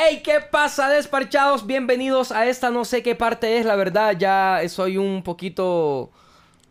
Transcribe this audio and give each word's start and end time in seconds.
Hey, 0.00 0.22
¿qué 0.22 0.38
pasa, 0.40 0.88
desparchados? 0.90 1.66
Bienvenidos 1.66 2.30
a 2.30 2.46
esta 2.46 2.70
no 2.70 2.84
sé 2.84 3.02
qué 3.02 3.16
parte 3.16 3.58
es, 3.58 3.66
la 3.66 3.74
verdad, 3.74 4.16
ya 4.16 4.60
soy 4.68 4.96
un 4.96 5.24
poquito... 5.24 6.12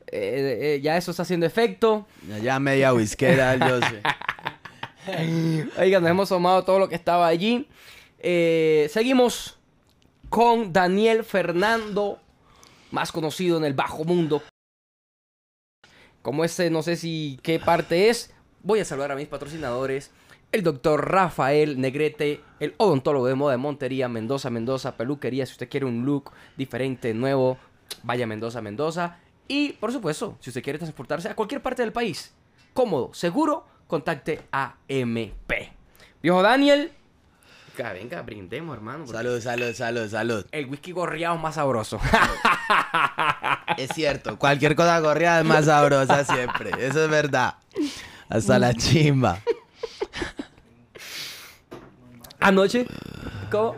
eh, 0.10 0.76
eh, 0.76 0.82
ya 0.82 0.96
eso 0.96 1.12
está 1.12 1.24
haciendo 1.24 1.46
efecto. 1.46 2.08
Ya, 2.26 2.38
ya 2.38 2.60
media 2.60 2.94
whiskera, 2.94 3.58
yo 3.68 3.82
sé. 3.82 4.02
Oigan, 5.78 6.04
nos 6.04 6.12
hemos 6.12 6.30
tomado 6.30 6.64
todo 6.64 6.80
lo 6.80 6.88
que 6.88 6.96
estaba 6.96 7.28
allí. 7.28 7.68
Eh, 8.20 8.88
seguimos 8.94 9.60
con 10.30 10.72
Daniel 10.72 11.26
Fernando, 11.26 12.22
más 12.92 13.12
conocido 13.12 13.58
en 13.58 13.66
el 13.66 13.74
bajo 13.74 14.06
mundo. 14.06 14.42
Como 16.22 16.46
este, 16.46 16.70
no 16.70 16.82
sé 16.82 16.96
si 16.96 17.42
qué 17.44 17.60
parte 17.60 18.08
es. 18.08 18.32
Voy 18.64 18.80
a 18.80 18.86
saludar 18.86 19.12
a 19.12 19.16
mis 19.16 19.28
patrocinadores. 19.28 20.12
El 20.52 20.64
doctor 20.64 21.12
Rafael 21.12 21.80
Negrete, 21.80 22.42
el 22.60 22.74
odontólogo 22.78 23.28
de 23.28 23.36
moda 23.36 23.52
de 23.52 23.58
Montería, 23.58 24.08
Mendoza, 24.08 24.50
Mendoza, 24.50 24.96
peluquería. 24.96 25.46
Si 25.46 25.52
usted 25.52 25.68
quiere 25.68 25.86
un 25.86 26.06
look 26.06 26.32
diferente, 26.56 27.14
nuevo, 27.14 27.58
vaya 28.04 28.24
a 28.24 28.28
Mendoza, 28.28 28.62
Mendoza. 28.62 29.18
Y, 29.48 29.74
por 29.74 29.92
supuesto, 29.92 30.38
si 30.40 30.50
usted 30.50 30.64
quiere 30.64 30.80
transportarse 30.80 31.30
a 31.30 31.36
cualquier 31.36 31.62
parte 31.62 31.82
del 31.82 31.92
país, 31.92 32.34
cómodo, 32.74 33.14
seguro, 33.14 33.66
contacte 33.88 34.42
a 34.52 34.76
MP. 34.88 35.74
Viejo 36.22 36.42
Daniel. 36.42 36.92
Venga, 37.78 37.94
venga, 37.94 38.22
brindemos, 38.22 38.76
hermano. 38.76 39.06
Salud, 39.06 39.40
salud, 39.42 39.74
salud, 39.74 40.10
salud. 40.10 40.46
El 40.52 40.68
whisky 40.68 40.94
gorriado 40.94 41.36
es 41.36 41.42
más 41.42 41.56
sabroso. 41.56 42.00
Es 43.78 43.90
cierto, 43.94 44.40
cualquier 44.40 44.76
cosa 44.76 45.00
gorreada 45.00 45.42
es 45.42 45.46
más 45.46 45.66
sabrosa 45.66 46.24
siempre. 46.24 46.72
Eso 46.80 47.04
es 47.04 47.10
verdad. 47.12 47.56
Hasta 48.28 48.58
la 48.58 48.74
chimba. 48.74 49.40
Anoche. 52.40 52.86
¿Cómo? 53.52 53.76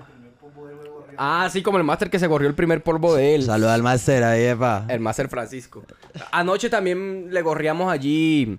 Ah, 1.17 1.49
sí, 1.51 1.61
como 1.61 1.77
el 1.77 1.83
máster 1.83 2.09
que 2.09 2.17
se 2.17 2.29
corrió 2.29 2.47
el 2.47 2.55
primer 2.55 2.81
polvo 2.81 3.13
de 3.15 3.35
él. 3.35 3.43
Salud 3.43 3.67
al 3.67 3.83
máster 3.83 4.23
ahí, 4.23 4.45
epa. 4.45 4.85
El 4.87 5.01
máster 5.01 5.27
Francisco. 5.27 5.83
Anoche 6.31 6.69
también 6.69 7.27
le 7.33 7.41
gorriamos 7.41 7.91
allí. 7.91 8.57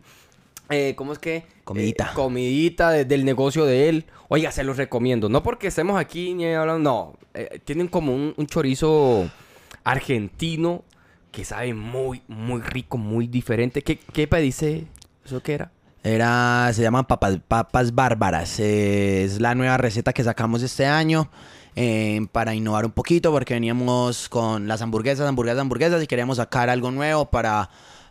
eh, 0.69 0.95
¿Cómo 0.95 1.13
es 1.13 1.19
que? 1.19 1.47
Comidita. 1.65 2.05
Eh, 2.05 2.15
comidita 2.15 2.91
de- 2.91 3.05
del 3.07 3.25
negocio 3.25 3.65
de 3.65 3.89
él. 3.89 4.05
Oiga, 4.29 4.53
se 4.53 4.63
los 4.63 4.77
recomiendo. 4.77 5.29
No 5.29 5.43
porque 5.43 5.69
estemos 5.69 5.99
aquí 5.99 6.35
ni 6.35 6.47
hablando. 6.53 6.91
No. 6.91 7.19
Eh, 7.35 7.61
tienen 7.65 7.89
como 7.89 8.15
un, 8.15 8.35
un 8.37 8.47
chorizo 8.47 9.29
argentino 9.83 10.85
que 11.33 11.45
sabe 11.45 11.73
muy, 11.75 12.23
muy 12.29 12.61
rico, 12.61 12.99
muy 12.99 13.27
diferente. 13.27 13.83
¿Qué, 13.83 13.99
qué 13.99 14.27
pediste? 14.29 14.87
¿Eso 15.25 15.43
qué 15.43 15.55
era? 15.55 15.73
Era, 16.03 16.71
se 16.73 16.83
llaman 16.83 17.05
papas, 17.05 17.39
papas 17.47 17.95
bárbaras. 17.95 18.59
Es 18.59 19.41
la 19.41 19.55
nueva 19.55 19.77
receta 19.77 20.13
que 20.13 20.25
sacamos 20.25 20.63
este 20.63 20.87
año 20.87 21.29
eh, 21.77 22.27
para 22.33 22.55
innovar 22.55 22.87
un 22.87 22.93
poquito 22.93 23.31
porque 23.31 23.55
veníamos 23.55 24.29
con 24.29 24.67
las 24.67 24.81
hamburguesas, 24.81 25.29
hamburguesas, 25.29 25.61
hamburguesas 25.61 26.03
y 26.03 26.07
queríamos 26.07 26.39
sacar 26.39 26.71
algo 26.71 26.91
nuevo 26.91 27.27
para, 27.27 27.69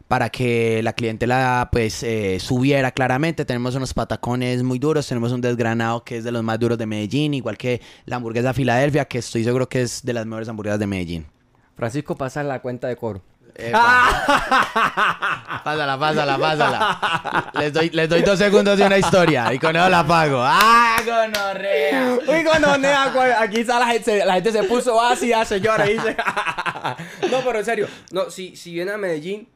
para 0.08 0.30
que 0.30 0.82
la 0.84 0.94
clientela 0.94 1.70
pues 1.72 2.04
eh, 2.04 2.40
subiera 2.40 2.92
claramente. 2.92 3.44
Tenemos 3.44 3.74
unos 3.74 3.96
patacones 3.96 4.62
muy 4.62 4.78
duros, 4.78 5.08
tenemos 5.08 5.32
un 5.32 5.42
desgranado 5.42 6.04
que 6.04 6.18
es 6.18 6.24
de 6.24 6.32
los 6.32 6.44
más 6.44 6.60
duros 6.60 6.78
de 6.78 6.86
Medellín, 6.86 7.34
igual 7.34 7.58
que 7.58 7.82
la 8.06 8.18
hamburguesa 8.18 8.54
Filadelfia 8.54 9.06
que 9.06 9.18
estoy 9.18 9.44
seguro 9.44 9.68
que 9.68 9.82
es 9.82 10.04
de 10.04 10.14
las 10.14 10.28
mejores 10.28 10.48
hamburguesas 10.48 10.80
de 10.80 10.88
Medellín. 10.88 11.26
Francisco 11.76 12.16
pasa 12.16 12.44
la 12.44 12.62
cuenta 12.62 12.88
de 12.88 12.96
coro. 12.96 13.24
Pásala, 15.64 15.98
pásala, 16.00 16.38
pásala. 16.38 17.52
Les 17.54 17.74
doy, 17.74 17.90
les 17.92 18.10
doy 18.10 18.22
dos 18.22 18.38
segundos 18.40 18.78
de 18.78 18.86
una 18.86 18.98
historia 18.98 19.54
y 19.54 19.60
con 19.60 19.76
eso 19.76 19.90
la 19.90 20.06
pago. 20.06 20.42
¡Ah, 20.44 20.98
gonorrea! 21.06 22.18
Uy, 22.28 22.44
cu- 22.44 23.30
aquí 23.40 23.60
está 23.62 23.80
la 23.80 23.88
gente, 23.88 24.26
la 24.26 24.34
gente 24.36 24.52
se 24.52 24.64
puso 24.64 25.02
ácida, 25.02 25.44
señora. 25.46 25.90
y 25.90 25.94
dice, 25.94 26.16
no, 27.32 27.40
pero 27.44 27.60
en 27.60 27.66
serio, 27.66 27.88
no, 28.12 28.30
si, 28.30 28.56
si 28.56 28.74
vienen 28.74 28.96
a 28.96 28.98
Medellín, 28.98 29.48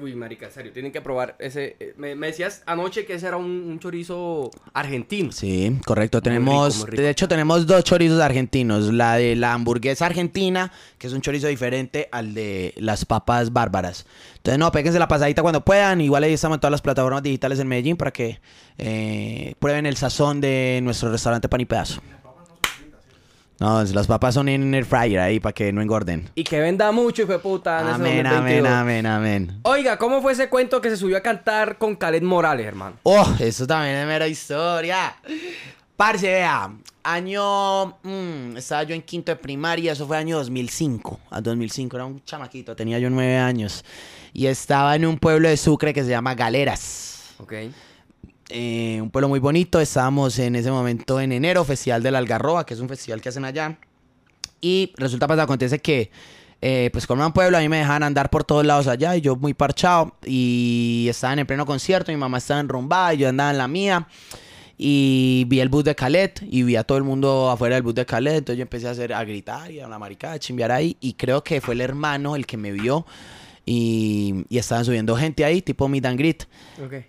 uy, 0.00 0.14
marica, 0.14 0.46
en 0.46 0.52
serio, 0.52 0.72
tienen 0.72 0.90
que 0.92 1.00
probar 1.00 1.36
ese. 1.38 1.76
eh, 1.78 1.94
Me, 1.96 2.14
me 2.14 2.28
decías 2.28 2.62
anoche 2.66 3.04
que 3.04 3.14
ese 3.14 3.26
era 3.26 3.36
un, 3.36 3.46
un 3.46 3.78
chorizo 3.78 4.50
argentino. 4.72 5.32
Sí, 5.32 5.78
correcto. 5.84 6.20
Tenemos, 6.22 6.74
rico, 6.74 6.84
muy 6.86 6.90
rico. 6.92 7.02
de 7.02 7.10
hecho, 7.10 7.28
tenemos 7.28 7.66
dos 7.66 7.84
chorizos 7.84 8.20
argentinos. 8.20 8.92
La 8.92 9.16
de 9.16 9.36
la 9.36 9.52
hamburguesa 9.52 10.06
argentina, 10.06 10.72
que 10.98 11.06
es 11.06 11.12
un 11.12 11.20
chorizo 11.20 11.46
diferente 11.48 12.08
al 12.12 12.34
de 12.34 12.74
las 12.78 13.04
papas 13.04 13.52
bárbaras. 13.52 14.06
Entonces, 14.36 14.58
no, 14.58 14.72
péguense 14.72 14.98
la 14.98 15.08
pasadita 15.08 15.42
cuando 15.42 15.64
puedan. 15.64 16.00
Igual 16.00 16.24
ahí 16.24 16.32
estamos 16.32 16.56
en 16.56 16.60
todas 16.60 16.72
las 16.72 16.82
plataformas 16.82 17.22
digitales 17.22 17.58
en 17.60 17.68
Medellín 17.68 17.96
para 17.96 18.10
que 18.12 18.40
eh, 18.78 19.54
prueben 19.58 19.86
el 19.86 19.96
sazón 19.96 20.40
de 20.40 20.80
nuestro 20.82 21.10
restaurante 21.12 21.48
Pan 21.48 21.60
y 21.60 21.66
Pedazo. 21.66 22.00
No, 23.62 23.84
las 23.84 24.08
papas 24.08 24.34
son 24.34 24.48
en 24.48 24.74
air 24.74 24.84
fryer 24.84 25.20
ahí 25.20 25.38
para 25.38 25.52
que 25.52 25.72
no 25.72 25.80
engorden. 25.80 26.28
Y 26.34 26.42
que 26.42 26.58
venda 26.58 26.90
mucho, 26.90 27.22
hijo 27.22 27.30
de 27.30 27.38
puta. 27.38 27.80
en 27.80 27.86
Amén, 27.86 28.24
2022. 28.24 28.66
amén, 28.66 28.66
amén, 28.66 29.06
amén. 29.06 29.60
Oiga, 29.62 29.96
¿cómo 29.98 30.20
fue 30.20 30.32
ese 30.32 30.48
cuento 30.48 30.80
que 30.80 30.90
se 30.90 30.96
subió 30.96 31.16
a 31.16 31.20
cantar 31.20 31.78
con 31.78 31.94
Khaled 31.94 32.22
Morales, 32.22 32.66
hermano? 32.66 32.96
Oh, 33.04 33.24
eso 33.38 33.64
también 33.64 33.98
es 33.98 34.06
mera 34.08 34.26
historia. 34.26 35.14
Parce, 35.96 36.26
vea, 36.26 36.72
año... 37.04 37.86
mm, 38.02 38.56
estaba 38.56 38.82
yo 38.82 38.96
en 38.96 39.02
quinto 39.02 39.30
de 39.30 39.36
primaria, 39.36 39.92
eso 39.92 40.08
fue 40.08 40.16
año 40.16 40.38
2005. 40.38 41.20
A 41.30 41.40
2005, 41.40 41.96
era 41.96 42.04
un 42.04 42.20
chamaquito, 42.24 42.74
tenía 42.74 42.98
yo 42.98 43.10
nueve 43.10 43.38
años. 43.38 43.84
Y 44.32 44.46
estaba 44.46 44.96
en 44.96 45.06
un 45.06 45.18
pueblo 45.18 45.48
de 45.48 45.56
Sucre 45.56 45.94
que 45.94 46.02
se 46.02 46.10
llama 46.10 46.34
Galeras. 46.34 47.34
Ok. 47.38 47.52
Eh, 48.54 49.00
un 49.00 49.10
pueblo 49.10 49.30
muy 49.30 49.40
bonito, 49.40 49.80
estábamos 49.80 50.38
en 50.38 50.56
ese 50.56 50.70
momento 50.70 51.18
en 51.18 51.32
enero, 51.32 51.64
Festival 51.64 52.02
de 52.02 52.10
la 52.10 52.18
Algarroba, 52.18 52.66
que 52.66 52.74
es 52.74 52.80
un 52.80 52.88
festival 52.88 53.22
que 53.22 53.30
hacen 53.30 53.46
allá. 53.46 53.78
Y 54.60 54.92
resulta, 54.98 55.26
pues, 55.26 55.38
acontece 55.38 55.78
que, 55.78 56.10
eh, 56.60 56.90
pues, 56.92 57.06
como 57.06 57.22
era 57.22 57.28
un 57.28 57.32
pueblo, 57.32 57.56
a 57.56 57.60
mí 57.62 57.70
me 57.70 57.78
dejaban 57.78 58.02
andar 58.02 58.28
por 58.28 58.44
todos 58.44 58.66
lados 58.66 58.88
allá 58.88 59.16
y 59.16 59.22
yo 59.22 59.36
muy 59.36 59.54
parchado. 59.54 60.16
Y 60.26 61.06
estaban 61.08 61.38
en 61.38 61.46
pleno 61.46 61.64
concierto, 61.64 62.12
mi 62.12 62.18
mamá 62.18 62.38
estaba 62.38 62.60
enrumbada 62.60 63.14
y 63.14 63.18
yo 63.18 63.30
andaba 63.30 63.52
en 63.52 63.58
la 63.58 63.68
mía. 63.68 64.06
Y 64.76 65.46
vi 65.48 65.60
el 65.60 65.70
bus 65.70 65.84
de 65.84 65.94
Calet 65.94 66.42
y 66.42 66.62
vi 66.62 66.76
a 66.76 66.84
todo 66.84 66.98
el 66.98 67.04
mundo 67.04 67.50
afuera 67.50 67.76
del 67.76 67.82
bus 67.82 67.94
de 67.94 68.04
Calet. 68.04 68.36
Entonces 68.36 68.58
yo 68.58 68.62
empecé 68.62 68.86
a, 68.86 68.90
hacer, 68.90 69.14
a 69.14 69.24
gritar 69.24 69.70
y 69.70 69.80
a 69.80 69.88
la 69.88 69.98
maricada, 69.98 70.34
a 70.34 70.38
chimbear 70.38 70.72
ahí. 70.72 70.94
Y 71.00 71.14
creo 71.14 71.42
que 71.42 71.62
fue 71.62 71.72
el 71.72 71.80
hermano 71.80 72.36
el 72.36 72.44
que 72.44 72.58
me 72.58 72.70
vio. 72.70 73.06
Y, 73.64 74.44
y 74.48 74.58
estaban 74.58 74.84
subiendo 74.84 75.16
gente 75.16 75.44
ahí, 75.44 75.62
tipo 75.62 75.88
meet 75.88 76.04
and 76.06 76.18
greet. 76.18 76.44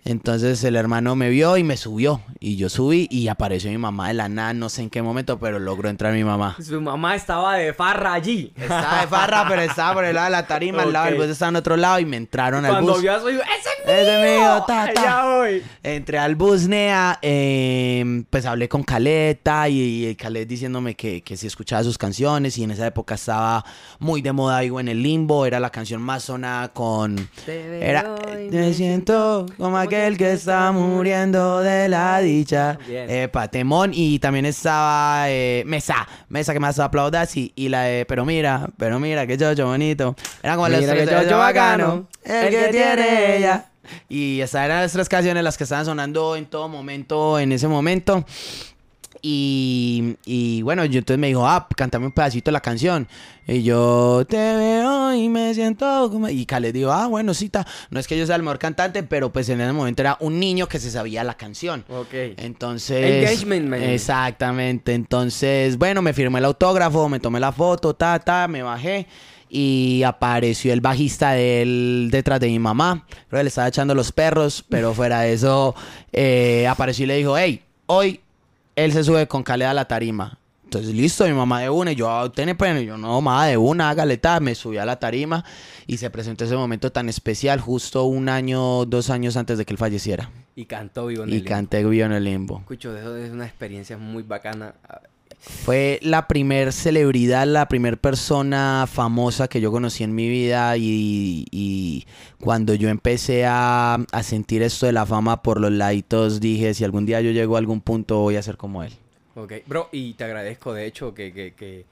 Entonces 0.04 0.62
el 0.62 0.76
hermano 0.76 1.16
me 1.16 1.28
vio 1.28 1.56
y 1.56 1.64
me 1.64 1.76
subió. 1.76 2.20
Y 2.38 2.56
yo 2.56 2.68
subí 2.68 3.08
y 3.10 3.26
apareció 3.28 3.70
mi 3.70 3.78
mamá 3.78 4.08
de 4.08 4.14
la 4.14 4.28
nada, 4.28 4.54
no 4.54 4.68
sé 4.68 4.82
en 4.82 4.90
qué 4.90 5.02
momento, 5.02 5.38
pero 5.40 5.58
logró 5.58 5.88
entrar 5.88 6.12
mi 6.12 6.22
mamá. 6.22 6.56
Su 6.62 6.80
mamá 6.80 7.16
estaba 7.16 7.56
de 7.56 7.72
farra 7.74 8.12
allí. 8.14 8.52
Estaba 8.56 9.00
de 9.00 9.06
farra, 9.08 9.46
pero 9.48 9.62
estaba 9.62 9.94
por 9.94 10.04
el 10.04 10.14
lado 10.14 10.26
de 10.26 10.30
la 10.30 10.46
tarima, 10.46 10.82
al 10.82 10.92
lado 10.92 11.06
del 11.06 11.16
bus 11.16 11.26
estaba 11.26 11.48
en 11.50 11.56
otro 11.56 11.76
lado 11.76 11.98
y 11.98 12.04
me 12.04 12.16
entraron 12.16 12.64
al 12.64 12.70
Cuando 12.70 12.92
bus. 12.92 13.02
vio 13.02 13.14
a 13.14 13.20
su 13.20 13.30
hijo, 13.30 13.42
¡ese 13.42 13.68
es 13.68 13.86
mío! 13.86 13.94
Ese 13.96 14.32
es 14.34 14.40
mío, 14.40 14.64
ta, 14.66 14.92
ta. 14.94 15.02
Allá 15.02 15.36
voy. 15.38 15.62
Entré 15.82 16.18
al 16.18 16.36
bus, 16.36 16.68
Nea, 16.68 17.18
eh, 17.20 18.24
pues 18.30 18.46
hablé 18.46 18.68
con 18.68 18.82
Caleta 18.84 19.68
y, 19.68 20.06
y 20.06 20.14
Calet 20.14 20.48
diciéndome 20.48 20.94
que, 20.94 21.22
que 21.22 21.36
si 21.36 21.46
escuchaba 21.48 21.82
sus 21.82 21.98
canciones 21.98 22.56
y 22.58 22.64
en 22.64 22.70
esa 22.70 22.86
época 22.86 23.16
estaba 23.16 23.64
muy 23.98 24.22
de 24.22 24.32
moda 24.32 24.60
Vivo 24.60 24.78
en 24.78 24.88
el 24.88 25.02
Limbo, 25.02 25.46
era 25.46 25.58
la 25.58 25.70
canción 25.70 26.00
más 26.00 26.22
sonada 26.24 26.43
con... 26.72 27.28
Te 27.44 27.88
Era, 27.88 28.02
veo 28.02 28.40
y 28.46 28.50
me 28.50 28.74
siento 28.74 29.46
como 29.56 29.76
aquel 29.78 30.16
que 30.16 30.32
está 30.32 30.72
muriendo 30.72 31.60
de 31.60 31.88
la 31.88 32.20
dicha. 32.20 32.78
Bien. 32.86 33.10
Epa, 33.10 33.48
temón. 33.48 33.92
Y 33.94 34.18
también 34.18 34.46
estaba 34.46 35.24
eh, 35.28 35.62
Mesa, 35.66 36.06
Mesa 36.28 36.52
que 36.52 36.60
más 36.60 36.78
aplaudas 36.78 37.36
y, 37.36 37.52
y 37.56 37.68
la 37.68 37.82
de 37.82 38.04
Pero 38.06 38.24
mira, 38.24 38.68
pero 38.76 38.98
mira, 39.00 39.26
que 39.26 39.36
chocho 39.38 39.66
bonito. 39.66 40.14
Era 40.42 40.56
como 40.56 40.68
Mira 40.68 40.80
los 40.80 40.90
que 40.90 40.96
tres 40.96 41.10
de 41.10 41.22
chocho 41.24 41.38
bacano, 41.38 42.08
el 42.24 42.50
que 42.50 42.68
tiene 42.70 43.36
ella. 43.36 43.66
Y 44.08 44.40
esas 44.40 44.64
eran 44.64 44.80
las 44.82 44.92
tres 44.92 45.08
canciones 45.08 45.44
las 45.44 45.58
que 45.58 45.64
estaban 45.64 45.84
sonando 45.84 46.36
en 46.36 46.46
todo 46.46 46.68
momento, 46.68 47.38
en 47.38 47.52
ese 47.52 47.68
momento. 47.68 48.24
Y, 49.22 50.16
y 50.26 50.62
bueno, 50.62 50.84
yo 50.84 50.98
entonces 50.98 51.18
me 51.18 51.28
dijo, 51.28 51.46
ah, 51.46 51.66
cántame 51.76 52.06
un 52.06 52.12
pedacito 52.12 52.50
de 52.50 52.52
la 52.52 52.60
canción. 52.60 53.08
Y 53.46 53.62
yo 53.62 54.24
te 54.28 54.36
veo 54.36 55.14
y 55.14 55.28
me 55.28 55.52
siento 55.54 56.10
como... 56.10 56.28
Y 56.28 56.46
Khaled 56.46 56.72
dijo, 56.72 56.92
ah, 56.92 57.06
bueno, 57.06 57.34
cita. 57.34 57.66
No 57.90 58.00
es 58.00 58.06
que 58.06 58.18
yo 58.18 58.26
sea 58.26 58.36
el 58.36 58.42
mejor 58.42 58.58
cantante, 58.58 59.02
pero 59.02 59.32
pues 59.32 59.48
en 59.48 59.60
ese 59.60 59.72
momento 59.72 60.02
era 60.02 60.16
un 60.20 60.40
niño 60.40 60.66
que 60.66 60.78
se 60.78 60.90
sabía 60.90 61.24
la 61.24 61.34
canción. 61.34 61.84
Ok. 61.88 62.14
Entonces... 62.38 63.24
Engagement, 63.24 63.68
man. 63.68 63.82
Exactamente. 63.82 64.94
Entonces, 64.94 65.78
bueno, 65.78 66.00
me 66.02 66.12
firmé 66.12 66.38
el 66.38 66.46
autógrafo, 66.46 67.08
me 67.08 67.20
tomé 67.20 67.40
la 67.40 67.52
foto, 67.52 67.94
ta, 67.94 68.18
ta, 68.18 68.48
me 68.48 68.62
bajé. 68.62 69.06
Y 69.48 70.02
apareció 70.04 70.72
el 70.72 70.80
bajista 70.80 71.32
de 71.32 71.62
él 71.62 72.08
detrás 72.10 72.40
de 72.40 72.48
mi 72.48 72.58
mamá. 72.58 73.06
Creo 73.28 73.40
que 73.40 73.44
le 73.44 73.48
estaba 73.48 73.68
echando 73.68 73.94
los 73.94 74.10
perros, 74.10 74.64
pero 74.68 74.94
fuera 74.94 75.20
de 75.20 75.34
eso, 75.34 75.74
eh, 76.12 76.66
apareció 76.66 77.04
y 77.04 77.08
le 77.08 77.16
dijo, 77.18 77.38
hey, 77.38 77.62
hoy 77.86 78.20
él 78.76 78.92
se 78.92 79.04
sube 79.04 79.26
con 79.26 79.42
Khaled 79.42 79.66
a 79.66 79.74
la 79.74 79.86
tarima. 79.86 80.38
Entonces, 80.64 80.94
listo, 80.94 81.24
mi 81.26 81.32
mamá 81.32 81.60
de 81.60 81.70
una. 81.70 81.92
Y 81.92 81.94
yo, 81.94 82.10
ah, 82.10 82.32
¿tiene 82.32 82.54
pena? 82.54 82.80
Y 82.80 82.86
yo, 82.86 82.96
no, 82.96 83.20
mamá 83.20 83.46
de 83.46 83.56
una, 83.56 83.90
hágale 83.90 84.16
tal. 84.16 84.42
Me 84.42 84.54
subí 84.54 84.78
a 84.78 84.84
la 84.84 84.98
tarima 84.98 85.44
y 85.86 85.98
se 85.98 86.10
presentó 86.10 86.44
ese 86.44 86.56
momento 86.56 86.90
tan 86.90 87.08
especial, 87.08 87.60
justo 87.60 88.04
un 88.04 88.28
año, 88.28 88.84
dos 88.84 89.10
años 89.10 89.36
antes 89.36 89.56
de 89.58 89.64
que 89.64 89.72
él 89.72 89.78
falleciera. 89.78 90.30
Y 90.56 90.64
cantó 90.64 91.06
vivo 91.06 91.24
en 91.24 91.30
Y 91.30 91.36
el 91.36 91.44
canté 91.44 91.84
Vivo 91.84 92.06
en 92.06 92.12
el 92.12 92.24
Limbo. 92.24 92.58
Escucho, 92.58 92.96
eso 92.96 93.16
es 93.16 93.30
una 93.30 93.46
experiencia 93.46 93.96
muy 93.98 94.22
bacana. 94.22 94.74
Fue 95.46 95.98
la 96.02 96.26
primer 96.26 96.72
celebridad, 96.72 97.46
la 97.46 97.68
primer 97.68 97.98
persona 97.98 98.86
famosa 98.90 99.46
que 99.46 99.60
yo 99.60 99.70
conocí 99.70 100.02
en 100.02 100.14
mi 100.14 100.26
vida 100.28 100.76
y, 100.78 101.44
y 101.50 102.06
cuando 102.40 102.72
yo 102.74 102.88
empecé 102.88 103.44
a, 103.46 103.94
a 104.10 104.22
sentir 104.22 104.62
esto 104.62 104.86
de 104.86 104.92
la 104.92 105.04
fama 105.04 105.42
por 105.42 105.60
los 105.60 105.70
laditos 105.70 106.40
dije, 106.40 106.72
si 106.72 106.82
algún 106.84 107.04
día 107.04 107.20
yo 107.20 107.30
llego 107.30 107.56
a 107.56 107.58
algún 107.58 107.82
punto 107.82 108.20
voy 108.20 108.36
a 108.36 108.42
ser 108.42 108.56
como 108.56 108.82
él. 108.82 108.92
Ok, 109.34 109.52
bro, 109.66 109.88
y 109.92 110.14
te 110.14 110.24
agradezco 110.24 110.72
de 110.72 110.86
hecho 110.86 111.12
que, 111.12 111.32
que, 111.32 111.52
que, 111.52 111.84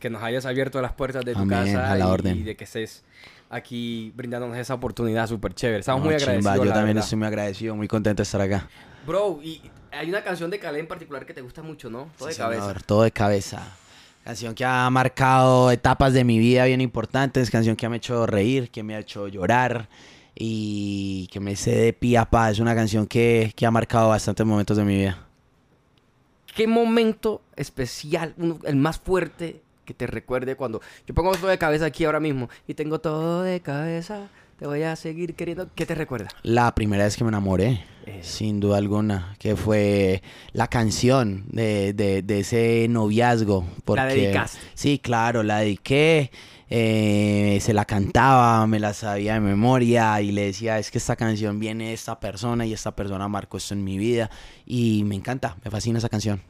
que 0.00 0.10
nos 0.10 0.22
hayas 0.24 0.44
abierto 0.44 0.80
las 0.82 0.92
puertas 0.92 1.24
de 1.24 1.34
tu 1.34 1.40
Amén, 1.40 1.64
casa 1.74 1.92
a 1.92 1.96
la 1.96 2.06
y, 2.06 2.08
orden. 2.08 2.38
y 2.38 2.42
de 2.42 2.56
que 2.56 2.64
estés 2.64 3.04
aquí 3.50 4.12
brindándonos 4.16 4.56
esa 4.56 4.74
oportunidad 4.74 5.28
súper 5.28 5.54
chévere. 5.54 5.78
Estamos 5.80 6.00
No, 6.02 6.06
muy 6.10 6.16
chimba, 6.16 6.32
agradecidos. 6.32 6.66
yo 6.66 6.72
también 6.72 6.86
verdad. 6.96 7.04
estoy 7.04 7.18
muy 7.18 7.26
agradecido, 7.28 7.76
muy 7.76 7.86
contento 7.86 8.20
de 8.20 8.24
estar 8.24 8.40
acá. 8.40 8.68
Bro, 9.06 9.38
y 9.44 9.60
hay 9.96 10.08
una 10.08 10.22
canción 10.22 10.50
de 10.50 10.58
Calé 10.58 10.80
en 10.80 10.86
particular 10.88 11.24
que 11.26 11.34
te 11.34 11.40
gusta 11.40 11.62
mucho, 11.62 11.90
¿no? 11.90 12.08
Todo 12.18 12.28
de 12.28 12.34
Sí, 12.34 12.38
cabeza. 12.40 12.62
señor, 12.62 12.82
todo 12.82 13.02
de 13.02 13.10
cabeza. 13.10 13.76
Canción 14.24 14.54
que 14.54 14.64
ha 14.64 14.88
marcado 14.90 15.70
etapas 15.70 16.12
de 16.12 16.24
mi 16.24 16.38
vida 16.38 16.64
bien 16.64 16.80
importantes, 16.80 17.50
canción 17.50 17.76
que 17.76 17.88
me 17.88 17.94
ha 17.94 17.98
hecho 17.98 18.26
reír, 18.26 18.70
que 18.70 18.82
me 18.82 18.94
ha 18.96 18.98
hecho 18.98 19.28
llorar 19.28 19.88
y 20.34 21.28
que 21.32 21.38
me 21.40 21.54
sé 21.56 21.72
de 21.76 21.92
pie 21.92 22.18
a 22.18 22.24
pa. 22.28 22.50
Es 22.50 22.58
una 22.58 22.74
canción 22.74 23.06
que, 23.06 23.52
que 23.56 23.64
ha 23.66 23.70
marcado 23.70 24.08
bastantes 24.08 24.44
momentos 24.44 24.76
de 24.76 24.84
mi 24.84 24.96
vida. 24.96 25.18
¿Qué 26.54 26.66
momento 26.66 27.42
especial, 27.54 28.34
uno- 28.38 28.58
el 28.64 28.76
más 28.76 28.98
fuerte 28.98 29.60
que 29.84 29.94
te 29.94 30.06
recuerde 30.06 30.56
cuando 30.56 30.80
yo 31.06 31.14
pongo 31.14 31.32
todo 31.32 31.46
de 31.48 31.58
cabeza 31.58 31.84
aquí 31.86 32.04
ahora 32.04 32.18
mismo 32.18 32.48
y 32.66 32.74
tengo 32.74 32.98
todo 32.98 33.42
de 33.42 33.60
cabeza, 33.60 34.28
te 34.58 34.66
voy 34.66 34.82
a 34.82 34.96
seguir 34.96 35.34
queriendo? 35.34 35.68
¿Qué 35.74 35.84
te 35.86 35.94
recuerda? 35.94 36.28
La 36.42 36.74
primera 36.74 37.04
vez 37.04 37.16
que 37.16 37.24
me 37.24 37.28
enamoré, 37.28 37.84
Eh. 38.06 38.20
sin 38.22 38.60
duda 38.60 38.78
alguna, 38.78 39.34
que 39.38 39.56
fue 39.56 40.22
la 40.52 40.68
canción 40.68 41.44
de, 41.48 41.92
de- 41.92 42.22
de 42.22 42.40
ese 42.40 42.86
noviazgo. 42.88 43.66
Porque, 43.84 44.02
dedicaste. 44.04 44.58
Sí, 44.74 44.98
claro, 44.98 45.42
la 45.42 45.58
dediqué. 45.60 46.30
eh, 46.68 47.58
se 47.60 47.72
la 47.72 47.84
cantaba, 47.84 48.66
me 48.66 48.80
la 48.80 48.92
sabía 48.92 49.34
de 49.34 49.40
memoria 49.40 50.20
y 50.20 50.32
le 50.32 50.46
decía, 50.46 50.80
es 50.80 50.90
que 50.90 50.98
esta 50.98 51.14
canción 51.14 51.60
viene 51.60 51.88
de 51.88 51.92
esta 51.94 52.18
persona 52.18 52.66
y 52.66 52.72
esta 52.72 52.96
persona 52.96 53.28
marcó 53.28 53.58
esto 53.58 53.72
en 53.74 53.84
mi 53.84 53.98
vida 53.98 54.30
y 54.66 55.04
me 55.04 55.14
encanta, 55.14 55.56
me 55.64 55.70
fascina 55.70 55.98
esa 55.98 56.08
canción. 56.08 56.42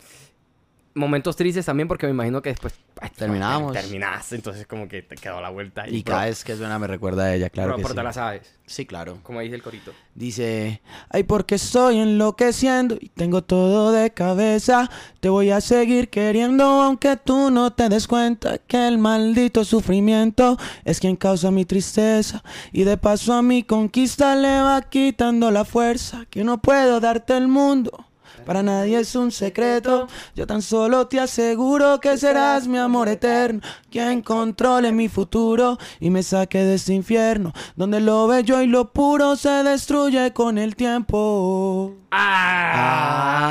Momentos 0.96 1.36
tristes 1.36 1.66
también 1.66 1.88
porque 1.88 2.06
me 2.06 2.12
imagino 2.12 2.40
que 2.40 2.48
después 2.48 2.74
ay, 3.00 3.10
Terminamos. 3.14 3.72
Terminaste, 3.72 4.36
entonces 4.36 4.66
como 4.66 4.88
que 4.88 5.02
te 5.02 5.14
quedó 5.14 5.42
la 5.42 5.50
vuelta. 5.50 5.86
Y 5.86 6.02
cada 6.02 6.24
vez 6.24 6.42
que 6.42 6.56
suena 6.56 6.78
me 6.78 6.86
recuerda 6.86 7.24
a 7.24 7.34
ella, 7.34 7.50
claro 7.50 7.76
que 7.76 7.82
pero 7.82 7.90
sí. 7.90 7.94
te 7.96 8.02
la 8.02 8.12
sabes, 8.14 8.54
Sí, 8.64 8.86
claro. 8.86 9.18
como 9.22 9.40
dice 9.40 9.54
el 9.54 9.62
corito. 9.62 9.92
Dice, 10.14 10.80
ay, 11.10 11.22
porque 11.24 11.56
estoy 11.56 11.98
enloqueciendo 11.98 12.96
y 12.98 13.10
tengo 13.10 13.44
todo 13.44 13.92
de 13.92 14.10
cabeza. 14.12 14.90
Te 15.20 15.28
voy 15.28 15.50
a 15.50 15.60
seguir 15.60 16.08
queriendo 16.08 16.64
aunque 16.64 17.16
tú 17.16 17.50
no 17.50 17.74
te 17.74 17.90
des 17.90 18.08
cuenta 18.08 18.56
que 18.58 18.88
el 18.88 18.96
maldito 18.96 19.64
sufrimiento 19.64 20.56
es 20.84 20.98
quien 20.98 21.16
causa 21.16 21.50
mi 21.50 21.66
tristeza. 21.66 22.42
Y 22.72 22.84
de 22.84 22.96
paso 22.96 23.34
a 23.34 23.42
mi 23.42 23.62
conquista 23.62 24.34
le 24.34 24.62
va 24.62 24.80
quitando 24.80 25.50
la 25.50 25.66
fuerza 25.66 26.24
que 26.30 26.42
no 26.42 26.62
puedo 26.62 27.00
darte 27.00 27.36
el 27.36 27.48
mundo. 27.48 28.05
Para 28.46 28.62
nadie 28.62 29.00
es 29.00 29.14
un 29.16 29.32
secreto, 29.32 30.06
yo 30.36 30.46
tan 30.46 30.62
solo 30.62 31.08
te 31.08 31.18
aseguro 31.18 31.98
que 32.00 32.16
serás 32.16 32.68
mi 32.68 32.78
amor 32.78 33.08
eterno, 33.08 33.60
quien 33.90 34.22
controle 34.22 34.92
mi 34.92 35.08
futuro 35.08 35.78
y 35.98 36.10
me 36.10 36.22
saque 36.22 36.58
de 36.58 36.76
este 36.76 36.94
infierno, 36.94 37.52
donde 37.74 37.98
lo 37.98 38.28
bello 38.28 38.62
y 38.62 38.68
lo 38.68 38.92
puro 38.92 39.34
se 39.34 39.50
destruye 39.64 40.32
con 40.32 40.58
el 40.58 40.76
tiempo. 40.76 41.96
¡Ah! 42.12 43.46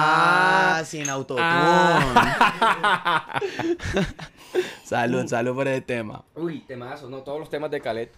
sin 0.85 1.09
autotune. 1.09 1.41
Ah. 1.43 3.39
salud, 4.83 5.27
salud 5.27 5.55
por 5.55 5.67
ese 5.67 5.81
tema. 5.81 6.23
Uy, 6.35 6.61
temazo, 6.61 7.09
¿no? 7.09 7.21
Todos 7.21 7.39
los 7.39 7.49
temas 7.49 7.71
de 7.71 7.81
Calet. 7.81 8.13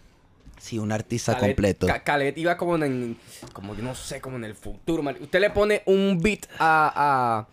Sí, 0.60 0.80
un 0.80 0.92
artista 0.92 1.34
Khaled- 1.38 1.40
completo. 1.40 1.88
Khaled 2.04 2.36
iba 2.38 2.58
como 2.58 2.76
en, 2.78 3.18
como 3.54 3.76
yo 3.76 3.84
no 3.84 3.94
sé, 3.96 4.20
como 4.22 4.38
en 4.38 4.44
el 4.44 4.56
futuro, 4.56 5.04
man. 5.04 5.16
Usted 5.22 5.40
le 5.40 5.50
pone 5.52 5.84
un 5.86 6.20
beat 6.22 6.46
a, 6.60 7.48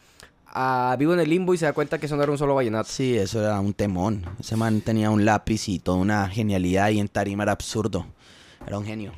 a, 0.53 0.91
a 0.93 0.97
Vivo 0.97 1.13
en 1.15 1.21
el 1.21 1.29
Limbo 1.29 1.53
y 1.55 1.59
se 1.59 1.67
da 1.67 1.73
cuenta 1.73 1.99
que 1.99 2.07
eso 2.07 2.17
no 2.17 2.23
era 2.23 2.33
un 2.33 2.39
solo 2.39 2.55
vallenato. 2.55 2.89
Sí, 2.91 3.17
eso 3.17 3.41
era 3.41 3.61
un 3.61 3.75
temón. 3.75 4.25
Ese 4.41 4.57
man 4.57 4.81
tenía 4.81 5.11
un 5.11 5.25
lápiz 5.25 5.69
y 5.69 5.79
toda 5.79 5.99
una 5.99 6.29
genialidad 6.29 6.89
y 6.91 7.01
en 7.01 7.09
tarima 7.09 7.43
era 7.43 7.53
absurdo. 7.53 8.07
Era 8.67 8.79
un 8.79 8.87
genio. 8.87 9.13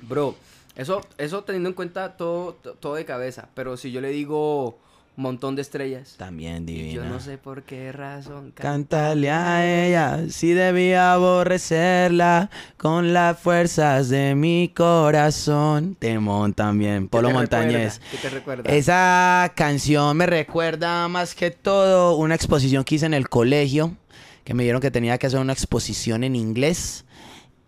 Bro, 0.00 0.34
eso, 0.74 1.00
eso 1.18 1.44
teniendo 1.44 1.68
en 1.68 1.74
cuenta 1.74 2.16
todo, 2.16 2.54
to- 2.54 2.74
todo 2.74 2.94
de 2.96 3.04
cabeza, 3.04 3.48
pero 3.54 3.76
si 3.76 3.92
yo 3.92 4.00
le 4.00 4.08
digo 4.08 4.78
montón 5.16 5.54
de 5.56 5.62
estrellas, 5.62 6.14
También 6.16 6.64
divina. 6.64 6.88
y 6.88 6.92
yo 6.94 7.04
no 7.04 7.20
sé 7.20 7.36
por 7.38 7.64
qué 7.64 7.92
razón. 7.92 8.52
Cántale 8.54 9.30
a 9.30 9.86
ella 9.86 10.20
si 10.30 10.52
debía 10.52 11.12
aborrecerla 11.12 12.48
con 12.78 13.12
las 13.12 13.38
fuerzas 13.38 14.08
de 14.08 14.34
mi 14.34 14.72
corazón. 14.74 15.96
Temón 15.98 16.54
también, 16.54 17.04
¿Qué 17.04 17.08
Polo 17.10 17.28
te 17.28 17.34
Montañez. 17.34 18.00
recuerda? 18.00 18.10
¿Qué 18.10 18.16
te 18.18 18.30
recuerda? 18.30 18.70
Esa 18.72 19.52
canción 19.54 20.16
me 20.16 20.26
recuerda 20.26 21.06
más 21.08 21.34
que 21.34 21.50
todo 21.50 22.16
una 22.16 22.34
exposición 22.34 22.82
que 22.84 22.94
hice 22.94 23.06
en 23.06 23.14
el 23.14 23.28
colegio, 23.28 23.96
que 24.44 24.54
me 24.54 24.62
dieron 24.62 24.80
que 24.80 24.90
tenía 24.90 25.18
que 25.18 25.26
hacer 25.26 25.40
una 25.40 25.52
exposición 25.52 26.24
en 26.24 26.36
inglés. 26.36 27.04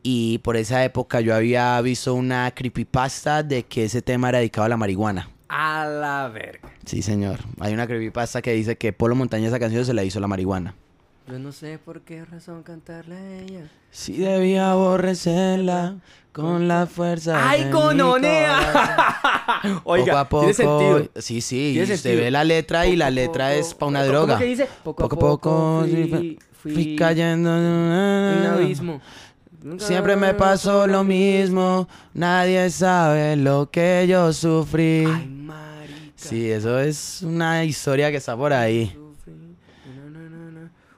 Y 0.02 0.38
por 0.38 0.56
esa 0.56 0.84
época 0.84 1.20
yo 1.20 1.34
había 1.34 1.80
visto 1.80 2.14
una 2.14 2.50
creepypasta 2.54 3.42
de 3.42 3.64
que 3.64 3.84
ese 3.84 4.02
tema 4.02 4.28
era 4.30 4.38
dedicado 4.38 4.66
a 4.66 4.68
la 4.68 4.76
marihuana. 4.76 5.30
A 5.48 5.86
la 5.86 6.28
verga. 6.28 6.70
Sí, 6.84 7.02
señor. 7.02 7.40
Hay 7.60 7.72
una 7.74 7.86
creepypasta 7.86 8.42
que 8.42 8.52
dice 8.52 8.76
que 8.76 8.92
Polo 8.92 9.14
Montañez 9.14 9.48
esa 9.48 9.58
canción 9.58 9.84
se 9.84 9.94
la 9.94 10.04
hizo 10.04 10.20
la 10.20 10.26
marihuana. 10.26 10.74
Yo 11.28 11.38
no 11.38 11.52
sé 11.52 11.78
por 11.78 12.02
qué 12.02 12.24
razón 12.24 12.62
cantarle 12.62 13.16
a 13.16 13.38
ella. 13.40 13.70
Si 13.90 14.16
debía 14.18 14.72
aborrecerla 14.72 15.96
con 16.32 16.68
la 16.68 16.86
fuerza. 16.86 17.48
¡Ay, 17.48 17.70
cononea! 17.70 18.58
Oiga, 19.84 20.28
poco 20.28 20.48
a 20.48 20.52
tiene 20.52 20.64
poco. 20.68 20.94
sentido. 20.98 21.22
Sí, 21.22 21.40
sí. 21.40 21.56
Tiene 21.72 21.82
usted 21.84 21.96
sentido. 21.96 22.24
ve 22.24 22.30
la 22.30 22.44
letra 22.44 22.86
y 22.86 22.96
la 22.96 23.06
Poco 23.06 23.14
letra 23.14 23.48
poco- 23.48 23.60
es 23.60 23.74
para 23.74 23.88
una 23.88 24.00
¿Cómo 24.00 24.10
droga. 24.12 24.38
que 24.38 24.44
dice? 24.44 24.68
Poco 24.82 25.04
a 25.04 25.08
poco 25.08 25.80
fui, 25.82 26.08
fui, 26.08 26.38
fui 26.52 26.72
fui 26.74 26.96
cayendo 26.96 27.50
en 27.56 27.64
en 27.64 28.40
un 28.40 28.46
abismo. 28.46 29.00
Siempre 29.78 30.16
me 30.16 30.34
pasó 30.34 30.86
lo 30.86 31.04
mismo. 31.04 31.88
Nadie 32.12 32.68
sabe 32.70 33.36
lo 33.36 33.70
que 33.70 34.06
yo 34.08 34.32
sufrí. 34.32 35.04
Ay. 35.06 35.30
Sí, 36.16 36.50
eso 36.50 36.78
es 36.80 37.22
una 37.22 37.64
historia 37.64 38.10
que 38.10 38.16
está 38.18 38.36
por 38.36 38.52
ahí. 38.52 38.96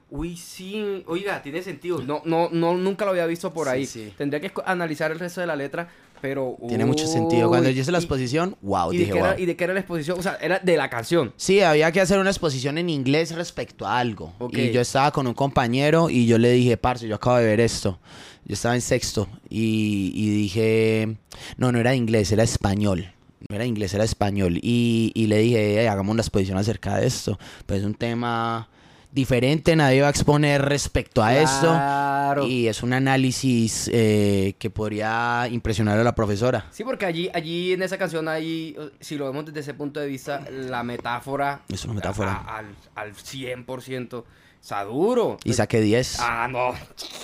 Uy, 0.09 0.37
sí. 0.37 1.05
Oiga, 1.09 1.43
tiene 1.43 1.63
sentido. 1.63 2.01
No, 2.03 2.23
no, 2.25 2.49
no, 2.51 2.75
nunca 2.77 3.05
lo 3.05 3.11
había 3.11 3.27
visto 3.27 3.53
por 3.53 3.67
Sí, 3.67 3.73
ahí. 3.73 3.87
sí. 3.87 4.13
Tendría 4.17 4.41
que 4.41 4.51
analizar 4.65 5.11
el 5.11 5.19
resto 5.19 5.41
de 5.41 5.49
la 5.49 5.57
letra, 5.57 5.89
pero... 6.21 6.57
Tiene 6.69 6.85
mucho 6.85 7.07
sentido. 7.07 7.49
Cuando 7.49 7.69
yo 7.71 7.81
hice 7.83 7.91
la 7.93 7.99
y- 7.99 8.03
exposición, 8.03 8.57
wow, 8.63 8.93
¿Y 8.93 8.99
de, 8.99 9.05
dije 9.05 9.19
wow. 9.19 9.25
era, 9.27 9.41
¿Y 9.41 9.47
de 9.47 9.57
qué 9.57 9.65
era 9.65 9.75
la 9.75 9.81
exposición? 9.81 10.19
O 10.19 10.23
sea, 10.23 10.39
era 10.41 10.59
de 10.61 10.77
la 10.77 10.89
canción. 10.89 11.33
Sí, 11.37 11.61
había 11.61 11.91
que 11.93 12.01
hacer 12.01 12.19
una 12.21 12.31
exposición 12.31 12.79
en 12.79 12.89
inglés 12.89 13.35
respecto 13.35 13.85
a 13.87 13.99
algo. 13.99 14.33
Ok. 14.39 14.57
Y 14.57 14.71
yo 14.71 14.81
estaba 14.81 15.11
con 15.11 15.27
un 15.27 15.35
compañero 15.35 16.09
y 16.09 16.27
yo 16.27 16.39
le 16.39 16.53
dije, 16.53 16.77
parce, 16.77 17.09
yo 17.09 17.17
acabo 17.17 17.37
de 17.37 17.45
ver 17.45 17.61
esto. 17.61 17.99
Yo 18.47 18.55
estaba 18.55 18.75
en 18.77 18.81
sexto 18.81 19.29
y, 19.49 20.13
y 20.15 20.31
dije, 20.31 21.17
no, 21.57 21.73
no 21.73 21.79
era 21.79 21.95
inglés, 21.95 22.31
era 22.33 22.43
español. 22.45 23.13
No 23.49 23.57
era 23.57 23.65
inglés, 23.65 23.93
era 23.95 24.05
español. 24.05 24.59
Y, 24.63 25.13
y 25.15 25.27
le 25.27 25.39
dije, 25.39 25.81
"Ey, 25.81 25.87
hagamos 25.87 26.13
una 26.13 26.23
exposición 26.23 26.57
acerca 26.59 26.97
de 26.97 27.07
esto. 27.07 27.39
Pues 27.67 27.81
es 27.81 27.87
un 27.87 27.95
tema 27.95 28.69
diferente, 29.13 29.75
nadie 29.77 30.01
va 30.03 30.09
a 30.09 30.11
exponer 30.11 30.61
respecto 30.63 31.23
a 31.25 31.31
Claro. 31.31 32.43
esto. 32.43 32.53
Y 32.53 32.69
es 32.69 32.83
un 32.83 32.93
análisis 32.93 33.89
eh, 33.93 34.55
que 34.59 34.69
podría 34.71 35.49
impresionar 35.51 35.99
a 35.99 36.05
la 36.05 36.15
profesora. 36.15 36.67
Sí, 36.71 36.85
porque 36.85 37.07
allí, 37.07 37.31
allí 37.33 37.73
en 37.73 37.83
esa 37.83 37.97
canción 37.99 38.29
hay, 38.29 38.77
si 39.01 39.17
lo 39.17 39.27
vemos 39.27 39.47
desde 39.47 39.61
ese 39.61 39.75
punto 39.75 40.01
de 40.01 40.07
vista, 40.07 40.45
la 40.51 40.83
metáfora... 40.83 41.63
Es 41.69 41.85
una 41.85 41.95
metáfora. 41.95 42.33
a- 42.33 42.59
al, 42.59 42.67
al 42.95 43.15
100%. 43.15 44.25
Está 44.67 44.83
duro. 44.83 45.37
Y 45.45 45.53
saqué 45.53 45.81
10. 45.81 46.17
Ah, 46.19 46.49
no. 46.51 46.75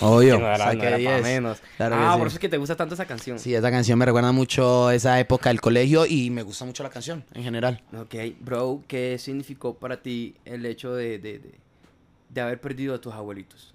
Obvio, 0.01 0.39
no 0.39 0.47
era, 0.47 0.59
no 0.59 0.65
saqué 0.65 0.87
era 0.87 0.97
pa' 0.97 1.17
10. 1.17 1.23
menos. 1.25 1.59
Claro 1.77 1.97
que 1.97 2.03
ah, 2.05 2.13
sí. 2.13 2.19
por 2.19 2.27
eso 2.29 2.37
es 2.37 2.41
que 2.41 2.49
te 2.49 2.57
gusta 2.57 2.77
tanto 2.77 2.95
esa 2.95 3.05
canción. 3.05 3.37
Sí, 3.41 3.53
esa 3.53 3.69
canción 3.69 3.99
me 3.99 4.05
recuerda 4.05 4.31
mucho 4.31 4.93
esa 4.93 5.19
época 5.19 5.49
del 5.49 5.61
colegio 5.61 6.07
y 6.07 6.31
me 6.31 6.45
gusta 6.45 6.65
mucho 6.65 6.85
la 6.85 6.91
canción 6.91 7.25
en 7.35 7.43
general. 7.43 7.83
Ok, 8.01 8.15
bro, 8.39 8.85
¿qué 8.87 9.19
significó 9.19 9.75
para 9.75 10.01
ti 10.01 10.37
el 10.45 10.65
hecho 10.65 10.95
de, 10.95 11.19
de, 11.19 11.41
de, 11.41 11.55
de 12.29 12.41
haber 12.41 12.61
perdido 12.61 12.95
a 12.95 13.01
tus 13.01 13.13
abuelitos? 13.13 13.75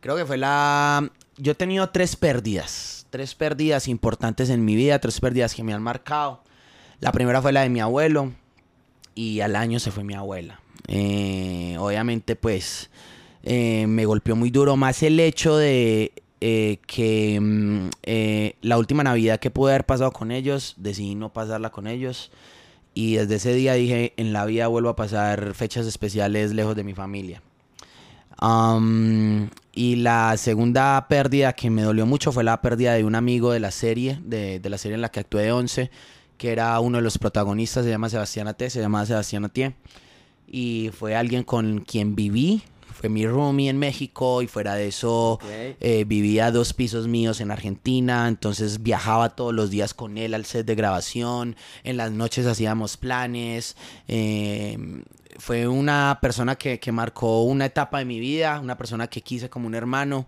Creo 0.00 0.16
que 0.16 0.24
fue 0.24 0.36
la... 0.36 1.08
Yo 1.36 1.52
he 1.52 1.54
tenido 1.54 1.88
tres 1.90 2.16
pérdidas, 2.16 3.06
tres 3.10 3.36
pérdidas 3.36 3.86
importantes 3.86 4.50
en 4.50 4.64
mi 4.64 4.74
vida, 4.74 4.98
tres 4.98 5.20
pérdidas 5.20 5.54
que 5.54 5.62
me 5.62 5.72
han 5.72 5.82
marcado. 5.84 6.42
La 6.98 7.12
primera 7.12 7.40
fue 7.40 7.52
la 7.52 7.60
de 7.60 7.68
mi 7.68 7.78
abuelo 7.78 8.32
y 9.14 9.38
al 9.38 9.54
año 9.54 9.78
se 9.78 9.92
fue 9.92 10.02
mi 10.02 10.14
abuela. 10.14 10.58
Eh, 10.88 11.76
obviamente 11.78 12.36
pues 12.36 12.90
eh, 13.42 13.86
me 13.86 14.04
golpeó 14.04 14.36
muy 14.36 14.50
duro 14.50 14.76
más 14.76 15.02
el 15.02 15.18
hecho 15.18 15.56
de 15.56 16.12
eh, 16.40 16.78
que 16.86 17.40
mm, 17.40 17.88
la 18.62 18.78
última 18.78 19.02
Navidad 19.02 19.40
que 19.40 19.50
pude 19.50 19.72
haber 19.72 19.86
pasado 19.86 20.12
con 20.12 20.30
ellos, 20.30 20.74
decidí 20.76 21.14
no 21.14 21.32
pasarla 21.32 21.70
con 21.70 21.86
ellos. 21.86 22.30
Y 22.94 23.16
desde 23.16 23.36
ese 23.36 23.54
día 23.54 23.74
dije, 23.74 24.12
en 24.16 24.32
la 24.32 24.44
vida 24.46 24.68
vuelvo 24.68 24.88
a 24.88 24.96
pasar 24.96 25.54
fechas 25.54 25.86
especiales 25.86 26.54
lejos 26.54 26.76
de 26.76 26.84
mi 26.84 26.94
familia. 26.94 27.42
Am, 28.38 29.50
y 29.72 29.96
la 29.96 30.36
segunda 30.36 31.06
pérdida 31.08 31.52
que 31.52 31.70
me 31.70 31.82
dolió 31.82 32.06
mucho 32.06 32.32
fue 32.32 32.44
la 32.44 32.60
pérdida 32.60 32.94
de 32.94 33.04
un 33.04 33.14
amigo 33.14 33.52
de 33.52 33.60
la 33.60 33.70
serie, 33.70 34.20
de, 34.24 34.60
la 34.62 34.78
serie 34.78 34.96
en 34.96 35.00
la 35.02 35.10
que 35.10 35.20
actué 35.20 35.42
de 35.44 35.52
11, 35.52 35.90
que 36.36 36.52
era 36.52 36.78
uno 36.80 36.98
de 36.98 37.02
los 37.02 37.18
protagonistas, 37.18 37.84
se 37.84 37.90
llama 37.90 38.08
Sebastián 38.08 38.48
Ate, 38.48 38.70
se 38.70 38.80
llamaba 38.80 39.06
Sebastián 39.06 39.44
Atié. 39.44 39.74
Y 40.46 40.90
fue 40.96 41.16
alguien 41.16 41.42
con 41.42 41.80
quien 41.80 42.14
viví, 42.14 42.62
fue 42.94 43.08
mi 43.08 43.26
roomie 43.26 43.68
en 43.68 43.78
México 43.78 44.40
y 44.40 44.46
fuera 44.46 44.74
de 44.76 44.88
eso 44.88 45.38
eh, 45.80 46.04
vivía 46.06 46.50
dos 46.50 46.72
pisos 46.72 47.08
míos 47.08 47.40
en 47.40 47.50
Argentina, 47.50 48.28
entonces 48.28 48.82
viajaba 48.82 49.30
todos 49.30 49.52
los 49.52 49.70
días 49.70 49.92
con 49.92 50.16
él 50.16 50.32
al 50.32 50.46
set 50.46 50.64
de 50.64 50.74
grabación, 50.74 51.56
en 51.82 51.96
las 51.96 52.12
noches 52.12 52.46
hacíamos 52.46 52.96
planes, 52.96 53.76
eh, 54.08 55.02
fue 55.38 55.66
una 55.66 56.18
persona 56.22 56.54
que, 56.54 56.78
que 56.78 56.92
marcó 56.92 57.42
una 57.42 57.66
etapa 57.66 57.98
de 57.98 58.04
mi 58.04 58.20
vida, 58.20 58.60
una 58.60 58.78
persona 58.78 59.08
que 59.08 59.20
quise 59.20 59.50
como 59.50 59.66
un 59.66 59.74
hermano 59.74 60.26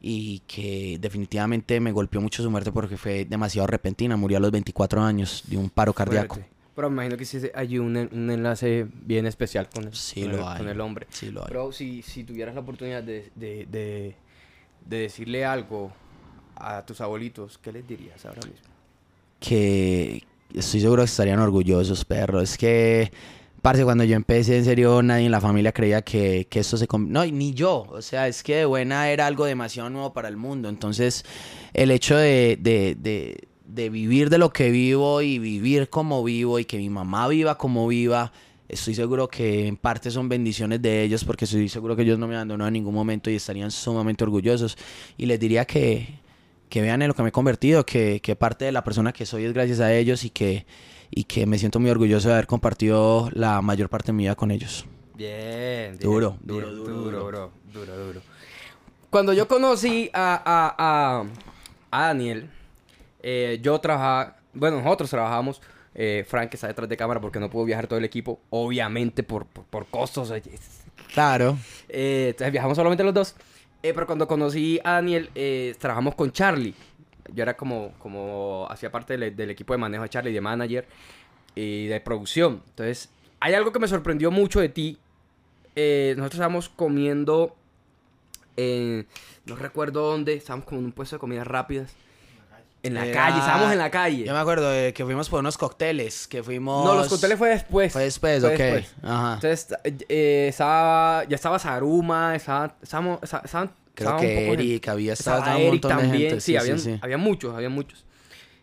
y 0.00 0.40
que 0.40 0.98
definitivamente 1.00 1.80
me 1.80 1.92
golpeó 1.92 2.20
mucho 2.20 2.42
su 2.42 2.50
muerte 2.50 2.72
porque 2.72 2.96
fue 2.96 3.24
demasiado 3.24 3.66
repentina, 3.66 4.16
murió 4.16 4.38
a 4.38 4.40
los 4.40 4.50
24 4.50 5.00
años 5.02 5.44
de 5.46 5.56
un 5.56 5.70
paro 5.70 5.92
cardíaco. 5.92 6.34
Fuerte. 6.36 6.57
Pero 6.78 6.90
me 6.90 6.94
imagino 6.94 7.16
que 7.16 7.24
sí 7.24 7.40
hay 7.56 7.76
un, 7.80 7.96
un 7.96 8.30
enlace 8.30 8.86
bien 8.92 9.26
especial 9.26 9.68
con 9.68 9.88
el, 9.88 9.94
Sí 9.96 10.20
con 10.22 10.30
lo 10.30 10.36
el- 10.38 10.44
hay. 10.44 10.58
con 10.58 10.68
el 10.68 10.80
hombre. 10.80 11.08
Sí, 11.10 11.32
lo 11.32 11.42
hay. 11.42 11.48
Bro, 11.50 11.72
si, 11.72 12.02
si 12.02 12.22
tuvieras 12.22 12.54
la 12.54 12.60
oportunidad 12.60 13.02
de, 13.02 13.32
de, 13.34 13.66
de, 13.66 14.14
de 14.86 14.96
decirle 14.98 15.44
algo 15.44 15.90
a 16.54 16.86
tus 16.86 17.00
abuelitos, 17.00 17.58
¿qué 17.58 17.72
les 17.72 17.84
dirías 17.88 18.24
ahora 18.24 18.42
mismo? 18.42 18.68
que 19.40 20.22
estoy 20.54 20.80
seguro 20.80 21.02
que 21.02 21.06
estarían 21.06 21.40
orgullosos, 21.40 22.04
perro. 22.04 22.40
Es 22.40 22.56
que, 22.56 23.10
parce, 23.60 23.82
cuando 23.84 24.04
yo 24.04 24.14
empecé, 24.14 24.58
en 24.58 24.64
serio, 24.64 25.02
nadie 25.02 25.26
en 25.26 25.32
la 25.32 25.40
familia 25.40 25.72
creía 25.72 26.02
que, 26.02 26.46
que 26.48 26.60
esto 26.60 26.76
se... 26.76 26.86
No, 26.96 27.26
ni 27.26 27.54
yo. 27.54 27.86
O 27.90 28.02
sea, 28.02 28.28
es 28.28 28.42
que 28.44 28.54
de 28.54 28.64
buena 28.66 29.10
era 29.10 29.26
algo 29.26 29.44
demasiado 29.46 29.90
nuevo 29.90 30.12
para 30.12 30.28
el 30.28 30.36
mundo. 30.36 30.68
Entonces, 30.68 31.24
el 31.74 31.90
hecho 31.90 32.16
de, 32.16 32.56
de, 33.68 33.90
vivir 33.90 34.30
de 34.30 34.38
lo 34.38 34.50
que 34.50 34.70
vivo 34.70 35.22
y 35.22 35.38
vivir 35.38 35.88
como 35.88 36.24
vivo 36.24 36.58
y 36.58 36.64
que 36.64 36.78
mi 36.78 36.90
mamá 36.90 37.28
viva 37.28 37.56
como 37.58 37.86
viva... 37.86 38.32
Estoy 38.68 38.94
seguro 38.94 39.28
que 39.28 39.66
en 39.66 39.78
parte 39.78 40.10
son 40.10 40.28
bendiciones 40.28 40.82
de 40.82 41.02
ellos 41.02 41.24
porque 41.24 41.46
estoy 41.46 41.70
seguro 41.70 41.96
que 41.96 42.02
ellos 42.02 42.18
no 42.18 42.28
me 42.28 42.34
abandonaron 42.34 42.68
en 42.68 42.74
ningún 42.74 42.92
momento 42.94 43.30
y 43.30 43.34
estarían 43.36 43.70
sumamente 43.70 44.24
orgullosos. 44.24 44.76
Y 45.16 45.24
les 45.24 45.40
diría 45.40 45.64
que, 45.64 46.20
que 46.68 46.82
vean 46.82 47.00
en 47.00 47.08
lo 47.08 47.14
que 47.14 47.22
me 47.22 47.30
he 47.30 47.32
convertido, 47.32 47.86
que, 47.86 48.20
que 48.20 48.36
parte 48.36 48.66
de 48.66 48.72
la 48.72 48.84
persona 48.84 49.10
que 49.14 49.24
soy 49.24 49.44
es 49.46 49.54
gracias 49.54 49.80
a 49.80 49.94
ellos 49.94 50.22
y 50.22 50.28
que, 50.28 50.66
y 51.10 51.24
que 51.24 51.46
me 51.46 51.58
siento 51.58 51.80
muy 51.80 51.88
orgulloso 51.88 52.28
de 52.28 52.34
haber 52.34 52.46
compartido 52.46 53.30
la 53.32 53.62
mayor 53.62 53.88
parte 53.88 54.08
de 54.08 54.12
mi 54.12 54.24
vida 54.24 54.34
con 54.34 54.50
ellos. 54.50 54.84
Bien, 55.14 55.96
bien, 55.96 55.98
Duro, 56.00 56.36
bien, 56.42 56.60
duro, 56.60 56.70
duro, 56.70 56.84
duro, 56.84 57.00
duro. 57.00 57.26
bro, 57.26 57.50
duro, 57.72 58.06
duro. 58.06 58.20
Cuando 59.08 59.32
yo 59.32 59.48
conocí 59.48 60.10
a, 60.12 60.42
a, 60.44 60.74
a, 60.78 61.24
a 61.90 62.06
Daniel, 62.08 62.50
eh, 63.22 63.58
yo 63.62 63.78
trabajaba, 63.80 64.36
bueno, 64.54 64.80
nosotros 64.80 65.10
trabajamos, 65.10 65.60
eh, 65.94 66.24
Frank 66.28 66.52
está 66.54 66.66
detrás 66.68 66.88
de 66.88 66.96
cámara 66.96 67.20
porque 67.20 67.40
no 67.40 67.50
pudo 67.50 67.64
viajar 67.64 67.86
todo 67.86 67.98
el 67.98 68.04
equipo, 68.04 68.40
obviamente 68.50 69.22
por, 69.22 69.46
por, 69.46 69.64
por 69.64 69.86
costos, 69.86 70.32
Claro. 71.14 71.56
eh, 71.88 72.28
entonces 72.30 72.52
viajamos 72.52 72.76
solamente 72.76 73.02
los 73.04 73.14
dos. 73.14 73.34
Eh, 73.82 73.92
pero 73.94 74.06
cuando 74.06 74.26
conocí 74.26 74.80
a 74.84 74.92
Daniel, 74.94 75.30
eh, 75.34 75.74
trabajamos 75.78 76.14
con 76.16 76.32
Charlie. 76.32 76.74
Yo 77.32 77.42
era 77.42 77.56
como, 77.56 77.92
como 77.98 78.66
hacía 78.70 78.90
parte 78.90 79.16
del, 79.16 79.36
del 79.36 79.50
equipo 79.50 79.72
de 79.72 79.78
manejo 79.78 80.02
de 80.02 80.08
Charlie, 80.08 80.32
de 80.32 80.40
manager 80.40 80.86
y 81.54 81.86
de 81.86 82.00
producción. 82.00 82.62
Entonces, 82.70 83.08
hay 83.40 83.54
algo 83.54 83.70
que 83.72 83.78
me 83.78 83.86
sorprendió 83.86 84.30
mucho 84.30 84.60
de 84.60 84.68
ti. 84.68 84.98
Eh, 85.76 86.14
nosotros 86.16 86.36
estábamos 86.38 86.68
comiendo, 86.68 87.54
en- 88.56 89.06
no 89.46 89.56
recuerdo 89.56 90.10
dónde, 90.10 90.34
estábamos 90.34 90.66
como 90.66 90.80
en 90.80 90.86
un 90.86 90.92
puesto 90.92 91.16
de 91.16 91.20
comidas 91.20 91.46
rápidas. 91.46 91.94
En 92.88 92.94
la 92.94 93.06
Era- 93.06 93.14
calle, 93.24 93.38
estábamos 93.38 93.72
en 93.72 93.78
la 93.78 93.90
calle. 93.90 94.24
Yo 94.24 94.32
me 94.34 94.38
acuerdo 94.40 94.68
de 94.70 94.92
que 94.92 95.04
fuimos 95.04 95.28
por 95.28 95.40
unos 95.40 95.56
cócteles, 95.56 96.26
que 96.26 96.42
fuimos... 96.42 96.84
No, 96.84 96.94
los 96.94 97.08
cócteles 97.08 97.38
fue 97.38 97.50
después. 97.50 97.92
Fue 97.92 98.02
después, 98.02 98.42
ok. 98.44 98.60
Ajá. 99.02 99.34
Entonces, 99.34 99.68
eh, 100.08 100.46
estaba, 100.48 101.24
ya 101.24 101.36
estaba 101.36 101.58
Saruma, 101.58 102.34
estaba, 102.34 102.74
estábamos, 102.82 103.20
esa- 103.22 103.42
estaban- 103.44 103.70
Creo 103.94 104.10
estaba 104.10 104.20
un 104.20 104.26
que 104.26 104.34
poco 104.34 104.56
de- 104.56 104.62
Eric, 104.64 104.88
había 104.88 105.12
estaba 105.14 105.38
estado 105.38 105.56
un 105.56 105.62
Eric 105.62 105.72
montón 105.72 105.96
de 105.96 106.02
también, 106.02 106.28
gente. 106.30 106.40
sí, 106.40 106.56
habían, 106.56 106.78
sí. 106.78 106.98
había 107.00 107.18
muchos, 107.18 107.54
había 107.54 107.68
muchos. 107.68 108.04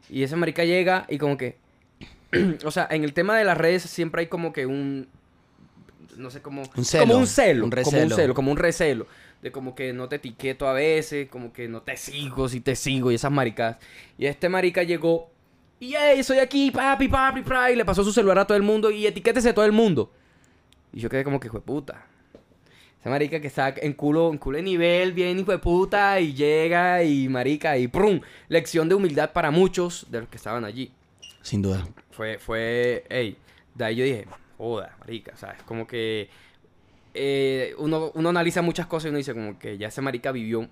Y 0.10 0.24
esa 0.24 0.36
marica 0.36 0.64
llega 0.64 1.06
y 1.10 1.18
como 1.18 1.38
que, 1.38 1.58
o 2.66 2.72
sea, 2.72 2.88
en 2.92 3.04
el 3.04 3.14
tema 3.14 3.38
de 3.38 3.44
las 3.44 3.58
redes 3.58 3.84
siempre 3.84 4.22
hay 4.22 4.28
como 4.28 4.54
que 4.54 4.66
un, 4.66 5.08
no 6.18 6.30
sé 6.32 6.42
cómo, 6.42 6.64
Un 6.76 6.86
celo, 6.86 7.04
como 7.06 7.18
un 7.20 7.28
celo, 7.28 7.66
un 7.66 7.70
como 7.72 7.82
un 7.82 7.86
recelo. 7.94 8.16
celo, 8.16 8.34
como 8.34 8.52
un 8.52 8.58
recelo, 8.58 9.08
de 9.46 9.52
como 9.52 9.76
que 9.76 9.94
no 9.94 10.10
te 10.10 10.16
etiqueto 10.16 10.68
a 10.68 10.74
veces, 10.74 11.30
como 11.30 11.54
que 11.54 11.68
no 11.68 11.84
te 11.84 11.98
sigo, 11.98 12.50
si 12.50 12.62
te 12.62 12.76
sigo 12.76 13.12
y 13.12 13.16
esas 13.16 13.32
maricas. 13.32 13.78
Y 14.18 14.26
este 14.26 14.50
marica 14.50 14.82
llegó 14.82 15.30
y 15.80 15.94
hey, 15.96 16.24
soy 16.24 16.40
aquí, 16.40 16.72
papi, 16.72 17.08
papi, 17.08 17.44
papi, 17.44 17.74
y 17.74 17.76
le 17.76 17.86
pasó 17.86 18.04
su 18.04 18.12
celular 18.12 18.40
a 18.40 18.48
todo 18.48 18.58
el 18.58 18.64
mundo 18.64 18.90
y 18.90 19.06
etiquétese 19.06 19.50
a 19.50 19.54
todo 19.54 19.66
el 19.66 19.72
mundo. 19.72 20.12
Y 20.92 21.00
yo 21.00 21.12
quedé 21.12 21.24
como 21.24 21.40
que, 21.40 21.46
hijo 21.46 21.60
de 21.60 21.64
puta. 21.64 22.08
Esa 23.00 23.12
marica 23.12 23.40
que 23.40 23.46
está 23.46 23.72
en 23.78 23.94
culo, 23.94 24.32
en 24.32 24.40
culo 24.40 24.58
de 24.58 24.64
nivel, 24.64 25.14
bien 25.14 25.38
hijo 25.38 25.52
de 25.52 25.60
puta, 25.60 26.20
y 26.20 26.34
llega 26.34 27.04
y 27.04 27.30
marica, 27.30 27.78
y 27.78 27.88
prum. 27.88 28.22
Lección 28.48 28.90
de 28.90 28.96
humildad 28.96 29.32
para 29.32 29.52
muchos 29.52 30.08
de 30.10 30.22
los 30.22 30.30
que 30.30 30.38
estaban 30.38 30.66
allí. 30.66 30.92
Sin 31.44 31.62
duda. 31.62 31.88
Fue, 32.10 32.40
fue, 32.40 33.04
ey, 33.10 33.38
de 33.76 33.86
ahí 33.86 33.96
yo 33.96 34.06
dije, 34.06 34.26
joda, 34.58 34.98
marica, 35.02 35.34
o 35.36 35.38
sea, 35.38 35.52
es 35.52 35.62
como 35.62 35.86
que 35.86 36.32
eh, 37.16 37.74
uno, 37.78 38.12
uno 38.14 38.30
analiza 38.30 38.62
muchas 38.62 38.86
cosas 38.88 39.06
y 39.06 39.10
uno 39.10 39.18
dice 39.18 39.34
como 39.34 39.58
que 39.58 39.78
ya 39.78 39.88
ese 39.88 40.02
marica 40.02 40.32
vivió 40.32 40.68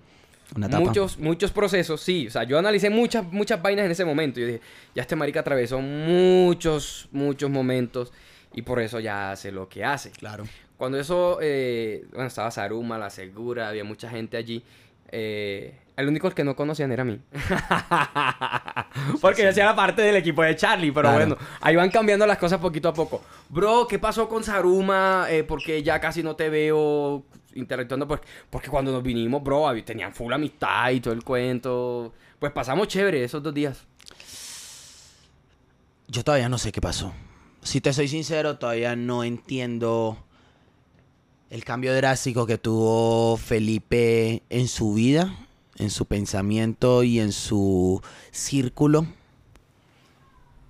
Una 0.54 0.66
etapa. 0.66 0.84
muchos, 0.84 1.18
muchos 1.18 1.50
procesos, 1.50 2.00
sí, 2.00 2.26
o 2.26 2.30
sea, 2.30 2.44
yo 2.44 2.58
analicé 2.58 2.90
muchas, 2.90 3.24
muchas 3.32 3.60
vainas 3.62 3.86
en 3.86 3.92
ese 3.92 4.04
momento, 4.04 4.40
yo 4.40 4.46
dije, 4.46 4.60
ya 4.94 5.02
este 5.02 5.16
marica 5.16 5.40
atravesó 5.40 5.80
muchos, 5.80 7.08
muchos 7.12 7.50
momentos 7.50 8.12
y 8.52 8.62
por 8.62 8.80
eso 8.80 9.00
ya 9.00 9.32
hace 9.32 9.50
lo 9.50 9.68
que 9.68 9.84
hace. 9.84 10.10
Claro. 10.10 10.44
Cuando 10.76 10.98
eso, 10.98 11.38
eh, 11.40 12.04
bueno, 12.12 12.26
estaba 12.26 12.50
Saruma, 12.50 12.98
La 12.98 13.08
Segura, 13.10 13.68
había 13.68 13.84
mucha 13.84 14.10
gente 14.10 14.36
allí. 14.36 14.62
Eh, 15.08 15.78
el 15.96 16.08
único 16.08 16.28
que 16.30 16.42
no 16.44 16.56
conocían 16.56 16.90
era 16.92 17.02
a 17.02 17.04
mí. 17.04 17.20
Porque 19.20 19.42
yo 19.42 19.50
hacía 19.50 19.64
la 19.66 19.76
parte 19.76 20.02
del 20.02 20.16
equipo 20.16 20.42
de 20.42 20.56
Charlie, 20.56 20.90
pero 20.92 21.08
Claro. 21.08 21.16
bueno, 21.26 21.36
ahí 21.60 21.76
van 21.76 21.90
cambiando 21.90 22.26
las 22.26 22.38
cosas 22.38 22.58
poquito 22.58 22.88
a 22.88 22.94
poco. 22.94 23.22
Bro, 23.48 23.86
¿qué 23.86 23.98
pasó 23.98 24.28
con 24.28 24.42
Saruma? 24.42 25.26
Eh, 25.30 25.44
porque 25.44 25.82
ya 25.82 26.00
casi 26.00 26.22
no 26.22 26.34
te 26.34 26.48
veo 26.48 27.24
interactuando. 27.54 28.08
Porque, 28.08 28.26
porque 28.50 28.68
cuando 28.68 28.90
nos 28.92 29.02
vinimos, 29.02 29.42
bro, 29.42 29.66
tenían 29.84 30.12
full 30.12 30.32
amistad 30.32 30.90
y 30.90 31.00
todo 31.00 31.14
el 31.14 31.22
cuento. 31.22 32.12
Pues 32.40 32.52
pasamos 32.52 32.88
chévere 32.88 33.22
esos 33.22 33.42
dos 33.42 33.54
días. 33.54 33.86
Yo 36.08 36.22
todavía 36.24 36.48
no 36.48 36.58
sé 36.58 36.72
qué 36.72 36.80
pasó. 36.80 37.12
Si 37.62 37.80
te 37.80 37.92
soy 37.92 38.08
sincero, 38.08 38.58
todavía 38.58 38.94
no 38.96 39.24
entiendo 39.24 40.18
el 41.50 41.64
cambio 41.64 41.94
drástico 41.94 42.46
que 42.46 42.58
tuvo 42.58 43.36
Felipe 43.36 44.42
en 44.50 44.68
su 44.68 44.94
vida, 44.94 45.36
en 45.76 45.90
su 45.90 46.06
pensamiento 46.06 47.02
y 47.02 47.20
en 47.20 47.32
su 47.32 48.00
círculo. 48.30 49.06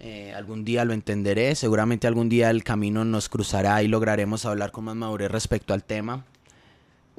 Eh, 0.00 0.35
algún 0.35 0.64
día 0.64 0.85
lo 0.85 0.93
entenderé, 0.93 1.54
seguramente 1.54 2.07
algún 2.07 2.28
día 2.28 2.50
el 2.50 2.62
camino 2.62 3.04
nos 3.04 3.31
cruzará 3.31 3.83
y 3.83 3.88
lograremos 3.88 4.45
hablar 4.45 4.71
con 4.71 4.85
más 4.85 4.97
madurez 4.97 5.31
respecto 5.31 5.73
al 5.73 5.83
tema. 5.83 6.25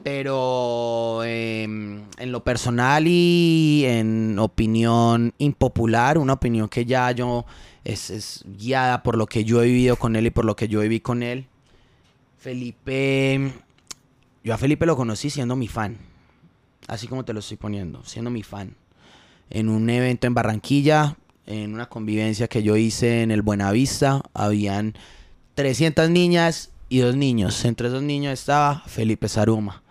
Pero 0.04 1.24
em, 1.24 2.04
en 2.18 2.32
lo 2.32 2.44
personal 2.44 3.06
y 3.08 3.86
en 3.88 4.38
opinión 4.38 5.34
impopular, 5.40 6.18
una 6.18 6.34
opinión 6.34 6.70
que 6.70 6.86
ya 6.86 7.10
yo 7.12 7.46
es, 7.84 8.12
es 8.12 8.44
guiada 8.46 9.02
por 9.02 9.18
lo 9.18 9.26
que 9.26 9.46
yo 9.46 9.64
he 9.64 9.66
vivido 9.66 9.96
con 9.96 10.16
él 10.16 10.28
y 10.28 10.30
por 10.30 10.46
lo 10.46 10.56
que 10.56 10.68
yo 10.68 10.82
viví 10.82 11.00
con 11.00 11.24
él. 11.24 11.48
Felipe, 12.46 13.54
yo 14.44 14.54
a 14.54 14.60
Felipe 14.60 14.86
lo 14.86 14.96
conocí 14.96 15.32
siendo 15.32 15.56
mi 15.56 15.68
fan, 15.68 15.98
así 16.88 17.08
como 17.08 17.26
te 17.26 17.34
lo 17.34 17.40
estoy 17.40 17.58
poniendo, 17.58 18.06
siendo 18.06 18.30
mi 18.30 18.44
fan. 18.44 18.76
En 19.50 19.68
un 19.68 19.90
evento 19.90 20.28
en 20.28 20.36
Barranquilla, 20.36 21.18
en 21.48 21.74
una 21.74 21.90
convivencia 21.90 22.48
que 22.48 22.62
yo 22.62 22.76
hice 22.76 23.24
en 23.24 23.32
el 23.32 23.42
Buenavista, 23.42 24.22
habían 24.36 24.94
300 25.56 26.12
niñas 26.12 26.70
y 26.88 27.00
dos 27.00 27.16
niños. 27.16 27.66
Entre 27.66 27.88
esos 27.88 28.04
niños 28.04 28.34
estaba 28.34 28.84
Felipe 28.86 29.28
Saruma, 29.28 29.82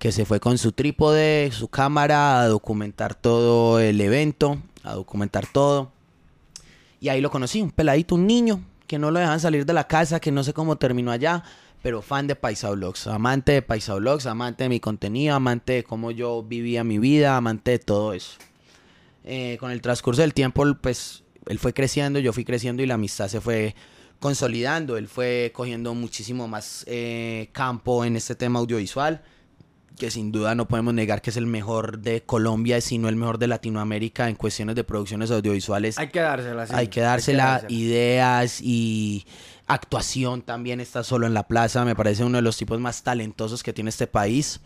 que 0.00 0.10
se 0.10 0.24
fue 0.24 0.40
con 0.40 0.58
su 0.58 0.72
trípode, 0.72 1.52
su 1.52 1.68
cámara, 1.68 2.40
a 2.40 2.48
documentar 2.48 3.14
todo 3.14 3.78
el 3.78 4.00
evento, 4.00 4.60
a 4.82 4.94
documentar 4.94 5.46
todo. 5.46 5.92
Y 6.98 7.10
ahí 7.10 7.20
lo 7.20 7.30
conocí, 7.30 7.62
un 7.62 7.70
peladito, 7.70 8.16
un 8.16 8.26
niño, 8.26 8.60
que 8.88 8.98
no 8.98 9.12
lo 9.12 9.20
dejan 9.20 9.38
salir 9.38 9.64
de 9.64 9.72
la 9.72 9.86
casa, 9.86 10.18
que 10.18 10.32
no 10.32 10.42
sé 10.42 10.52
cómo 10.52 10.74
terminó 10.74 11.12
allá, 11.12 11.44
pero 11.82 12.00
fan 12.00 12.28
de 12.28 12.36
Paisa 12.36 12.70
Vlogs, 12.70 13.08
amante 13.08 13.52
de 13.52 13.62
Paisa 13.62 13.94
Vlogs, 13.94 14.26
amante 14.26 14.64
de 14.64 14.68
mi 14.68 14.78
contenido, 14.78 15.34
amante 15.34 15.72
de 15.74 15.84
cómo 15.84 16.12
yo 16.12 16.42
vivía 16.42 16.84
mi 16.84 16.98
vida, 16.98 17.36
amante 17.36 17.72
de 17.72 17.78
todo 17.80 18.12
eso. 18.12 18.38
Eh, 19.24 19.56
con 19.58 19.70
el 19.70 19.80
transcurso 19.80 20.22
del 20.22 20.32
tiempo, 20.32 20.64
pues 20.80 21.24
él 21.46 21.58
fue 21.58 21.74
creciendo, 21.74 22.20
yo 22.20 22.32
fui 22.32 22.44
creciendo 22.44 22.82
y 22.82 22.86
la 22.86 22.94
amistad 22.94 23.28
se 23.28 23.40
fue 23.40 23.74
consolidando, 24.20 24.96
él 24.96 25.08
fue 25.08 25.50
cogiendo 25.52 25.94
muchísimo 25.94 26.46
más 26.46 26.84
eh, 26.86 27.48
campo 27.52 28.04
en 28.04 28.14
este 28.14 28.36
tema 28.36 28.60
audiovisual, 28.60 29.20
que 29.98 30.10
sin 30.12 30.30
duda 30.30 30.54
no 30.54 30.68
podemos 30.68 30.94
negar 30.94 31.20
que 31.20 31.30
es 31.30 31.36
el 31.36 31.46
mejor 31.46 31.98
de 31.98 32.22
Colombia, 32.22 32.80
sino 32.80 33.08
el 33.08 33.16
mejor 33.16 33.38
de 33.38 33.48
Latinoamérica 33.48 34.28
en 34.28 34.36
cuestiones 34.36 34.76
de 34.76 34.84
producciones 34.84 35.32
audiovisuales. 35.32 35.98
Hay 35.98 36.08
que 36.08 36.20
dársela, 36.20 36.66
sí. 36.66 36.72
Hay 36.76 36.86
que 36.86 37.00
dársela, 37.00 37.64
ideas 37.68 38.60
y 38.60 39.26
actuación 39.66 40.42
también 40.42 40.80
está 40.80 41.02
solo 41.04 41.26
en 41.26 41.34
la 41.34 41.46
plaza, 41.46 41.84
me 41.84 41.94
parece 41.94 42.24
uno 42.24 42.38
de 42.38 42.42
los 42.42 42.56
tipos 42.56 42.78
más 42.80 43.02
talentosos 43.02 43.62
que 43.62 43.72
tiene 43.72 43.90
este 43.90 44.06
país. 44.06 44.60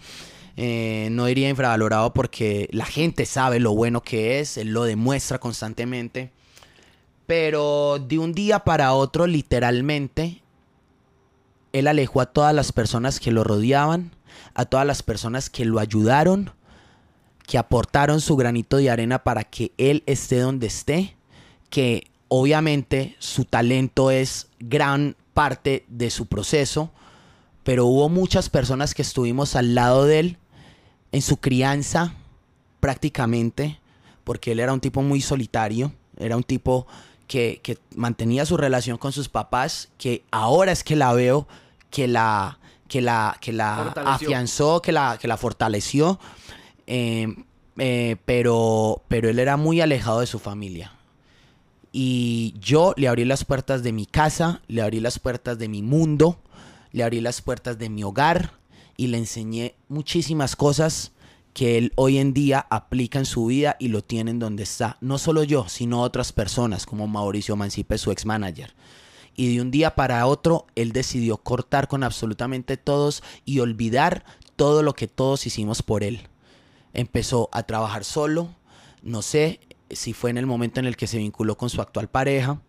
Eh, 0.59 1.09
no 1.11 1.27
diría 1.27 1.51
infravalorado 1.51 2.15
porque 2.15 2.69
la 2.73 2.87
gente 2.87 3.27
sabe 3.27 3.61
lo 3.61 3.75
bueno 3.75 4.03
que 4.03 4.41
es, 4.41 4.57
él 4.57 4.73
lo 4.73 4.85
demuestra 4.85 5.39
constantemente. 5.39 6.33
Pero 7.27 7.99
de 7.99 8.19
un 8.19 8.33
día 8.33 8.61
para 8.61 8.95
otro, 8.95 9.27
literalmente, 9.27 10.43
él 11.73 11.89
alejó 11.89 12.21
a 12.21 12.27
todas 12.27 12.55
las 12.55 12.73
personas 12.73 13.21
que 13.21 13.33
lo 13.33 13.45
rodeaban, 13.45 14.13
a 14.55 14.65
todas 14.65 14.87
las 14.87 15.03
personas 15.03 15.51
que 15.51 15.65
lo 15.65 15.79
ayudaron, 15.79 16.53
que 17.47 17.59
aportaron 17.59 18.21
su 18.21 18.37
granito 18.37 18.79
de 18.79 18.91
arena 18.91 19.23
para 19.23 19.45
que 19.45 19.73
él 19.77 20.03
esté 20.07 20.39
donde 20.39 20.69
esté, 20.69 21.17
que 21.69 22.07
obviamente 22.29 23.17
su 23.19 23.45
talento 23.45 24.11
es 24.11 24.49
gran 24.59 25.17
parte 25.35 25.85
de 25.89 26.11
su 26.11 26.27
proceso, 26.27 26.91
pero 27.63 27.87
hubo 27.87 28.09
muchas 28.09 28.49
personas 28.49 28.95
que 28.95 29.03
estuvimos 29.03 29.57
al 29.57 29.75
lado 29.75 30.05
de 30.05 30.19
él 30.21 30.39
en 31.13 31.23
su 31.23 31.39
crianza 31.39 32.15
prácticamente, 32.81 33.81
porque 34.25 34.53
él 34.53 34.61
era 34.61 34.73
un 34.73 34.81
tipo 34.81 35.03
muy 35.03 35.21
solitario, 35.21 35.93
era 36.19 36.37
un 36.37 36.43
tipo 36.43 36.87
que, 37.27 37.61
que, 37.63 37.79
mantenía 37.95 38.47
su 38.47 38.57
relación 38.57 38.99
con 38.99 39.13
sus 39.13 39.29
papás, 39.29 39.89
que 39.99 40.23
ahora 40.31 40.73
es 40.73 40.85
que 40.85 40.97
la 40.97 41.13
veo, 41.13 41.47
que 41.91 42.09
la, 42.09 42.59
que 42.89 43.03
la, 43.03 43.37
que 43.41 43.53
la 43.53 43.89
afianzó, 44.05 44.81
que 44.83 44.93
la, 44.93 45.19
que 45.21 45.29
la 45.29 45.37
fortaleció, 45.37 46.19
eh, 46.87 47.35
eh, 47.79 48.17
pero, 48.25 49.03
pero 49.09 49.29
él 49.29 49.39
era 49.39 49.57
muy 49.57 49.81
alejado 49.81 50.21
de 50.21 50.27
su 50.27 50.39
familia. 50.39 50.96
Y 51.99 52.53
yo 52.61 52.93
le 52.99 53.09
abrí 53.09 53.25
las 53.25 53.47
puertas 53.47 53.83
de 53.83 53.91
mi 53.91 54.05
casa, 54.05 54.61
le 54.69 54.83
abrí 54.83 55.01
las 55.01 55.19
puertas 55.19 55.59
de 55.59 55.67
mi 55.67 55.81
mundo, 55.81 56.39
le 56.93 57.03
abrí 57.03 57.23
las 57.23 57.41
puertas 57.41 57.79
de 57.79 57.89
mi 57.89 58.05
hogar 58.05 58.53
y 58.99 59.07
le 59.07 59.17
enseñé 59.17 59.77
muchísimas 59.89 60.57
cosas 60.57 61.13
que 61.55 61.79
él 61.79 61.95
hoy 61.97 62.19
en 62.19 62.35
día 62.35 62.67
aplica 62.69 63.19
en 63.19 63.25
su 63.25 63.47
vida 63.47 63.77
y 63.79 63.89
lo 63.89 64.05
tiene 64.05 64.33
en 64.33 64.39
donde 64.39 64.63
está. 64.63 64.99
No 65.01 65.17
solo 65.17 65.43
yo, 65.43 65.71
sino 65.71 66.03
otras 66.03 66.35
personas 66.35 66.85
como 66.85 67.09
Mauricio 67.09 67.57
Mancipe, 67.57 67.97
su 67.97 68.11
ex 68.11 68.27
manager. 68.27 68.75
Y 69.35 69.55
de 69.55 69.63
un 69.63 69.71
día 69.71 69.95
para 69.95 70.27
otro, 70.27 70.67
él 70.75 70.93
decidió 70.93 71.39
cortar 71.39 71.89
con 71.89 72.05
absolutamente 72.05 72.77
todos 72.77 73.23
y 73.47 73.61
olvidar 73.61 74.23
todo 74.55 74.83
lo 74.83 74.93
que 74.93 75.09
todos 75.09 75.47
hicimos 75.47 75.83
por 75.83 76.05
él. 76.05 76.29
Empezó 76.93 77.49
a 77.53 77.63
trabajar 77.63 78.05
solo, 78.05 78.55
no 79.03 79.23
sé 79.23 79.61
si 79.91 80.13
fue 80.13 80.31
en 80.31 80.39
el 80.39 80.47
momento 80.47 80.81
en 80.81 80.87
el 80.87 80.97
que 80.97 81.07
se 81.07 81.19
vinculó 81.19 81.57
con 81.57 81.71
su 81.71 81.81
actual 81.81 82.09
pareja, 82.09 82.61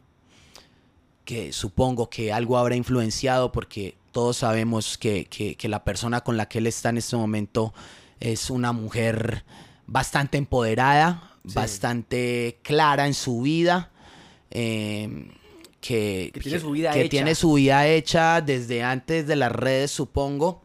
que 1.26 1.52
supongo 1.52 2.10
que 2.10 2.32
algo 2.32 2.58
habrá 2.58 2.76
influenciado 2.76 3.52
porque 3.52 3.98
todos 4.12 4.38
sabemos 4.38 4.98
que, 4.98 5.26
que, 5.26 5.56
que 5.56 5.68
la 5.68 5.84
persona 5.84 6.22
con 6.22 6.38
la 6.38 6.48
que 6.48 6.60
él 6.60 6.68
está 6.68 6.90
en 6.90 6.98
este 6.98 7.16
momento 7.16 7.74
es 8.20 8.50
una 8.50 8.72
mujer 8.72 9.44
bastante 9.86 10.38
empoderada, 10.38 11.36
sí. 11.46 11.54
bastante 11.54 12.60
clara 12.64 13.08
en 13.08 13.14
su 13.14 13.42
vida. 13.42 13.92
Eh, 14.52 15.32
que, 15.82 16.32
que, 16.34 16.40
tiene 16.40 16.60
su 16.60 16.72
vida 16.72 16.92
que 16.92 17.02
hecha. 17.02 17.10
tiene 17.10 17.36
su 17.36 17.54
vida 17.54 17.88
hecha 17.88 18.42
desde 18.42 18.84
antes 18.84 19.28
de 19.28 19.36
las 19.36 19.52
redes, 19.52 19.92
supongo. 19.92 20.64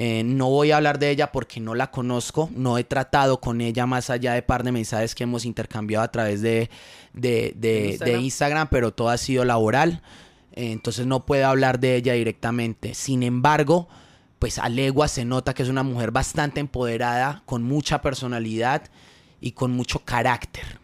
Eh, 0.00 0.22
no 0.22 0.48
voy 0.48 0.70
a 0.70 0.76
hablar 0.76 1.00
de 1.00 1.10
ella 1.10 1.32
porque 1.32 1.58
no 1.58 1.74
la 1.74 1.90
conozco, 1.90 2.48
no 2.54 2.78
he 2.78 2.84
tratado 2.84 3.40
con 3.40 3.60
ella 3.60 3.84
más 3.84 4.10
allá 4.10 4.32
de 4.32 4.42
par 4.42 4.62
de 4.62 4.70
mensajes 4.70 5.12
que 5.12 5.24
hemos 5.24 5.44
intercambiado 5.44 6.04
a 6.04 6.12
través 6.12 6.40
de, 6.40 6.70
de, 7.14 7.52
de, 7.56 7.88
Instagram? 7.88 8.14
de 8.14 8.22
Instagram, 8.22 8.68
pero 8.70 8.94
todo 8.94 9.08
ha 9.08 9.16
sido 9.16 9.44
laboral, 9.44 10.00
eh, 10.52 10.70
entonces 10.70 11.04
no 11.04 11.26
puedo 11.26 11.48
hablar 11.48 11.80
de 11.80 11.96
ella 11.96 12.12
directamente. 12.12 12.94
Sin 12.94 13.24
embargo, 13.24 13.88
pues 14.38 14.60
a 14.60 14.68
legua 14.68 15.08
se 15.08 15.24
nota 15.24 15.52
que 15.52 15.64
es 15.64 15.68
una 15.68 15.82
mujer 15.82 16.12
bastante 16.12 16.60
empoderada, 16.60 17.42
con 17.44 17.64
mucha 17.64 18.00
personalidad 18.00 18.82
y 19.40 19.50
con 19.50 19.72
mucho 19.72 20.04
carácter. 20.04 20.78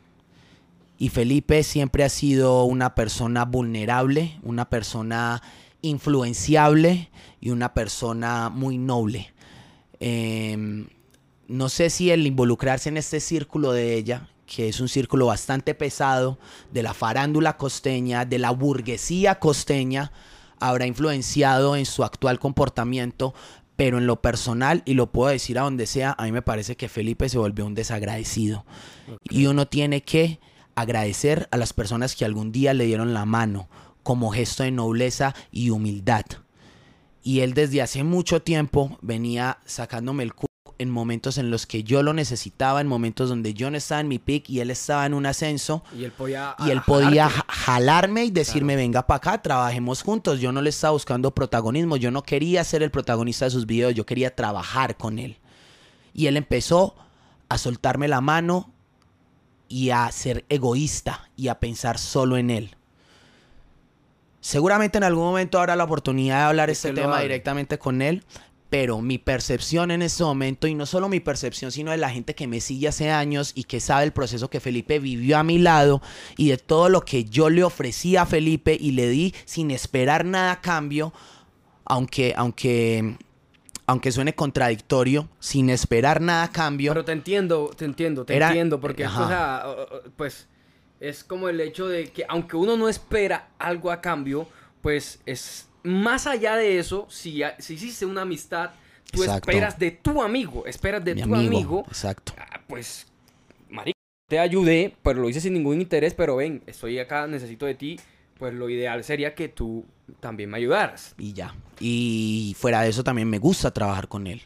Y 0.99 1.11
Felipe 1.11 1.63
siempre 1.63 2.03
ha 2.03 2.09
sido 2.09 2.65
una 2.65 2.97
persona 2.97 3.45
vulnerable, 3.45 4.41
una 4.43 4.69
persona 4.69 5.41
influenciable 5.85 7.11
y 7.41 7.51
una 7.51 7.75
persona 7.75 8.49
muy 8.49 8.79
noble. 8.79 9.33
Eh, 10.01 10.87
no 11.47 11.69
sé 11.69 11.91
si 11.91 12.11
el 12.11 12.27
involucrarse 12.27 12.89
en 12.89 12.97
este 12.97 13.21
círculo 13.21 13.73
de 13.73 13.95
ella, 13.95 14.29
que 14.47 14.69
es 14.69 14.81
un 14.81 14.89
círculo 14.89 15.27
bastante 15.27 15.75
pesado, 15.75 16.39
de 16.73 16.83
la 16.83 16.95
farándula 16.95 17.57
costeña, 17.57 18.25
de 18.25 18.39
la 18.39 18.51
burguesía 18.51 19.39
costeña, 19.39 20.13
habrá 20.59 20.87
influenciado 20.87 21.77
en 21.77 21.87
su 21.87 22.03
actual 22.03 22.39
comportamiento, 22.39 23.35
pero 23.77 23.99
en 23.99 24.07
lo 24.07 24.23
personal, 24.23 24.83
y 24.87 24.95
lo 24.95 25.13
puedo 25.13 25.31
decir 25.31 25.59
a 25.59 25.63
donde 25.63 25.87
sea, 25.87 26.15
a 26.17 26.25
mí 26.25 26.33
me 26.33 26.43
parece 26.43 26.77
que 26.77 26.89
Felipe 26.89 27.29
se 27.29 27.39
volvió 27.39 27.67
un 27.67 27.75
desagradecido. 27.75 28.65
Okay. 29.05 29.39
Y 29.39 29.47
uno 29.47 29.67
tiene 29.67 30.03
que 30.03 30.41
agradecer 30.75 31.49
a 31.51 31.57
las 31.57 31.73
personas 31.73 32.17
que 32.17 32.25
algún 32.25 32.53
día 32.53 32.73
le 32.75 32.87
dieron 32.87 33.15
la 33.15 33.25
mano 33.27 33.69
como 34.05 34.31
gesto 34.31 34.63
de 34.63 34.71
nobleza 34.71 35.35
y 35.51 35.71
humildad. 35.71 36.25
Y 37.25 37.41
él 37.41 37.55
desde 37.55 37.83
hace 37.83 38.05
mucho 38.05 38.43
tiempo 38.43 38.99
venía 39.03 39.59
sacándome 39.65 40.23
el 40.23 40.35
culo 40.35 40.55
en 40.79 40.91
momentos 40.91 41.39
en 41.39 41.51
los 41.51 41.67
que 41.67 41.85
yo 41.85 42.03
lo 42.03 42.13
necesitaba, 42.13 42.81
en 42.81 42.87
momentos 42.87 43.29
donde 43.29 43.55
yo 43.55 43.71
no 43.71 43.77
estaba 43.77 44.01
en 44.01 44.09
mi 44.09 44.19
pick 44.19 44.51
y 44.51 44.61
él 44.61 44.71
estaba 44.71 45.07
en 45.07 45.15
un 45.15 45.25
ascenso. 45.27 45.83
Y 45.97 46.05
él 46.05 46.13
podía, 46.13 46.55
y 46.59 46.71
él 46.71 46.83
podía 46.87 47.29
jalarme 47.29 48.25
y 48.25 48.31
decirme, 48.31 48.75
claro. 48.75 48.85
venga 48.85 49.07
para 49.07 49.17
acá, 49.17 49.43
trabajemos 49.43 50.03
juntos. 50.03 50.41
Yo 50.41 50.53
no 50.53 50.63
le 50.63 50.71
estaba 50.71 50.93
buscando 50.93 51.35
protagonismo, 51.35 51.97
yo 51.97 52.11
no 52.11 52.23
quería 52.23 52.63
ser 52.65 52.83
el 52.83 52.91
protagonista 52.91 53.47
de 53.47 53.53
sus 53.53 53.67
videos, 53.67 53.95
yo 53.95 54.05
quería 54.05 54.35
trabajar 54.35 54.97
con 54.97 55.19
él. 55.19 55.39
Y 56.13 56.27
él 56.27 56.37
empezó 56.37 56.95
a 57.49 57.59
soltarme 57.59 58.09
la 58.09 58.21
mano 58.21 58.71
y 59.69 59.91
a 59.91 60.11
ser 60.13 60.45
egoísta 60.49 61.31
y 61.37 61.49
a 61.49 61.59
pensar 61.59 61.99
solo 61.99 62.37
en 62.37 62.51
él. 62.51 62.77
Seguramente 64.45 64.99
en 64.99 65.05
algún 65.05 65.25
momento 65.25 65.59
habrá 65.59 65.75
la 65.75 65.85
oportunidad 65.85 66.41
de 66.41 66.43
hablar 66.43 66.69
este 66.69 66.93
tema 66.93 67.19
directamente 67.23 67.79
con 67.79 68.03
él, 68.03 68.25
pero 68.69 69.01
mi 69.01 69.17
percepción 69.17 69.91
en 69.91 70.03
este 70.03 70.23
momento, 70.23 70.67
y 70.67 70.75
no 70.75 70.85
solo 70.85 71.09
mi 71.09 71.19
percepción, 71.19 71.73
sino 71.73 71.93
de 71.93 71.97
la 71.97 72.11
gente 72.11 72.35
que 72.35 72.47
me 72.47 72.61
sigue 72.61 72.89
hace 72.89 73.11
años 73.11 73.53
y 73.55 73.65
que 73.65 73.81
sabe 73.81 74.05
el 74.05 74.13
proceso 74.13 74.51
que 74.51 74.61
Felipe 74.61 74.99
vivió 74.99 75.39
a 75.39 75.45
mi 75.45 75.57
lado 75.57 76.03
y 76.37 76.51
de 76.51 76.59
todo 76.59 76.91
lo 76.91 77.07
que 77.07 77.25
yo 77.25 77.49
le 77.49 77.65
ofrecí 77.65 78.19
a 78.19 78.27
Felipe 78.27 78.77
y 78.79 78.91
le 78.91 79.09
di 79.09 79.35
sin 79.47 79.71
esperar 79.71 80.27
nada 80.27 80.53
a 80.53 80.61
cambio, 80.61 81.15
aunque, 81.87 82.35
aunque, 82.37 83.17
aunque 83.87 84.13
suene 84.13 84.35
contradictorio, 84.35 85.31
sin 85.41 85.71
esperar 85.71 86.21
nada 86.21 86.43
a 86.43 86.53
cambio. 86.53 86.93
Pero 86.93 87.07
te 87.07 87.13
entiendo, 87.13 87.71
te 87.75 87.87
entiendo, 87.87 88.27
te 88.27 88.37
Era, 88.37 88.49
entiendo, 88.49 88.79
porque, 88.79 89.07
o 89.07 89.27
sea, 89.27 89.65
pues 90.19 90.49
es 91.01 91.25
como 91.25 91.49
el 91.49 91.61
hecho 91.61 91.89
de 91.89 92.09
que 92.09 92.25
aunque 92.29 92.57
uno 92.57 92.77
no 92.77 92.89
espera 92.89 93.49
algo 93.59 93.91
a 93.91 94.01
cambio, 94.01 94.49
pues 94.81 95.21
es 95.27 95.69
más 95.83 96.27
allá 96.27 96.57
de 96.57 96.79
eso, 96.79 97.07
si, 97.11 97.43
si 97.59 97.75
hiciste 97.75 98.07
una 98.07 98.23
amistad, 98.23 98.71
tú 99.11 99.23
exacto. 99.23 99.51
esperas 99.51 99.79
de 99.79 99.91
tu 99.91 100.23
amigo, 100.23 100.67
esperas 100.67 101.05
de 101.05 101.15
Mi 101.15 101.23
tu 101.23 101.35
amigo, 101.35 101.49
amigo, 101.49 101.85
Exacto. 101.89 102.35
pues, 102.67 103.07
marico, 103.69 103.99
te 104.29 104.39
ayudé, 104.39 104.97
pero 105.03 105.21
lo 105.21 105.29
hice 105.29 105.41
sin 105.41 105.53
ningún 105.53 105.81
interés, 105.81 106.15
pero 106.15 106.37
ven, 106.37 106.63
estoy 106.67 106.99
acá, 106.99 107.27
necesito 107.27 107.67
de 107.67 107.75
ti, 107.75 108.01
pues 108.39 108.55
lo 108.55 108.69
ideal 108.69 109.05
sería 109.05 109.35
que 109.35 109.49
tú 109.49 109.85
también 110.21 110.51
me 110.51 110.59
ayudaras. 110.59 111.15
Y 111.19 111.33
ya. 111.33 111.55
Y 111.81 112.57
fuera 112.59 112.83
de 112.83 112.91
eso 112.91 113.05
también 113.05 113.29
me 113.29 113.39
gusta 113.39 113.71
trabajar 113.71 114.09
con 114.09 114.27
él. 114.27 114.43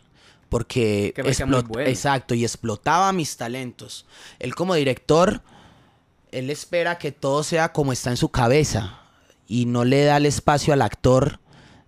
Porque 0.48 1.12
explot 1.16 1.66
bueno. 1.66 1.88
exacto, 1.88 2.34
y 2.34 2.42
explotaba 2.42 3.12
mis 3.12 3.36
talentos. 3.36 4.06
Él 4.38 4.54
como 4.54 4.74
director, 4.74 5.42
él 6.32 6.50
espera 6.50 6.98
que 6.98 7.12
todo 7.12 7.42
sea 7.42 7.72
como 7.72 7.92
está 7.92 8.10
en 8.10 8.16
su 8.16 8.28
cabeza 8.30 9.00
y 9.46 9.66
no 9.66 9.84
le 9.84 10.04
da 10.04 10.16
el 10.18 10.26
espacio 10.26 10.72
al 10.72 10.82
actor 10.82 11.40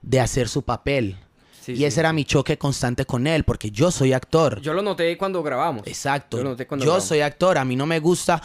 de 0.03 0.21
hacer 0.21 0.49
su 0.49 0.63
papel. 0.63 1.17
Sí, 1.61 1.73
y 1.73 1.77
sí, 1.77 1.85
ese 1.85 2.01
era 2.01 2.13
mi 2.15 2.25
choque 2.25 2.57
constante 2.57 3.05
con 3.05 3.27
él, 3.27 3.45
porque 3.45 3.71
yo 3.71 3.91
soy 3.91 4.15
actor. 4.15 4.61
Yo 4.63 4.73
lo 4.73 4.81
noté 4.81 5.19
cuando 5.19 5.43
grabamos. 5.43 5.87
Exacto. 5.87 6.39
Yo, 6.39 6.43
lo 6.45 6.51
noté 6.51 6.67
cuando 6.67 6.85
yo 6.87 6.93
grabamos. 6.93 7.09
soy 7.09 7.21
actor, 7.21 7.59
a 7.59 7.65
mí 7.67 7.77
no 7.77 7.85
me 7.85 8.01
gusta, 8.01 8.41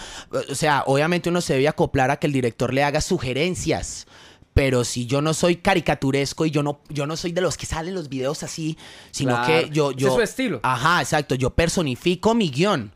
o 0.51 0.53
sea, 0.53 0.83
obviamente 0.85 1.29
uno 1.29 1.39
se 1.39 1.53
debe 1.53 1.69
acoplar 1.69 2.11
a 2.11 2.17
que 2.17 2.27
el 2.27 2.33
director 2.33 2.73
le 2.73 2.83
haga 2.83 2.99
sugerencias. 3.01 4.05
Pero 4.53 4.85
si 4.85 5.05
yo 5.05 5.21
no 5.21 5.33
soy 5.33 5.57
caricaturesco 5.57 6.45
y 6.45 6.51
yo 6.51 6.63
no, 6.63 6.79
yo 6.89 7.05
no 7.07 7.17
soy 7.17 7.33
de 7.33 7.41
los 7.41 7.57
que 7.57 7.65
salen 7.65 7.93
los 7.93 8.07
videos 8.07 8.41
así, 8.43 8.77
sino 9.11 9.31
Claro. 9.31 9.47
que 9.47 9.69
yo, 9.69 9.91
yo. 9.91 10.07
Ese 10.07 10.07
es 10.07 10.13
su 10.13 10.21
estilo. 10.21 10.59
Ajá, 10.63 11.01
exacto. 11.01 11.35
Yo 11.35 11.49
personifico 11.49 12.33
mi 12.33 12.49
guion. 12.49 12.93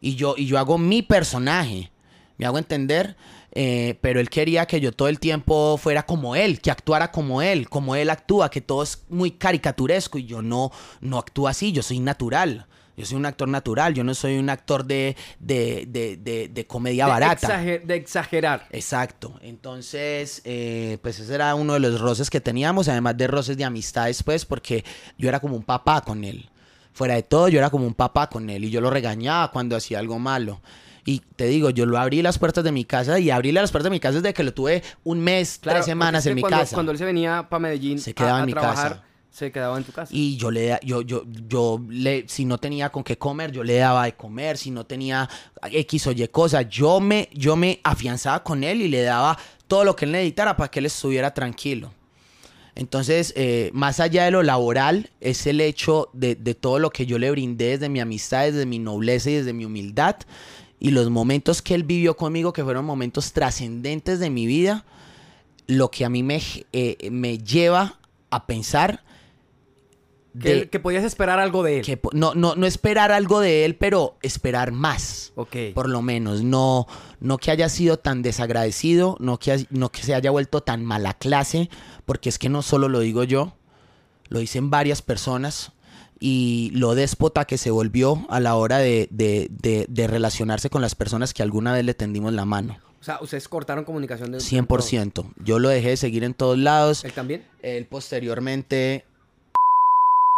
Y 0.00 0.14
yo, 0.14 0.34
y 0.38 0.46
yo 0.46 0.58
hago 0.58 0.78
mi 0.78 1.02
personaje. 1.02 1.90
Me 2.38 2.46
hago 2.46 2.58
entender. 2.58 3.16
Eh, 3.58 3.96
pero 4.02 4.20
él 4.20 4.28
quería 4.28 4.66
que 4.66 4.80
yo 4.82 4.92
todo 4.92 5.08
el 5.08 5.18
tiempo 5.18 5.78
fuera 5.78 6.04
como 6.04 6.36
él, 6.36 6.60
que 6.60 6.70
actuara 6.70 7.10
como 7.10 7.40
él, 7.40 7.70
como 7.70 7.96
él 7.96 8.10
actúa, 8.10 8.50
que 8.50 8.60
todo 8.60 8.82
es 8.82 9.04
muy 9.08 9.30
caricaturesco 9.30 10.18
y 10.18 10.26
yo 10.26 10.42
no, 10.42 10.70
no 11.00 11.16
actúo 11.18 11.48
así, 11.48 11.72
yo 11.72 11.82
soy 11.82 11.98
natural. 12.00 12.66
Yo 12.98 13.04
soy 13.04 13.16
un 13.18 13.26
actor 13.26 13.46
natural, 13.48 13.92
yo 13.92 14.04
no 14.04 14.14
soy 14.14 14.38
un 14.38 14.48
actor 14.48 14.84
de, 14.86 15.16
de, 15.38 15.84
de, 15.86 16.16
de, 16.16 16.48
de 16.48 16.66
comedia 16.66 17.04
De 17.04 17.10
barata. 17.10 17.46
exager- 17.62 17.82
de 17.84 17.94
exagerar. 17.94 18.66
Exacto. 18.70 19.38
Entonces, 19.42 20.40
eh, 20.44 20.96
pues 21.02 21.18
ese 21.18 21.34
era 21.34 21.54
uno 21.54 21.74
de 21.74 21.80
los 21.80 22.00
roces 22.00 22.30
que 22.30 22.40
teníamos, 22.40 22.88
además 22.88 23.16
de 23.18 23.26
roces 23.26 23.56
de 23.58 23.64
amistad 23.64 24.06
después, 24.06 24.46
porque 24.46 24.82
yo 25.18 25.28
era 25.28 25.40
como 25.40 25.56
un 25.56 25.62
papá 25.62 26.00
con 26.02 26.24
él. 26.24 26.48
Fuera 26.94 27.14
de 27.14 27.22
todo, 27.22 27.48
yo 27.48 27.58
era 27.58 27.68
como 27.68 27.86
un 27.86 27.92
papá 27.94 28.28
con 28.30 28.48
él 28.48 28.64
y 28.64 28.70
yo 28.70 28.80
lo 28.80 28.88
regañaba 28.88 29.50
cuando 29.50 29.76
hacía 29.76 29.98
algo 29.98 30.18
malo. 30.18 30.62
Y 31.06 31.22
te 31.36 31.46
digo, 31.46 31.70
yo 31.70 31.86
lo 31.86 31.96
abrí 31.98 32.20
las 32.20 32.38
puertas 32.38 32.62
de 32.64 32.72
mi 32.72 32.84
casa 32.84 33.18
y 33.18 33.30
abrí 33.30 33.52
las 33.52 33.70
puertas 33.70 33.84
de 33.84 33.90
mi 33.90 34.00
casa 34.00 34.16
desde 34.20 34.34
que 34.34 34.42
lo 34.42 34.52
tuve 34.52 34.82
un 35.04 35.20
mes, 35.20 35.58
Claro, 35.62 35.76
tres 35.78 35.86
semanas 35.86 36.26
en 36.26 36.34
mi 36.34 36.40
cuando, 36.42 36.58
casa. 36.58 36.74
Cuando 36.74 36.92
él 36.92 36.98
se 36.98 37.04
venía 37.04 37.46
para 37.48 37.60
Medellín 37.60 37.98
Se 37.98 38.10
a- 38.10 38.14
quedaba 38.14 38.36
a, 38.38 38.40
en 38.40 38.46
mi 38.46 38.52
trabajar, 38.52 38.90
casa. 38.94 39.04
se 39.30 39.52
quedaba 39.52 39.78
en 39.78 39.84
tu 39.84 39.92
casa. 39.92 40.12
Y 40.12 40.36
yo 40.36 40.50
le, 40.50 40.78
yo, 40.82 41.02
yo, 41.02 41.22
yo 41.48 41.80
le, 41.88 42.24
si 42.28 42.44
no 42.44 42.58
tenía 42.58 42.90
con 42.90 43.04
qué 43.04 43.16
comer, 43.16 43.52
yo 43.52 43.62
le 43.62 43.76
daba 43.76 44.04
de 44.06 44.14
comer, 44.16 44.58
si 44.58 44.70
no 44.72 44.84
tenía 44.84 45.28
X 45.70 46.08
o 46.08 46.10
Y 46.12 46.26
cosas, 46.28 46.68
yo 46.68 46.98
me, 47.00 47.28
yo 47.32 47.54
me 47.54 47.80
afianzaba 47.84 48.42
con 48.42 48.64
él 48.64 48.82
y 48.82 48.88
le 48.88 49.02
daba 49.02 49.38
todo 49.68 49.84
lo 49.84 49.94
que 49.94 50.06
él 50.06 50.12
necesitara 50.12 50.56
para 50.56 50.70
que 50.70 50.80
él 50.80 50.86
estuviera 50.86 51.32
tranquilo. 51.32 51.92
Entonces, 52.74 53.32
eh, 53.36 53.70
más 53.72 54.00
allá 54.00 54.24
de 54.24 54.30
lo 54.32 54.42
laboral, 54.42 55.08
es 55.20 55.46
el 55.46 55.60
hecho 55.62 56.10
de, 56.12 56.34
de 56.34 56.54
todo 56.54 56.78
lo 56.78 56.90
que 56.90 57.06
yo 57.06 57.18
le 57.18 57.30
brindé 57.30 57.68
desde 57.70 57.88
mi 57.88 58.00
amistad, 58.00 58.42
desde 58.44 58.66
mi 58.66 58.78
nobleza 58.78 59.30
y 59.30 59.34
desde 59.34 59.52
mi 59.54 59.64
humildad. 59.64 60.16
Y 60.78 60.90
los 60.90 61.08
momentos 61.10 61.62
que 61.62 61.74
él 61.74 61.84
vivió 61.84 62.16
conmigo, 62.16 62.52
que 62.52 62.62
fueron 62.64 62.84
momentos 62.84 63.32
trascendentes 63.32 64.18
de 64.20 64.30
mi 64.30 64.46
vida, 64.46 64.84
lo 65.66 65.90
que 65.90 66.04
a 66.04 66.10
mí 66.10 66.22
me, 66.22 66.40
eh, 66.72 67.08
me 67.10 67.38
lleva 67.38 67.98
a 68.30 68.46
pensar 68.46 69.02
que, 70.40 70.54
de- 70.54 70.68
que 70.68 70.78
podías 70.80 71.02
esperar 71.04 71.38
algo 71.38 71.62
de 71.62 71.78
él. 71.78 71.84
que 71.84 71.98
no, 72.12 72.34
no, 72.34 72.54
no 72.56 72.66
esperar 72.66 73.10
algo 73.10 73.40
de 73.40 73.64
él, 73.64 73.74
pero 73.76 74.18
esperar 74.20 74.70
más. 74.70 75.32
Ok. 75.34 75.56
Por 75.74 75.88
lo 75.88 76.02
menos, 76.02 76.42
no, 76.42 76.86
no 77.20 77.38
que 77.38 77.50
haya 77.50 77.70
sido 77.70 77.98
tan 77.98 78.20
desagradecido, 78.20 79.16
no 79.18 79.38
que, 79.38 79.66
no 79.70 79.90
que 79.90 80.02
se 80.02 80.14
haya 80.14 80.30
vuelto 80.30 80.62
tan 80.62 80.84
mala 80.84 81.14
clase, 81.14 81.70
porque 82.04 82.28
es 82.28 82.38
que 82.38 82.50
no 82.50 82.60
solo 82.60 82.88
lo 82.90 83.00
digo 83.00 83.24
yo, 83.24 83.54
lo 84.28 84.40
dicen 84.40 84.68
varias 84.68 85.00
personas, 85.00 85.72
y 86.20 86.70
lo 86.74 86.94
déspota 86.94 87.44
que 87.44 87.58
se 87.58 87.70
volvió 87.70 88.26
a 88.30 88.40
la 88.40 88.54
hora 88.56 88.78
de, 88.78 89.08
de- 89.10 89.48
de- 89.50 89.86
de 89.88 90.06
relacionarse 90.06 90.70
con 90.70 90.82
las 90.82 90.94
personas 90.94 91.34
que 91.34 91.42
alguna 91.42 91.72
vez 91.72 91.84
le 91.84 91.94
tendimos 91.94 92.32
la 92.32 92.44
mano. 92.44 92.78
O 93.00 93.04
sea, 93.06 93.18
ustedes 93.20 93.46
cortaron 93.48 93.84
comunicación 93.84 94.32
de 94.32 94.38
100%. 94.38 95.24
Yo 95.44 95.58
lo 95.58 95.68
dejé 95.68 95.90
de 95.90 95.96
seguir 95.96 96.24
en 96.24 96.34
todos 96.34 96.58
lados. 96.58 97.04
¿Él 97.04 97.12
también? 97.12 97.44
Él 97.62 97.84
posteriormente 97.86 99.04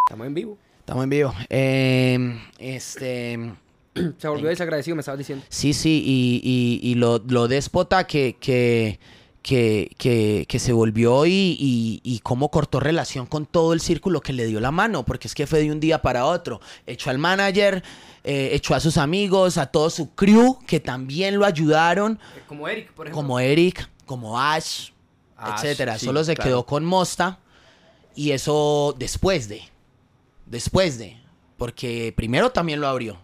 Estamos 0.06 0.26
en 0.26 0.34
vivo. 0.34 0.58
Estamos 0.80 1.04
en 1.04 1.10
vivo. 1.10 1.34
Eh, 1.50 2.38
este. 2.58 3.52
Se 4.18 4.28
volvió 4.28 4.48
desagradecido, 4.48 4.96
me 4.96 5.00
estabas 5.00 5.18
diciendo. 5.18 5.44
Sí, 5.48 5.72
sí, 5.74 6.02
y, 6.04 6.40
y- 6.42 6.80
y 6.90 6.94
lo, 6.94 7.18
lo 7.28 7.46
déspota 7.48 8.06
que, 8.06 8.36
que, 8.40 8.98
que, 9.42 9.92
que, 9.98 10.44
que 10.48 10.58
se 10.58 10.72
volvió 10.72 11.24
y, 11.26 11.30
y, 11.58 12.00
y 12.02 12.18
cómo 12.20 12.50
cortó 12.50 12.80
relación 12.80 13.26
con 13.26 13.46
todo 13.46 13.72
el 13.72 13.80
círculo 13.80 14.20
que 14.20 14.32
le 14.32 14.46
dio 14.46 14.60
la 14.60 14.70
mano, 14.70 15.04
porque 15.04 15.28
es 15.28 15.34
que 15.34 15.46
fue 15.46 15.60
de 15.60 15.70
un 15.72 15.80
día 15.80 16.02
para 16.02 16.24
otro. 16.26 16.60
Echó 16.86 17.10
al 17.10 17.18
manager, 17.18 17.82
eh, 18.24 18.50
echó 18.52 18.74
a 18.74 18.80
sus 18.80 18.96
amigos, 18.98 19.56
a 19.56 19.66
todo 19.66 19.88
su 19.90 20.14
crew, 20.14 20.58
que 20.66 20.80
también 20.80 21.38
lo 21.38 21.46
ayudaron, 21.46 22.18
Eh, 22.36 22.42
Como 22.46 22.68
Eric, 22.68 22.92
por 22.92 23.06
ejemplo. 23.06 23.22
como 23.22 23.40
Eric, 23.40 23.88
como 24.06 24.38
Ash, 24.40 24.90
Ash, 25.36 25.54
etcétera. 25.64 25.98
sí, 25.98 26.06
Solo 26.06 26.24
se 26.24 26.34
claro. 26.34 26.48
quedó 26.50 26.66
con 26.66 26.84
Mosta, 26.84 27.38
y 28.14 28.32
eso 28.32 28.94
después 28.98 29.48
de, 29.48 29.62
después 30.46 30.98
de, 30.98 31.16
porque 31.56 32.12
primero 32.16 32.50
también 32.50 32.80
lo 32.80 32.88
abrió. 32.88 33.18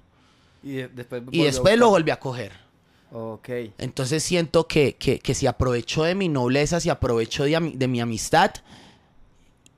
Y 0.62 0.72
de- 0.76 0.88
después, 0.88 1.22
Y 1.32 1.42
después 1.42 1.76
lo 1.78 1.90
volvió 1.90 2.14
a 2.14 2.18
coger. 2.18 2.52
Ok. 3.16 3.48
Entonces 3.78 4.24
siento 4.24 4.66
que, 4.66 4.96
que, 4.96 5.20
que 5.20 5.34
se 5.34 5.46
aprovechó 5.46 6.02
de 6.02 6.16
mi 6.16 6.28
nobleza, 6.28 6.80
se 6.80 6.90
aprovechó 6.90 7.44
de, 7.44 7.72
de 7.74 7.86
mi 7.86 8.00
amistad 8.00 8.50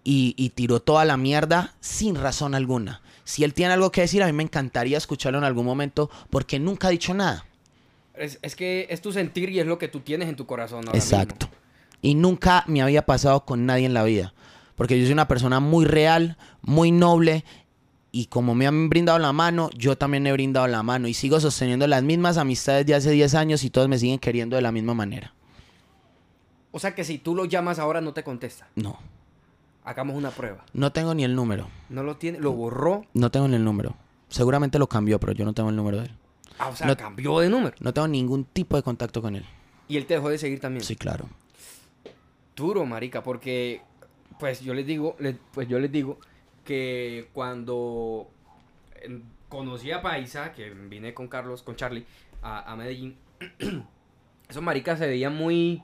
y, 0.03 0.35
y 0.39 0.51
tiró 0.51 0.81
toda 0.81 1.05
la 1.05 1.19
mierda 1.19 1.75
sin 1.81 2.15
razón 2.15 2.55
alguna. 2.55 3.03
Si 3.25 3.45
él 3.45 3.53
tiene 3.53 3.75
algo 3.75 3.93
que 3.93 4.01
decir, 4.01 4.23
a 4.23 4.27
mí 4.27 4.33
me 4.33 4.43
encantaría 4.43 4.97
escucharlo 4.97 5.37
en 5.37 5.45
algún 5.45 5.67
momento 5.67 6.09
porque 6.31 6.59
nunca 6.59 6.89
ha 6.89 6.91
dicho 6.91 7.13
nada. 7.13 7.45
Es, 8.15 8.39
es 8.41 8.57
que 8.57 8.87
es 8.89 9.03
tu 9.03 9.13
sentir 9.13 9.51
y 9.51 9.61
es 9.61 9.67
lo 9.67 9.77
que 9.77 9.89
tú 9.89 10.01
tienes 10.01 10.31
en 10.31 10.37
tu 10.37 10.47
corazón 10.47 10.87
ahora 10.87 10.99
Exacto. 10.99 11.47
mismo. 11.47 11.61
Y 12.01 12.15
nunca 12.15 12.65
me 12.67 12.81
había 12.81 13.05
pasado 13.05 13.45
con 13.45 13.67
nadie 13.67 13.85
en 13.85 13.93
la 13.93 14.05
vida. 14.05 14.33
Porque 14.77 14.99
yo 14.99 15.05
soy 15.05 15.13
una 15.13 15.29
persona 15.29 15.61
muy 15.61 15.85
real, 15.85 16.39
muy 16.63 16.91
noble. 16.91 17.45
Y 18.17 18.27
como 18.29 18.55
me 18.55 18.67
han 18.67 18.89
brindado 18.89 19.19
la 19.19 19.35
mano, 19.35 19.69
yo 19.77 19.99
también 19.99 20.27
he 20.27 20.33
brindado 20.33 20.67
la 20.69 20.83
mano. 20.83 21.07
Y 21.07 21.13
sigo 21.13 21.39
sosteniendo 21.39 21.87
las 21.87 22.03
mismas 22.03 22.39
amistades 22.39 22.87
de 22.87 22.95
hace 22.95 23.11
10 23.11 23.35
años 23.35 23.63
y 23.63 23.69
todos 23.69 23.89
me 23.91 23.99
siguen 23.99 24.19
queriendo 24.19 24.57
de 24.57 24.63
la 24.63 24.73
misma 24.73 24.95
manera. 24.95 25.35
O 26.73 26.79
sea 26.79 26.95
que 26.95 27.05
si 27.05 27.19
tú 27.19 27.35
lo 27.35 27.45
llamas 27.45 27.79
ahora 27.79 28.01
no 28.01 28.15
te 28.15 28.25
contesta. 28.25 28.69
No. 28.75 28.97
Hagamos 29.85 30.17
una 30.17 30.31
prueba. 30.31 30.65
No 30.73 30.93
tengo 30.93 31.13
ni 31.13 31.25
el 31.25 31.35
número. 31.35 31.69
No 31.91 32.03
lo 32.05 32.17
tiene, 32.17 32.39
lo 32.41 32.53
borró. 32.53 33.05
No 33.13 33.31
tengo 33.31 33.49
ni 33.49 33.57
el 33.57 33.65
número. 33.65 33.95
Seguramente 34.31 34.79
lo 34.79 34.87
cambió, 34.89 35.21
pero 35.21 35.33
yo 35.33 35.45
no 35.45 35.53
tengo 35.53 35.69
el 35.69 35.77
número 35.77 35.99
de 35.99 36.05
él. 36.07 36.13
Ah, 36.59 36.69
o 36.69 36.75
sea, 36.75 36.87
No- 36.87 36.97
cambió 36.97 37.39
de 37.41 37.51
número. 37.51 37.77
No 37.81 37.93
tengo 37.93 38.09
ningún 38.09 38.47
tipo 38.47 38.77
de 38.77 38.83
contacto 38.83 39.21
con 39.21 39.37
él. 39.37 39.45
Y 39.89 39.99
él 39.99 40.07
te 40.07 40.15
dejó 40.15 40.31
de 40.31 40.39
seguir 40.39 40.59
también. 40.59 40.83
Sí, 40.83 40.97
claro. 40.97 41.29
Duro, 42.57 42.87
marica, 42.87 43.23
porque 43.23 43.83
pues 44.39 44.61
yo 44.63 44.73
les 44.73 44.87
digo, 44.87 45.17
pues 45.53 45.69
yo 45.69 45.79
les 45.79 45.93
digo 45.93 46.19
que 46.67 47.31
cuando 47.33 48.29
conocí 49.49 49.91
a 49.91 50.03
Paisa, 50.03 50.53
que 50.53 50.69
vine 50.71 51.15
con 51.15 51.29
Carlos, 51.29 51.63
con 51.63 51.77
Charlie 51.77 52.05
a, 52.43 52.71
a 52.71 52.77
Medellín, 52.77 53.17
esos 54.49 54.63
maricas 54.63 54.99
se 54.99 55.07
veían 55.07 55.35
muy 55.35 55.83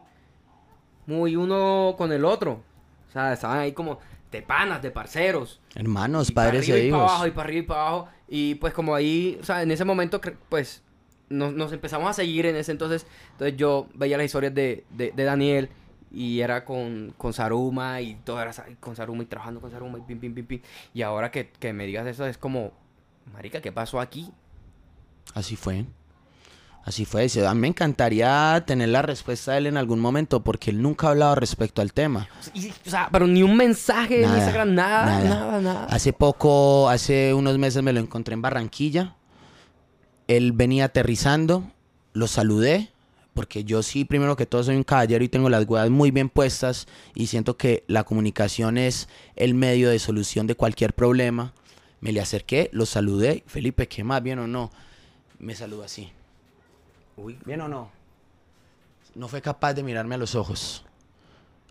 muy 1.06 1.36
uno 1.36 1.94
con 1.96 2.12
el 2.12 2.24
otro. 2.24 2.62
O 3.08 3.12
sea, 3.12 3.32
estaban 3.32 3.58
ahí 3.58 3.72
como 3.72 3.98
de 4.30 4.42
panas, 4.42 4.82
de 4.82 4.90
parceros. 4.90 5.60
Hermanos, 5.74 6.30
Y 6.30 6.32
para 6.32 6.48
padres 6.50 6.68
e 6.68 6.70
y 6.70 6.72
para 6.72 6.84
hijos. 6.84 7.00
abajo, 7.10 7.26
y 7.26 7.30
para 7.30 7.44
arriba 7.44 7.58
y 7.62 7.66
para 7.66 7.80
abajo. 7.80 8.08
Y 8.28 8.54
pues 8.56 8.72
como 8.72 8.94
ahí, 8.94 9.38
o 9.40 9.44
sea, 9.44 9.62
en 9.62 9.70
ese 9.70 9.84
momento, 9.84 10.20
pues, 10.48 10.82
nos, 11.28 11.52
nos 11.52 11.72
empezamos 11.72 12.08
a 12.08 12.12
seguir 12.14 12.46
en 12.46 12.56
ese 12.56 12.72
entonces. 12.72 13.06
Entonces 13.32 13.56
yo 13.56 13.88
veía 13.94 14.16
las 14.16 14.26
historias 14.26 14.54
de, 14.54 14.84
de, 14.90 15.12
de 15.12 15.24
Daniel 15.24 15.68
y 16.14 16.40
era 16.40 16.64
con, 16.64 17.14
con 17.16 17.32
Saruma 17.32 18.00
y 18.00 18.14
todo 18.16 18.40
era 18.40 18.52
con 18.80 18.94
Saruma 18.96 19.22
y 19.22 19.26
trabajando 19.26 19.60
con 19.60 19.70
Saruma 19.70 19.98
y 19.98 20.02
pim, 20.02 20.18
pim, 20.20 20.34
pim, 20.34 20.46
pim. 20.46 20.60
Y 20.94 21.02
ahora 21.02 21.30
que, 21.30 21.50
que 21.50 21.72
me 21.72 21.86
digas 21.86 22.06
eso 22.06 22.26
es 22.26 22.36
como, 22.38 22.72
marica, 23.32 23.60
¿qué 23.60 23.72
pasó 23.72 24.00
aquí? 24.00 24.30
Así 25.34 25.56
fue. 25.56 25.84
Así 26.84 27.04
fue. 27.04 27.28
A 27.46 27.54
mí 27.54 27.60
me 27.60 27.68
encantaría 27.68 28.60
tener 28.66 28.88
la 28.88 29.02
respuesta 29.02 29.52
de 29.52 29.58
él 29.58 29.66
en 29.68 29.76
algún 29.76 30.00
momento 30.00 30.42
porque 30.42 30.70
él 30.70 30.82
nunca 30.82 31.06
ha 31.06 31.10
hablado 31.10 31.36
respecto 31.36 31.80
al 31.80 31.92
tema. 31.92 32.28
Y- 32.54 32.70
o 32.70 32.90
sea, 32.90 33.08
pero 33.12 33.28
ni 33.28 33.44
un 33.44 33.56
mensaje 33.56 34.16
en 34.16 34.22
Nada, 34.22 34.36
Instagram, 34.38 34.74
nada, 34.74 35.06
nada. 35.06 35.24
nada, 35.28 35.60
nada. 35.60 35.84
Hace 35.86 36.12
poco, 36.12 36.88
hace 36.88 37.34
unos 37.34 37.56
meses 37.58 37.82
me 37.84 37.92
lo 37.92 38.00
encontré 38.00 38.34
en 38.34 38.42
Barranquilla. 38.42 39.14
Él 40.26 40.50
venía 40.52 40.86
aterrizando, 40.86 41.70
lo 42.14 42.26
saludé, 42.26 42.90
porque 43.34 43.64
yo 43.64 43.82
sí, 43.82 44.04
primero 44.04 44.36
que 44.36 44.46
todo, 44.46 44.62
soy 44.62 44.76
un 44.76 44.82
caballero 44.82 45.24
y 45.24 45.28
tengo 45.28 45.48
las 45.48 45.66
huevas 45.66 45.90
muy 45.90 46.10
bien 46.10 46.28
puestas 46.28 46.86
y 47.14 47.26
siento 47.26 47.56
que 47.56 47.84
la 47.86 48.04
comunicación 48.04 48.78
es 48.78 49.08
el 49.36 49.54
medio 49.54 49.88
de 49.90 49.98
solución 49.98 50.46
de 50.46 50.54
cualquier 50.54 50.94
problema. 50.94 51.54
Me 52.00 52.12
le 52.12 52.20
acerqué, 52.20 52.68
lo 52.72 52.84
saludé. 52.84 53.42
Felipe, 53.46 53.88
¿qué 53.88 54.04
más? 54.04 54.22
¿Bien 54.22 54.38
o 54.38 54.46
no? 54.46 54.70
Me 55.38 55.54
saludó 55.54 55.84
así. 55.84 56.10
Uy, 57.16 57.38
¿Bien 57.44 57.60
o 57.62 57.68
no? 57.68 57.90
No 59.14 59.28
fue 59.28 59.40
capaz 59.40 59.74
de 59.74 59.82
mirarme 59.82 60.14
a 60.14 60.18
los 60.18 60.34
ojos. 60.34 60.84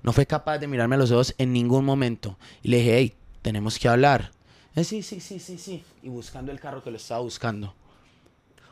No 0.03 0.13
fue 0.13 0.25
capaz 0.25 0.57
de 0.57 0.67
mirarme 0.67 0.95
a 0.95 0.99
los 0.99 1.11
ojos 1.11 1.35
en 1.37 1.53
ningún 1.53 1.85
momento. 1.85 2.37
Y 2.63 2.69
le 2.69 2.77
dije, 2.77 2.97
hey, 2.97 3.13
tenemos 3.41 3.77
que 3.77 3.87
hablar. 3.87 4.31
Eh, 4.75 4.83
sí, 4.83 5.03
sí, 5.03 5.19
sí, 5.19 5.39
sí, 5.39 5.57
sí. 5.57 5.83
Y 6.01 6.09
buscando 6.09 6.51
el 6.51 6.59
carro 6.59 6.83
que 6.83 6.91
lo 6.91 6.97
estaba 6.97 7.21
buscando. 7.21 7.75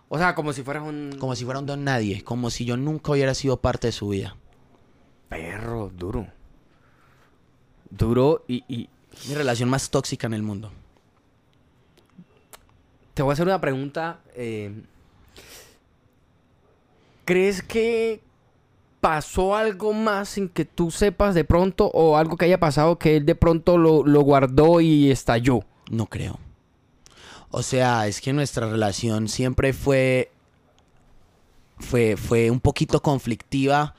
O 0.09 0.17
sea, 0.17 0.33
como 0.35 0.53
si 0.53 0.63
fueras 0.63 0.83
un 0.83 1.15
Como 1.19 1.35
si 1.35 1.45
fuera 1.45 1.59
un 1.59 1.65
don 1.65 1.83
nadie. 1.83 2.23
Como 2.23 2.49
si 2.49 2.65
yo 2.65 2.75
nunca 2.77 3.11
hubiera 3.11 3.33
sido 3.33 3.57
parte 3.57 3.87
de 3.87 3.91
su 3.91 4.09
vida. 4.09 4.35
perro 5.29 5.91
duro. 5.95 6.27
Duro 7.91 8.43
y, 8.47 8.63
y 8.67 8.89
Mi 9.27 9.35
relación 9.35 9.69
más 9.69 9.89
tóxica 9.89 10.27
en 10.27 10.33
el 10.33 10.43
mundo. 10.43 10.71
te 13.13 13.21
voy 13.23 13.31
a 13.31 13.33
hacer 13.33 13.45
una 13.47 13.61
pregunta. 13.61 14.19
eh, 14.35 14.83
¿Crees 17.25 17.61
que 17.61 18.21
pasó 19.01 19.55
algo 19.55 19.93
más 19.93 20.29
sin 20.29 20.49
que 20.49 20.65
tú 20.65 20.89
sepas 20.91 21.35
de 21.35 21.43
pronto 21.43 21.87
o 21.93 22.17
algo 22.17 22.37
que 22.37 22.45
haya 22.45 22.59
pasado 22.59 22.97
que 22.97 23.17
él 23.17 23.25
de 23.25 23.35
pronto 23.35 23.77
lo, 23.77 24.03
lo 24.03 24.21
guardó 24.21 24.81
y 24.81 25.11
estalló? 25.11 25.59
No 25.91 26.07
creo. 26.07 26.39
O 27.51 27.63
sea, 27.63 28.07
es 28.07 28.21
que 28.21 28.31
nuestra 28.33 28.69
relación 28.69 29.27
siempre 29.27 29.73
fue 29.73 30.31
fue, 31.79 32.17
fue 32.17 32.51
un 32.51 32.59
poquito 32.59 33.01
conflictiva, 33.01 33.95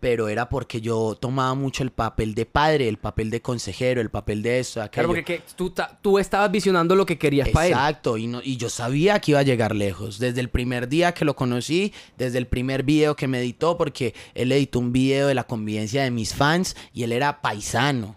pero 0.00 0.28
era 0.28 0.48
porque 0.48 0.80
yo 0.82 1.16
tomaba 1.18 1.54
mucho 1.54 1.82
el 1.82 1.90
papel 1.90 2.34
de 2.34 2.44
padre, 2.44 2.88
el 2.88 2.98
papel 2.98 3.30
de 3.30 3.40
consejero, 3.40 4.00
el 4.02 4.10
papel 4.10 4.42
de 4.42 4.60
eso, 4.60 4.80
de 4.80 4.90
Claro, 4.90 5.08
aquello. 5.08 5.24
porque 5.24 5.24
que 5.24 5.42
tú, 5.56 5.72
tú 6.02 6.18
estabas 6.18 6.50
visionando 6.50 6.94
lo 6.94 7.06
que 7.06 7.18
querías 7.18 7.48
para 7.48 7.66
él. 7.66 7.72
Exacto, 7.72 8.18
y, 8.18 8.26
no, 8.26 8.40
y 8.44 8.58
yo 8.58 8.68
sabía 8.68 9.18
que 9.18 9.32
iba 9.32 9.40
a 9.40 9.44
llegar 9.44 9.74
lejos. 9.74 10.18
Desde 10.18 10.40
el 10.40 10.50
primer 10.50 10.88
día 10.88 11.12
que 11.14 11.24
lo 11.24 11.34
conocí, 11.34 11.92
desde 12.18 12.38
el 12.38 12.46
primer 12.46 12.82
video 12.82 13.16
que 13.16 13.26
me 13.26 13.38
editó, 13.38 13.78
porque 13.78 14.14
él 14.34 14.52
editó 14.52 14.78
un 14.78 14.92
video 14.92 15.26
de 15.26 15.34
la 15.34 15.44
convivencia 15.44 16.04
de 16.04 16.10
mis 16.10 16.34
fans 16.34 16.76
y 16.92 17.02
él 17.02 17.12
era 17.12 17.40
paisano. 17.40 18.16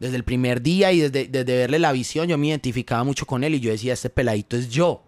Desde 0.00 0.16
el 0.16 0.24
primer 0.24 0.62
día 0.62 0.92
y 0.92 1.00
desde, 1.00 1.26
desde 1.26 1.56
verle 1.56 1.78
la 1.78 1.90
visión, 1.92 2.28
yo 2.28 2.38
me 2.38 2.48
identificaba 2.48 3.02
mucho 3.04 3.26
con 3.26 3.42
él 3.42 3.54
y 3.54 3.60
yo 3.60 3.70
decía, 3.70 3.92
este 3.94 4.10
peladito 4.10 4.56
es 4.56 4.68
yo. 4.68 5.02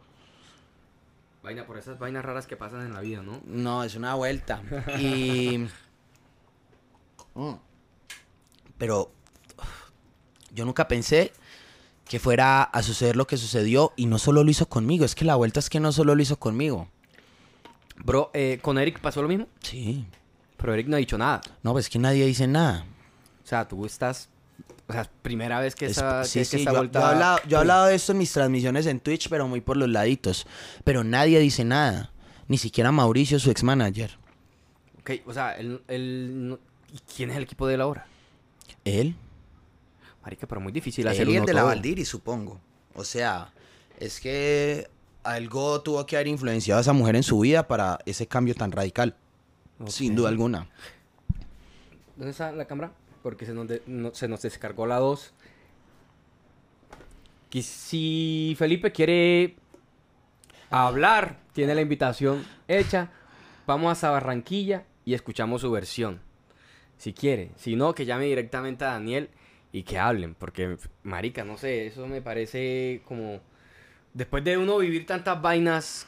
Vaina 1.43 1.65
por 1.67 1.79
esas 1.79 1.99
vainas 1.99 2.25
raras 2.25 2.47
que 2.47 2.57
pasan 2.57 2.85
en 2.85 2.93
la 2.93 3.01
vida, 3.01 3.23
¿no? 3.23 3.41
No, 3.47 3.83
es 3.85 3.95
una 3.95 4.15
vuelta. 4.15 4.63
Y. 4.99 5.69
Mm. 7.35 7.55
Pero. 8.79 9.13
Yo 10.53 10.65
nunca 10.65 10.89
pensé 10.89 11.33
que 12.09 12.19
fuera 12.19 12.65
a 12.65 12.83
suceder 12.83 13.15
lo 13.15 13.27
que 13.29 13.37
sucedió 13.37 13.93
y 13.95 14.07
no 14.07 14.19
solo 14.19 14.43
lo 14.43 14.51
hizo 14.51 14.69
conmigo. 14.69 15.05
Es 15.05 15.15
que 15.15 15.25
la 15.25 15.37
vuelta 15.37 15.61
es 15.61 15.71
que 15.71 15.79
no 15.79 15.93
solo 15.93 16.17
lo 16.17 16.23
hizo 16.23 16.39
conmigo. 16.41 16.89
Bro, 18.05 18.31
eh, 18.35 18.59
con 18.61 18.77
Eric 18.79 18.99
pasó 18.99 19.23
lo 19.23 19.29
mismo, 19.29 19.47
Sí. 19.61 20.05
pero 20.57 20.75
Eric 20.75 20.89
no 20.89 20.97
ha 20.97 20.99
dicho 20.99 21.17
nada. 21.17 21.41
No, 21.63 21.73
pues 21.73 21.85
es 21.87 21.91
que 21.91 22.01
nadie 22.01 22.27
dice 22.27 22.49
nada. 22.49 22.85
O 23.45 23.47
sea, 23.47 23.69
tú 23.69 23.87
estás. 23.87 24.29
O 24.91 24.93
sea, 24.93 25.11
primera 25.23 25.61
vez 25.61 25.75
que 25.75 25.87
Es- 25.87 25.93
esa, 25.93 26.25
sí, 26.25 26.35
que- 26.35 26.39
que 26.41 26.45
sí, 26.45 26.57
esa 26.63 26.73
yo, 26.73 26.77
vuelta. 26.79 27.01
yo 27.01 27.07
he 27.07 27.09
hablado, 27.11 27.39
yo 27.49 27.57
he 27.57 27.61
hablado 27.61 27.87
de 27.87 27.95
esto 27.95 28.13
en 28.13 28.19
mis 28.19 28.33
transmisiones 28.33 28.87
en 28.87 29.01
Twitch, 29.01 29.29
pero 29.29 29.49
muy 29.49 29.61
por 29.61 29.77
los 29.77 29.89
laditos. 29.89 30.47
Pero 30.85 31.05
nadie 31.05 31.39
dice 31.39 31.65
nada. 31.65 32.11
Ni 32.49 32.59
siquiera 32.59 32.91
Mauricio, 32.93 33.39
su 33.39 33.51
ex 33.51 33.63
manager. 33.63 34.19
Ok, 35.01 35.11
o 35.27 35.33
sea, 35.33 35.53
él, 35.53 35.81
él 35.89 36.49
no- 36.49 36.59
¿y 36.93 36.99
quién 37.17 37.31
es 37.31 37.37
el 37.37 37.45
equipo 37.45 37.67
de 37.67 37.75
él 37.75 37.81
ahora? 37.81 38.07
Él. 38.85 39.15
Marica, 40.23 40.47
pero 40.47 40.61
muy 40.61 40.73
difícil 40.73 41.07
hacer 41.09 41.23
Él 41.23 41.29
y 41.31 41.33
el 41.33 41.39
uno 41.39 41.47
de 41.47 41.55
la 41.55 41.61
todo. 41.61 41.69
Valdiri, 41.69 42.05
supongo. 42.05 42.61
O 42.95 43.05
sea, 43.05 43.53
es 43.99 44.21
que 44.21 44.89
algo 45.23 45.81
tuvo 45.81 46.05
que 46.05 46.17
haber 46.17 46.27
influenciado 46.29 46.79
a 46.79 46.83
esa 46.83 46.93
mujer 46.93 47.17
en 47.17 47.23
su 47.23 47.39
vida 47.41 47.67
para 47.69 47.99
ese 48.05 48.27
cambio 48.27 48.55
tan 48.55 48.73
radical. 48.73 49.17
Sin 49.87 50.15
duda 50.15 50.29
alguna. 50.29 50.69
¿Dónde 52.17 52.33
está 52.33 52.53
la 52.53 52.67
cámara? 52.67 52.93
Porque 53.23 53.47
se 53.47 53.53
nos, 53.55 53.69
de- 53.69 53.83
se 54.13 54.29
nos 54.29 54.43
descargó 54.43 54.87
la 54.87 54.99
2. 54.99 55.33
Que 57.51 57.63
si 57.63 58.55
Felipe 58.59 58.93
quiere 58.93 59.57
hablar, 60.71 61.39
tiene 61.53 61.75
la 61.75 61.81
invitación 61.81 62.45
hecha. 62.69 63.11
Vamos 63.67 64.03
a 64.05 64.11
Barranquilla 64.11 64.85
y 65.05 65.15
escuchamos 65.15 65.61
su 65.63 65.71
versión. 65.71 66.21
Si 66.97 67.13
quiere. 67.13 67.51
Si 67.57 67.77
no, 67.77 67.95
que 67.95 68.05
llame 68.05 68.27
directamente 68.27 68.85
a 68.85 68.93
Daniel 68.93 69.31
y 69.73 69.83
que 69.83 69.99
hablen. 69.99 70.35
Porque, 70.35 70.77
marica, 71.03 71.45
no 71.45 71.57
sé, 71.57 71.87
eso 71.87 72.07
me 72.07 72.23
parece 72.23 73.03
como... 73.07 73.41
Después 74.15 74.43
de 74.45 74.57
uno 74.59 74.79
vivir 74.79 75.07
tantas 75.07 75.41
vainas 75.41 76.07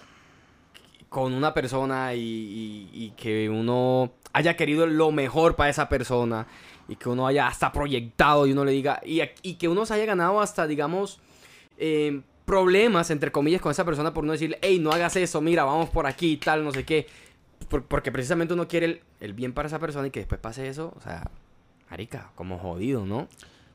con 1.09 1.35
una 1.35 1.55
persona 1.55 2.15
y- 2.15 2.89
y 2.93 3.11
que 3.17 3.49
uno 3.49 4.13
haya 4.33 4.57
querido 4.57 4.87
lo 4.87 5.13
mejor 5.13 5.57
para 5.57 5.71
esa 5.71 5.89
persona 5.89 6.47
y 6.93 6.97
que 6.97 7.09
uno 7.09 7.27
haya 7.27 7.47
hasta 7.47 7.73
proyectado 7.73 8.47
y 8.47 8.53
uno 8.53 8.65
le 8.65 8.73
diga 8.73 9.01
y, 9.05 9.55
que 9.55 9.69
uno 9.69 9.85
se 9.87 9.95
haya 9.95 10.05
ganado 10.07 10.41
hasta 10.41 10.67
digamos 10.67 11.19
eh, 11.79 12.21
problemas 12.45 13.11
entre 13.11 13.33
comillas 13.33 13.61
con 13.61 13.71
esa 13.73 13.85
persona 13.85 14.15
por 14.15 14.25
no 14.25 14.33
decirle 14.33 14.59
hey 14.63 14.79
no 14.79 14.93
hagas 14.93 15.17
eso 15.17 15.41
mira 15.41 15.65
vamos 15.65 15.91
por 15.91 16.07
aquí 16.07 16.37
tal 16.37 16.65
no 16.65 16.73
sé 16.73 16.85
qué 16.85 17.07
Por- 17.69 17.85
porque 17.85 18.13
precisamente 18.13 18.55
uno 18.55 18.69
quiere 18.69 19.03
el, 19.21 19.33
bien 19.33 19.53
para 19.53 19.69
esa 19.69 19.79
persona 19.79 20.07
y 20.07 20.11
que 20.11 20.21
después 20.21 20.41
pase 20.41 20.69
eso 20.69 20.93
o 20.97 21.01
sea 21.01 21.31
marica 21.91 22.31
como 22.35 22.59
jodido 22.59 23.05
no 23.07 23.29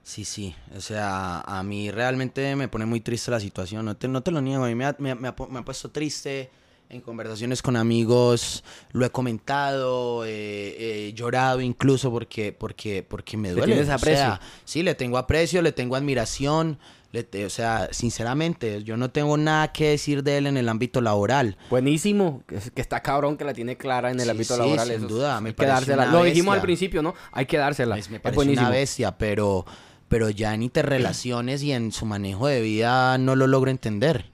Sí, 0.03 0.23
sí. 0.23 0.55
O 0.73 0.79
sea, 0.79 1.41
a 1.41 1.63
mí 1.63 1.91
realmente 1.91 2.55
me 2.55 2.69
pone 2.69 2.85
muy 2.85 3.01
triste 3.01 3.29
la 3.29 3.41
situación. 3.41 3.83
No 3.83 3.97
te, 3.97 4.07
no 4.07 4.23
te 4.23 4.31
lo 4.31 4.39
niego. 4.39 4.63
A 4.63 4.67
mí 4.69 4.73
me 4.75 4.85
ha 5.27 5.35
puesto 5.65 5.91
triste. 5.91 6.49
En 6.89 7.01
conversaciones 7.01 7.61
con 7.61 7.75
amigos 7.75 8.63
lo 8.93 9.05
he 9.05 9.09
comentado, 9.09 10.23
eh, 10.25 11.07
he 11.09 11.13
llorado 11.13 11.59
incluso 11.59 12.09
porque, 12.11 12.53
porque, 12.53 13.03
porque 13.03 13.35
me 13.35 13.49
Le 13.49 13.55
duele. 13.55 13.81
O 13.81 13.93
aprecio. 13.93 14.15
sea, 14.17 14.39
sí, 14.63 14.83
le 14.83 14.95
tengo 14.95 15.17
aprecio, 15.17 15.61
le 15.61 15.71
tengo 15.73 15.95
admiración. 15.97 16.79
le 17.13 17.23
te- 17.23 17.45
o 17.45 17.49
sea, 17.49 17.87
sinceramente, 17.91 18.83
yo 18.83 18.95
no 18.97 19.09
tengo 19.11 19.37
nada 19.37 19.71
que 19.71 19.89
decir 19.91 20.23
de 20.23 20.37
él 20.37 20.47
en 20.47 20.55
el 20.57 20.67
ámbito 20.69 20.99
laboral. 21.01 21.57
buenísimo 21.69 22.43
que, 22.47 22.57
que 22.73 22.81
está 22.81 23.01
cabrón 23.01 23.37
que 23.37 23.45
la 23.45 23.53
tiene 23.53 23.75
clara 23.77 24.11
en 24.11 24.19
el 24.19 24.25
Sí, 24.25 24.31
ámbito 24.31 24.53
sí, 24.55 24.59
laboral 24.59 24.87
sin 24.87 24.95
eso 24.97 25.05
es- 25.05 25.11
duda, 25.11 25.41
me 25.41 25.49
hay 25.49 25.55
que 25.55 25.65
dársela 25.65 26.03
una 26.03 26.11
lo 26.11 26.23
dijimos 26.23 26.55
al 26.55 26.61
principio 26.61 27.01
no 27.01 27.13
hay 27.31 27.45
que 27.45 27.57
dársela 27.57 27.97
Es, 27.97 28.09
me 28.09 28.17
es 28.17 28.21
parece 28.21 28.35
buenísimo 28.35 28.67
una 28.67 28.75
bestia, 28.75 29.17
pero, 29.17 29.65
pero 30.09 30.29
ya 30.29 30.53
en 30.53 30.63
interrelaciones 30.63 31.63
y 31.63 31.71
en 31.71 31.91
su 31.93 32.05
manejo 32.05 32.47
de 32.47 32.61
vida 32.61 33.17
no 33.17 33.35
lo 33.37 33.47
logro 33.47 33.71
entender. 33.71 34.29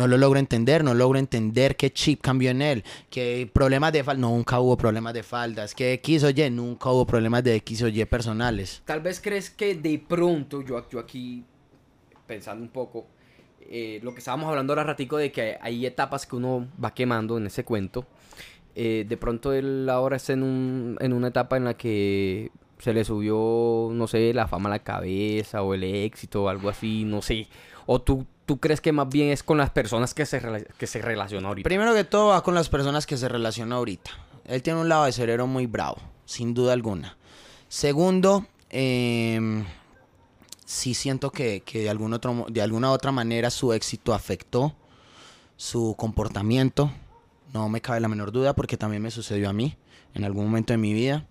No 0.00 0.06
lo 0.06 0.16
logro 0.16 0.38
entender, 0.38 0.82
no 0.82 0.94
logro 0.94 1.18
entender 1.18 1.76
qué 1.76 1.92
chip 1.92 2.22
cambió 2.22 2.50
en 2.52 2.62
él, 2.62 2.84
que 3.10 3.50
problemas 3.52 3.92
de 3.92 4.02
falda, 4.02 4.22
nunca 4.26 4.58
hubo 4.58 4.74
problemas 4.74 5.12
de 5.12 5.22
faldas, 5.22 5.74
que 5.74 5.92
X 5.92 6.24
o 6.24 6.30
Y, 6.30 6.48
nunca 6.48 6.88
hubo 6.88 7.06
problemas 7.06 7.44
de 7.44 7.56
X 7.56 7.82
o 7.82 7.88
Y 7.88 8.02
personales. 8.06 8.80
Tal 8.86 9.02
vez 9.02 9.20
crees 9.20 9.50
que 9.50 9.74
de 9.74 9.98
pronto, 9.98 10.62
yo, 10.62 10.88
yo 10.88 11.00
aquí 11.00 11.44
pensando 12.26 12.62
un 12.62 12.70
poco, 12.70 13.08
eh, 13.60 14.00
lo 14.02 14.14
que 14.14 14.20
estábamos 14.20 14.48
hablando 14.48 14.72
ahora 14.72 14.84
ratico 14.84 15.18
de 15.18 15.30
que 15.30 15.58
hay 15.60 15.84
etapas 15.84 16.24
que 16.24 16.34
uno 16.34 16.66
va 16.82 16.94
quemando 16.94 17.36
en 17.36 17.46
ese 17.48 17.62
cuento. 17.64 18.06
eh, 18.74 19.04
de 19.06 19.16
pronto 19.18 19.52
él 19.52 19.86
ahora 19.90 20.16
está 20.16 20.32
en, 20.32 20.42
un, 20.42 20.96
en 21.00 21.12
una 21.12 21.28
etapa 21.28 21.56
en 21.58 21.64
la 21.64 21.74
que 21.74 22.50
se 22.78 22.94
le 22.94 23.04
subió, 23.04 23.90
no 23.92 24.06
sé, 24.06 24.32
la 24.32 24.48
fama 24.48 24.68
a 24.68 24.70
la 24.70 24.78
cabeza 24.78 25.62
o 25.62 25.74
el 25.74 25.84
éxito 25.84 26.44
o 26.44 26.48
algo 26.48 26.70
así, 26.70 27.04
no 27.04 27.20
sé. 27.20 27.48
O 27.86 28.00
tú, 28.00 28.26
tú 28.50 28.58
crees 28.58 28.80
que 28.80 28.90
más 28.90 29.08
bien 29.08 29.28
es 29.28 29.44
con 29.44 29.58
las 29.58 29.70
personas 29.70 30.12
que 30.12 30.26
se, 30.26 30.66
que 30.76 30.88
se 30.88 31.00
relaciona 31.00 31.46
ahorita. 31.46 31.68
Primero 31.68 31.94
que 31.94 32.02
todo 32.02 32.30
va 32.30 32.42
con 32.42 32.52
las 32.52 32.68
personas 32.68 33.06
que 33.06 33.16
se 33.16 33.28
relaciona 33.28 33.76
ahorita. 33.76 34.10
Él 34.44 34.60
tiene 34.60 34.80
un 34.80 34.88
lado 34.88 35.04
de 35.04 35.12
cerebro 35.12 35.46
muy 35.46 35.66
bravo, 35.66 35.98
sin 36.24 36.52
duda 36.52 36.72
alguna. 36.72 37.16
Segundo, 37.68 38.48
em, 38.68 39.64
sí 40.64 40.94
siento 40.94 41.30
que, 41.30 41.60
que 41.60 41.82
de, 41.82 41.90
algún 41.90 42.12
otro, 42.12 42.46
de 42.48 42.60
alguna 42.60 42.90
otra 42.90 43.12
manera 43.12 43.50
su 43.50 43.72
éxito 43.72 44.12
afectó 44.14 44.74
su 45.56 45.94
comportamiento. 45.96 46.90
No 47.54 47.68
me 47.68 47.80
cabe 47.80 48.00
la 48.00 48.08
menor 48.08 48.32
duda 48.32 48.56
porque 48.56 48.76
también 48.76 49.00
me 49.00 49.12
sucedió 49.12 49.48
a 49.48 49.52
mí 49.52 49.76
en 50.12 50.24
algún 50.24 50.46
momento 50.46 50.72
de 50.72 50.78
mi 50.78 50.92
vida. 50.92 51.24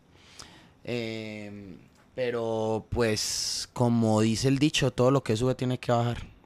Em, 0.86 1.80
pero 2.16 2.86
pues 2.88 3.68
como 3.74 4.22
dice 4.22 4.48
el 4.48 4.58
dicho, 4.58 4.92
todo 4.92 5.12
lo 5.12 5.22
que 5.22 5.36
sube 5.36 5.54
tiene 5.54 5.80
que 5.80 5.92
bajar. 5.92 6.39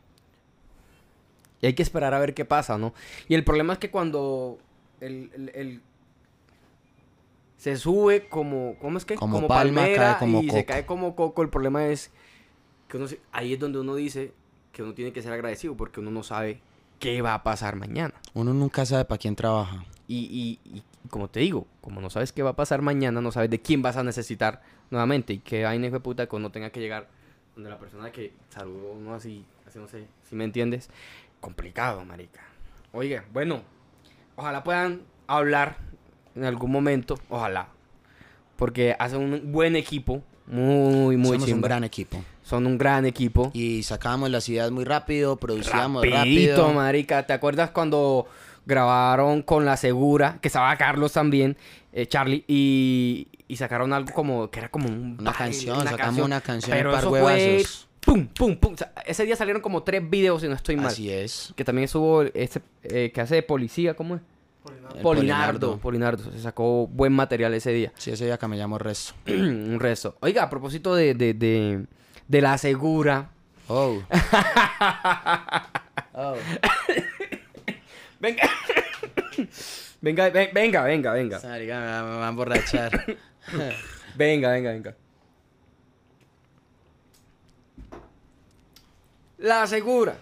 Y 1.63 1.65
hay 1.65 1.73
que 1.75 1.81
esperar 1.81 2.13
a 2.13 2.19
ver 2.19 2.33
qué 2.33 2.43
pasa, 2.43 2.77
¿no? 2.77 2.93
Y 3.29 3.35
el 3.35 3.45
problema 3.45 3.71
es 3.71 3.79
que 3.79 3.89
cuando 3.89 4.57
el, 4.99 5.31
el- 5.33 5.51
el- 5.55 5.81
se 7.57 7.77
sube 7.77 8.27
como, 8.27 8.75
¿cómo 8.81 8.97
es 8.97 9.05
que? 9.05 9.15
Como 9.15 9.47
palma, 9.47 9.85
cae 9.95 10.17
como 10.19 10.41
y 10.41 10.49
se 10.49 10.57
coco. 10.57 10.65
cae 10.65 10.85
como 10.85 11.15
coco. 11.15 11.41
El 11.41 11.47
problema 11.47 11.87
es 11.87 12.11
que 12.89 12.97
uno 12.97 13.07
se- 13.07 13.21
ahí 13.31 13.53
es 13.53 13.59
donde 13.59 13.79
uno 13.79 13.95
dice 13.95 14.33
que 14.73 14.83
uno 14.83 14.93
tiene 14.93 15.13
que 15.13 15.21
ser 15.21 15.31
agradecido 15.31 15.73
porque 15.77 16.01
uno 16.01 16.11
no 16.11 16.21
sabe 16.23 16.59
qué 16.99 17.21
va 17.21 17.33
a 17.33 17.43
pasar 17.43 17.77
mañana. 17.77 18.13
Uno 18.33 18.53
nunca 18.53 18.85
sabe 18.85 19.05
para 19.05 19.17
quién 19.19 19.37
trabaja. 19.37 19.85
Y, 20.09 20.59
y- 20.65 20.77
y 20.77 20.83
como 21.09 21.29
te 21.29 21.39
digo, 21.39 21.65
como 21.79 22.01
no 22.01 22.09
sabes 22.09 22.33
qué 22.33 22.43
va 22.43 22.49
a 22.49 22.55
pasar 22.57 22.81
mañana, 22.81 23.21
no 23.21 23.31
sabes 23.31 23.49
de 23.49 23.61
quién 23.61 23.81
vas 23.81 23.95
a 23.95 24.03
necesitar 24.03 24.61
nuevamente. 24.91 25.31
Y 25.31 25.39
que 25.39 25.63
vaina 25.63 25.87
hijo 25.87 25.93
de 25.95 25.99
puta 26.01 26.27
que 26.27 26.35
uno 26.35 26.51
tenga 26.51 26.71
que 26.71 26.81
llegar 26.81 27.07
donde 27.55 27.69
la 27.69 27.79
persona 27.79 28.11
que 28.11 28.33
saludó 28.49 28.91
uno 28.91 29.13
así, 29.13 29.45
así 29.65 29.79
no 29.79 29.87
sé, 29.87 30.07
si 30.27 30.35
me 30.35 30.43
entiendes. 30.43 30.89
Complicado, 31.43 32.05
marica. 32.05 32.39
Oiga, 32.93 33.25
bueno, 33.33 33.63
ojalá 34.37 34.63
puedan 34.63 35.01
hablar 35.27 35.75
en 36.35 36.45
algún 36.45 36.71
momento, 36.71 37.19
ojalá. 37.27 37.67
Porque 38.55 38.95
hacen 38.97 39.19
un 39.19 39.51
buen 39.51 39.75
equipo, 39.75 40.23
muy, 40.47 41.17
muy 41.17 41.37
Somos 41.37 41.51
un 41.51 41.59
gran 41.61 41.83
equipo. 41.83 42.23
Son 42.43 42.65
un 42.65 42.77
gran 42.77 43.05
equipo. 43.05 43.51
Y 43.53 43.83
sacábamos 43.83 44.29
las 44.29 44.47
ideas 44.47 44.71
muy 44.71 44.85
rápido, 44.85 45.35
producíamos 45.35 46.05
Rapidito, 46.09 46.61
rápido. 46.63 46.73
marica. 46.73 47.27
¿Te 47.27 47.33
acuerdas 47.33 47.71
cuando 47.71 48.25
grabaron 48.65 49.41
con 49.41 49.65
La 49.65 49.75
Segura? 49.75 50.37
Que 50.41 50.47
estaba 50.47 50.73
Carlos 50.77 51.11
también, 51.11 51.57
eh, 51.91 52.05
Charlie, 52.05 52.45
y, 52.47 53.27
y 53.49 53.57
sacaron 53.57 53.91
algo 53.91 54.13
como, 54.13 54.49
que 54.49 54.59
era 54.59 54.69
como 54.69 54.87
un 54.87 55.17
Una 55.19 55.31
baile, 55.31 55.37
canción, 55.37 55.83
sacamos 55.83 56.25
una 56.25 56.39
canción, 56.39 56.77
Pero 56.77 56.91
par 56.91 56.99
eso 57.01 57.09
huevazos. 57.11 57.35
fue 57.35 57.92
pum, 58.05 58.27
pum, 58.27 58.55
pum. 58.55 58.73
O 58.73 58.77
sea, 58.77 58.93
ese 59.05 59.25
día 59.25 59.35
salieron 59.35 59.61
como 59.61 59.83
tres 59.83 60.07
videos, 60.09 60.41
si 60.41 60.47
no 60.47 60.55
estoy 60.55 60.75
mal. 60.75 60.87
Así 60.87 61.11
es. 61.11 61.53
Que 61.55 61.63
también 61.63 61.85
estuvo 61.85 62.23
este 62.23 62.61
eh, 62.83 63.11
que 63.13 63.21
hace 63.21 63.35
de 63.35 63.43
policía, 63.43 63.95
¿cómo 63.95 64.15
es? 64.15 64.21
Polinardo. 65.01 65.77
Polinardo. 65.79 66.31
Se 66.31 66.39
sacó 66.39 66.87
buen 66.87 67.11
material 67.11 67.53
ese 67.53 67.71
día. 67.71 67.91
Sí, 67.97 68.11
ese 68.11 68.25
día 68.25 68.37
que 68.37 68.47
me 68.47 68.57
llamo 68.57 68.77
Resto. 68.77 69.13
un 69.27 69.79
resto. 69.79 70.15
Oiga, 70.21 70.43
a 70.43 70.49
propósito 70.49 70.95
de, 70.95 71.13
de, 71.15 71.33
de, 71.33 71.85
de 72.27 72.41
La 72.41 72.57
Segura. 72.57 73.29
Oh. 73.67 74.01
oh. 76.13 76.35
Venga. 78.19 78.43
Venga, 80.01 80.29
ve- 80.29 80.51
venga, 80.53 80.83
venga, 80.83 81.13
venga. 81.13 81.39
Me 81.41 81.67
va 81.67 82.25
a 82.25 82.29
emborrachar. 82.29 83.17
Venga, 84.15 84.51
venga, 84.51 84.71
venga. 84.71 84.95
La 89.43 89.67
segura. 89.67 90.15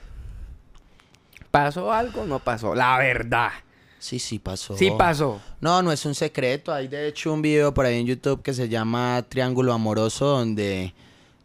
¿Pasó 1.51 1.93
algo 1.93 2.21
o 2.21 2.25
no 2.25 2.39
pasó? 2.39 2.73
La 2.73 2.97
verdad. 2.97 3.51
sí, 3.99 4.17
sí 4.17 4.39
pasó. 4.39 4.75
Sí 4.75 4.89
pasó. 4.97 5.39
No, 5.59 5.83
no 5.83 5.91
es 5.91 6.07
un 6.07 6.15
secreto. 6.15 6.73
Hay 6.73 6.87
de 6.87 7.07
hecho 7.07 7.31
un 7.31 7.43
video 7.43 7.71
por 7.71 7.85
ahí 7.85 7.99
en 7.99 8.07
YouTube 8.07 8.41
que 8.41 8.51
se 8.51 8.67
llama 8.67 9.23
Triángulo 9.29 9.73
Amoroso 9.73 10.25
donde, 10.25 10.95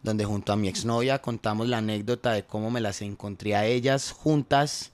donde 0.01 0.25
junto 0.25 0.53
a 0.53 0.55
mi 0.55 0.67
exnovia 0.67 1.21
contamos 1.21 1.67
la 1.67 1.77
anécdota 1.77 2.31
de 2.31 2.43
cómo 2.43 2.71
me 2.71 2.81
las 2.81 3.03
encontré 3.03 3.55
a 3.55 3.67
ellas 3.67 4.11
juntas 4.11 4.91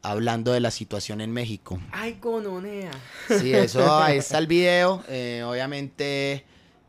hablando 0.00 0.52
de 0.52 0.60
la 0.60 0.70
situación 0.70 1.20
en 1.20 1.32
México. 1.32 1.80
Ay, 1.90 2.18
cononea. 2.20 2.92
Sí, 3.40 3.52
eso, 3.52 3.96
ahí 3.98 4.18
está 4.18 4.38
el 4.38 4.46
video. 4.46 5.02
Eh, 5.08 5.42
obviamente, 5.44 6.44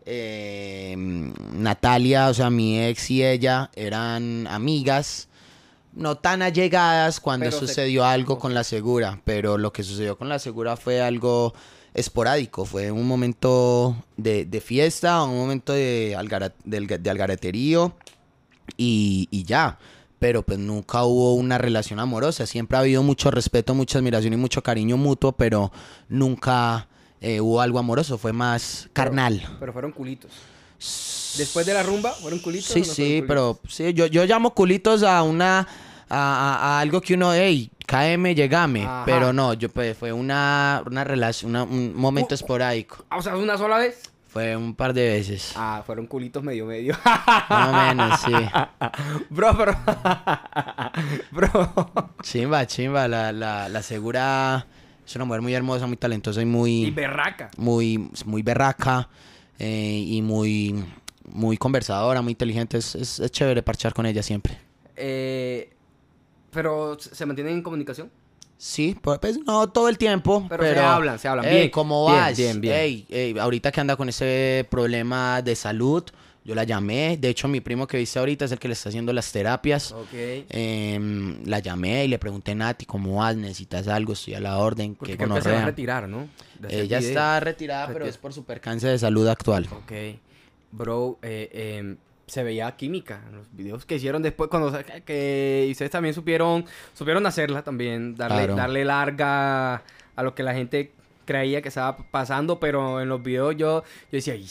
eh, 0.10 0.96
Natalia, 1.54 2.30
o 2.30 2.34
sea, 2.34 2.50
mi 2.50 2.80
ex 2.82 3.12
y 3.12 3.24
ella 3.24 3.70
eran 3.76 4.48
amigas, 4.48 5.28
no 5.94 6.16
tan 6.16 6.42
allegadas 6.42 7.20
cuando 7.20 7.46
Pero 7.48 7.60
se- 7.60 7.68
sucedió 7.68 8.06
algo 8.06 8.40
con 8.40 8.54
la 8.54 8.64
segura, 8.64 9.20
pero 9.26 9.58
lo 9.58 9.74
que 9.74 9.84
sucedió 9.84 10.18
con 10.18 10.30
la 10.30 10.40
segura 10.40 10.78
fue 10.78 11.02
algo 11.02 11.54
esporádico, 11.94 12.66
fue 12.66 12.92
un 12.92 13.08
momento 13.08 13.96
de, 14.16 14.46
de 14.46 14.62
fiesta, 14.62 15.24
un 15.24 15.36
momento 15.38 15.74
de, 15.74 16.16
del- 16.64 16.88
de 16.88 17.10
algareterío 17.10 17.94
y, 18.78 19.28
y 19.32 19.44
ya. 19.44 19.78
Pero 20.20 20.42
pues 20.42 20.58
nunca 20.58 21.04
hubo 21.04 21.36
una 21.36 21.60
relación 21.60 22.00
amorosa. 22.00 22.48
Siempre 22.48 22.76
ha 22.76 22.82
habido 22.82 23.04
mucho 23.04 23.30
respeto, 23.30 23.76
mucha 23.76 24.00
admiración 24.00 24.34
y 24.34 24.38
mucho 24.38 24.64
cariño 24.64 24.98
mutuo, 24.98 25.32
pero 25.34 25.72
nunca 26.10 26.88
eh, 27.22 27.40
hubo 27.42 27.62
algo 27.62 27.80
amoroso. 27.80 28.18
Fue 28.18 28.34
más 28.34 28.90
carnal. 28.94 29.42
Pero 29.60 29.74
fueron 29.74 29.92
culitos. 29.92 30.32
Después 31.38 31.66
de 31.66 31.74
la 31.74 31.84
rumba, 31.84 32.12
¿fueron 32.14 32.40
culitos? 32.40 32.68
Sí, 32.68 32.80
o 32.80 32.82
no 32.82 32.86
fueron 32.86 32.96
sí, 32.96 33.04
culitos? 33.04 33.28
pero 33.28 33.60
sí, 33.70 33.94
yo, 33.94 34.06
yo 34.08 34.26
llamo 34.26 34.54
culitos 34.54 35.04
a 35.04 35.22
una 35.24 35.60
a, 35.60 35.66
a- 36.10 36.78
a 36.78 36.80
algo 36.80 37.02
que 37.02 37.14
uno, 37.16 37.34
hey, 37.34 37.70
cáeme, 37.86 38.34
llegame. 38.34 38.84
Ajá. 38.84 39.04
Pero 39.06 39.34
no, 39.34 39.54
yo 39.54 39.70
pues, 39.70 39.98
fue 39.98 40.12
una, 40.14 40.82
una 40.86 41.04
relación, 41.04 41.52
una- 41.52 41.64
un 41.64 41.96
momento 41.96 42.34
Uh, 42.34 42.36
esporádico. 42.36 43.06
Ah, 43.10 43.18
O 43.18 43.22
sea, 43.22 43.36
una 43.36 43.58
sola 43.58 43.78
vez. 43.78 44.02
Fue 44.30 44.56
un 44.56 44.76
par 44.76 44.94
de 44.94 45.08
veces. 45.10 45.54
Ah, 45.56 45.82
fueron 45.86 46.06
culitos 46.06 46.44
medio 46.44 46.66
medio. 46.66 46.96
Más 47.50 47.70
o 47.70 47.74
menos, 47.74 48.20
sí. 48.22 48.32
Bro, 49.30 49.58
pero. 49.58 49.76
Bro. 51.32 51.92
Chimba, 52.22 52.66
chimba. 52.68 53.08
La, 53.08 53.32
la, 53.32 53.70
la 53.70 53.82
segura 53.84 54.66
es 55.08 55.16
una 55.16 55.26
mujer 55.26 55.42
muy 55.42 55.54
hermosa, 55.54 55.88
muy 55.88 55.98
talentosa 55.98 56.42
y 56.42 56.44
Y 56.44 56.46
muy, 56.46 56.92
berraca. 56.92 57.50
muy, 57.58 58.10
muy 58.26 58.42
berraca 58.44 59.10
eh, 59.58 60.04
y 60.06 60.22
muy, 60.22 60.84
muy 61.32 61.58
conversadora, 61.58 62.22
muy 62.22 62.32
inteligente. 62.32 62.78
Es, 62.78 62.94
es, 62.96 63.20
es 63.20 63.32
chévere 63.32 63.64
parchar 63.64 63.94
con 63.94 64.06
ella 64.06 64.22
siempre. 64.22 64.58
Eh, 64.96 65.74
pero 66.52 66.98
se 67.00 67.26
mantienen 67.26 67.54
en 67.54 67.62
comunicación. 67.64 68.12
Sí, 68.58 68.98
pues 69.00 69.20
pues, 69.20 69.38
no 69.46 69.68
todo 69.70 69.88
el 69.88 69.98
tiempo, 70.00 70.46
Pero 70.50 70.64
pero, 70.64 70.82
se 70.82 70.86
hablan, 70.86 71.20
se 71.20 71.28
hablan. 71.28 71.46
Ey, 71.46 71.52
Bien, 71.58 71.70
¿cómo 71.70 72.06
bien, 72.08 72.18
vas? 72.20 72.38
bien, 72.38 72.62
bien. 72.62 72.76
Ey, 72.76 73.06
ey, 73.10 73.38
ahorita 73.38 73.72
que 73.72 73.80
anda 73.80 73.96
con 73.96 74.10
ese 74.10 74.66
problema 74.70 75.42
de 75.44 75.56
salud, 75.56 76.04
yo 76.48 76.56
la 76.56 76.64
llamé. 76.64 77.18
De 77.18 77.28
hecho, 77.28 77.48
mi 77.50 77.60
primo 77.60 77.86
que 77.86 77.98
viste 77.98 78.18
ahorita 78.18 78.46
es 78.46 78.52
el 78.54 78.58
que 78.60 78.70
le 78.70 78.74
está 78.74 78.88
haciendo 78.90 79.12
las 79.12 79.32
terapias. 79.34 79.92
Ok. 79.92 80.08
Em, 80.14 81.44
la 81.46 81.60
llamé 81.60 82.06
y 82.06 82.08
le 82.08 82.18
pregunté, 82.18 82.56
Nati, 82.56 82.86
¿cómo 82.86 83.18
vas? 83.18 83.36
¿Necesitas 83.36 83.88
algo? 83.90 84.14
Estoy 84.14 84.36
a 84.36 84.40
la 84.40 84.58
orden. 84.58 84.96
Porque 84.96 85.12
¿Qué 85.18 85.18
creo 85.26 85.36
que 85.36 85.42
se 85.42 85.52
va 85.52 85.62
a 85.62 85.66
retirar, 85.66 86.08
¿no? 86.08 86.28
De 86.60 86.82
Ella 86.82 87.00
está 87.00 87.40
retirada, 87.42 87.90
pero 87.92 88.06
es 88.06 88.18
por 88.18 88.34
su 88.34 88.46
percance 88.46 88.88
de 88.88 88.98
salud 88.98 89.28
actual. 89.28 89.68
Ok. 89.72 89.92
Bro, 90.72 91.20
eh, 91.22 91.78
em, 91.80 91.98
se 92.28 92.44
veía 92.44 92.76
química 92.76 93.22
en 93.30 93.36
los 93.38 93.48
videos 93.54 93.86
que 93.86 93.96
hicieron 93.96 94.22
después 94.22 94.50
cuando 94.50 94.72
que- 94.84 95.02
que 95.04 95.66
y 95.68 95.72
ustedes 95.72 95.92
también 95.92 96.14
supieron 96.14 96.66
supieron 96.94 97.26
hacerla 97.26 97.62
también 97.64 98.16
darle 98.16 98.38
Claro. 98.40 98.56
darle 98.56 98.84
larga 98.84 99.76
a 100.16 100.24
lo 100.24 100.36
que 100.36 100.44
la 100.44 100.54
gente 100.54 100.92
creía 101.26 101.62
que 101.62 101.70
estaba 101.70 101.96
pasando 102.12 102.60
pero 102.60 103.00
en 103.02 103.08
los 103.08 103.24
videos 103.24 103.56
yo 103.56 103.82
yo 103.82 103.84
decía 104.12 104.34
"Ay, 104.34 104.46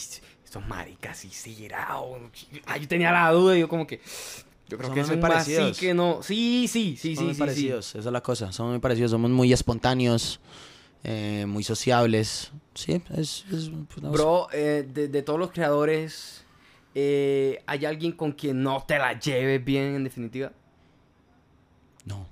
estos 0.47 0.67
maricas 0.67 1.19
sí 1.19 1.29
será 1.29 1.99
o- 2.01 2.19
ah, 2.67 2.77
yo 2.79 2.87
tenía 2.89 3.11
la 3.11 3.31
duda 3.33 3.59
yo 3.59 3.69
como 3.69 3.85
que 3.87 4.01
yo 4.69 4.79
creo 4.79 4.91
que 4.95 5.01
muy 5.01 5.07
son 5.09 5.17
sí 5.17 5.21
parecidos. 5.21 5.79
que 5.79 5.93
no 5.93 6.23
sí 6.23 6.67
sí 6.69 6.97
sí 6.97 7.15
Son 7.17 7.25
sí 7.25 7.25
muy 7.25 7.33
sí, 7.35 7.35
sí 7.35 7.41
parecidos, 7.41 7.89
esa 7.97 7.99
es 7.99 8.13
la 8.13 8.23
cosa. 8.23 8.53
Somos 8.53 8.71
muy 8.73 8.81
parecidos, 8.81 9.11
somos 9.11 9.31
muy 9.31 9.53
espontáneos, 9.53 10.41
eh, 11.05 11.45
muy 11.49 11.63
sociables. 11.65 12.51
Sí, 12.75 13.03
es... 13.17 13.45
es- 13.53 13.71
pues. 13.93 14.13
Bro, 14.13 14.49
eh, 14.53 14.89
de, 14.93 15.09
de 15.09 15.23
todos 15.23 15.39
los 15.39 15.51
creadores, 15.53 16.45
eh, 16.95 17.63
¿hay 17.67 17.85
alguien 17.85 18.13
con 18.13 18.33
quien 18.33 18.63
no 18.63 18.83
te 18.87 18.99
la 18.99 19.19
lleves 19.19 19.65
bien 19.65 19.97
en 19.97 20.05
definitiva? 20.05 20.53
No, 22.05 22.27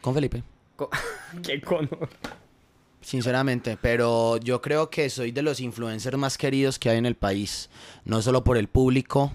con 0.00 0.12
Felipe. 0.14 0.42
¿Qué 1.42 1.60
cono? 1.60 1.88
Sinceramente, 3.02 3.78
pero 3.80 4.36
yo 4.36 4.60
creo 4.60 4.90
que 4.90 5.08
soy 5.08 5.32
de 5.32 5.42
los 5.42 5.60
influencers 5.60 6.18
más 6.18 6.36
queridos 6.36 6.78
que 6.78 6.90
hay 6.90 6.98
en 6.98 7.06
el 7.06 7.16
país. 7.16 7.70
No 8.04 8.20
solo 8.22 8.44
por 8.44 8.56
el 8.56 8.68
público. 8.68 9.32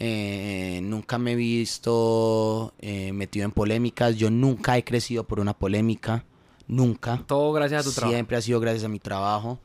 eh, 0.00 0.80
nunca 0.82 1.18
me 1.18 1.32
he 1.32 1.36
visto 1.36 2.72
eh, 2.80 3.12
metido 3.12 3.44
en 3.44 3.52
polémicas. 3.52 4.16
Yo 4.16 4.30
nunca 4.30 4.76
he 4.78 4.84
crecido 4.84 5.24
por 5.24 5.40
una 5.40 5.54
polémica. 5.54 6.24
Nunca. 6.66 7.22
Todo 7.26 7.52
gracias 7.52 7.80
a 7.86 7.88
tu 7.88 7.92
trabajo. 7.94 8.14
Siempre 8.14 8.36
ha 8.36 8.40
sido 8.42 8.60
gracias 8.60 8.84
a 8.84 8.88
mi 8.88 8.98
trabajo. 8.98 9.58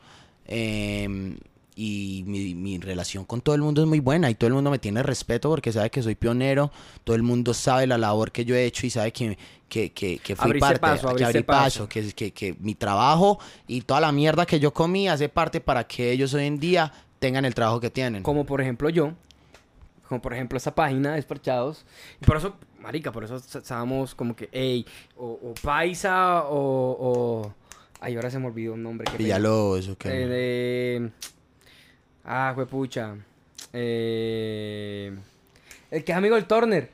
Eh, 0.45 1.35
y 1.75 2.23
mi, 2.27 2.53
mi 2.53 2.77
relación 2.77 3.25
con 3.25 3.41
todo 3.41 3.55
el 3.55 3.61
mundo 3.61 3.81
es 3.81 3.87
muy 3.87 3.99
buena 3.99 4.29
y 4.29 4.35
todo 4.35 4.47
el 4.47 4.53
mundo 4.53 4.69
me 4.69 4.77
tiene 4.77 5.01
respeto 5.01 5.49
porque 5.49 5.71
sabe 5.71 5.89
que 5.89 6.03
soy 6.03 6.15
pionero. 6.15 6.71
Todo 7.03 7.15
el 7.15 7.23
mundo 7.23 7.53
sabe 7.53 7.87
la 7.87 7.97
labor 7.97 8.31
que 8.31 8.45
yo 8.45 8.55
he 8.55 8.65
hecho 8.65 8.85
y 8.85 8.91
sabe 8.91 9.11
que, 9.11 9.37
que, 9.73 9.91
que, 9.91 10.19
que 10.19 10.35
fui 10.35 10.51
Abriste 10.51 10.79
parte, 10.79 10.79
paso, 10.79 11.15
que 11.15 11.25
abrí 11.25 11.41
paso. 11.41 11.63
paso, 11.63 11.89
que, 11.89 12.13
que, 12.13 12.31
que 12.31 12.55
mi 12.59 12.75
trabajo 12.75 13.39
y 13.65 13.81
toda 13.81 14.01
la 14.01 14.11
mierda 14.11 14.45
que 14.45 14.59
yo 14.59 14.71
comí 14.71 15.07
hace 15.07 15.29
parte 15.29 15.61
para 15.61 15.87
que 15.87 16.11
ellos 16.11 16.31
hoy 16.35 16.45
en 16.45 16.59
día 16.59 16.93
tengan 17.17 17.43
el 17.43 17.55
trabajo 17.55 17.79
que 17.79 17.89
tienen. 17.89 18.21
Como 18.21 18.45
por 18.45 18.61
ejemplo 18.61 18.89
yo. 18.89 19.13
Como 20.07 20.21
por 20.21 20.33
ejemplo 20.33 20.57
esta 20.57 20.75
página, 20.75 21.15
Desparchados. 21.15 21.85
Y 22.21 22.25
por 22.25 22.37
eso, 22.37 22.55
marica, 22.81 23.11
por 23.11 23.23
eso 23.23 23.37
estábamos 23.37 24.13
como 24.13 24.35
que, 24.35 24.47
hey, 24.51 24.85
o, 25.17 25.39
o 25.41 25.53
Paisa 25.59 26.43
o, 26.43 26.97
o... 26.99 27.53
Ay, 27.99 28.15
ahora 28.15 28.29
se 28.29 28.37
me 28.37 28.45
olvidó 28.45 28.73
un 28.73 28.83
nombre. 28.83 29.11
Villalobos, 29.17 29.89
ok. 29.89 30.05
Eh, 30.05 30.27
de... 30.27 31.11
Ah, 32.23 32.51
fue 32.53 32.67
pucha. 32.67 33.15
Eh... 33.71 35.17
El 35.89 36.03
que 36.03 36.11
es 36.11 36.17
amigo 36.17 36.35
del 36.35 36.45
Turner. 36.45 36.91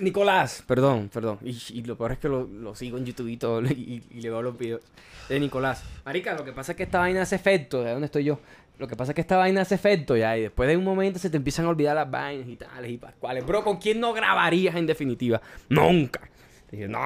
Nicolás, 0.00 0.62
perdón, 0.66 1.10
perdón. 1.12 1.38
Y, 1.42 1.56
y 1.70 1.82
lo 1.82 1.96
peor 1.96 2.12
es 2.12 2.18
que 2.18 2.28
lo, 2.28 2.44
lo 2.44 2.74
sigo 2.74 2.98
en 2.98 3.04
YouTube 3.06 3.28
y 3.28 3.36
todo, 3.36 3.62
y, 3.70 4.02
y 4.10 4.20
le 4.20 4.30
veo 4.30 4.42
los 4.42 4.58
videos 4.58 4.82
de 5.28 5.40
Nicolás. 5.40 5.82
Marica, 6.04 6.34
lo 6.34 6.44
que 6.44 6.52
pasa 6.52 6.72
es 6.72 6.76
que 6.76 6.82
esta 6.84 6.98
vaina 6.98 7.22
hace 7.22 7.36
efecto, 7.36 7.82
¿de 7.82 7.92
dónde 7.92 8.06
estoy 8.06 8.24
yo? 8.24 8.38
Lo 8.78 8.86
que 8.86 8.94
pasa 8.94 9.12
es 9.12 9.14
que 9.14 9.22
esta 9.22 9.38
vaina 9.38 9.62
hace 9.62 9.74
efecto 9.74 10.16
ya, 10.16 10.36
y 10.36 10.42
después 10.42 10.68
de 10.68 10.76
un 10.76 10.84
momento 10.84 11.18
se 11.18 11.30
te 11.30 11.38
empiezan 11.38 11.64
a 11.64 11.70
olvidar 11.70 11.96
las 11.96 12.10
vainas 12.10 12.46
y 12.46 12.56
tales 12.56 12.90
y 12.90 12.98
pascuales. 12.98 13.46
Bro, 13.46 13.64
¿con 13.64 13.78
quién 13.78 14.00
no 14.00 14.12
grabarías 14.12 14.76
en 14.76 14.86
definitiva? 14.86 15.40
Nunca. 15.70 16.20
Dije, 16.70 16.88
no, 16.88 16.98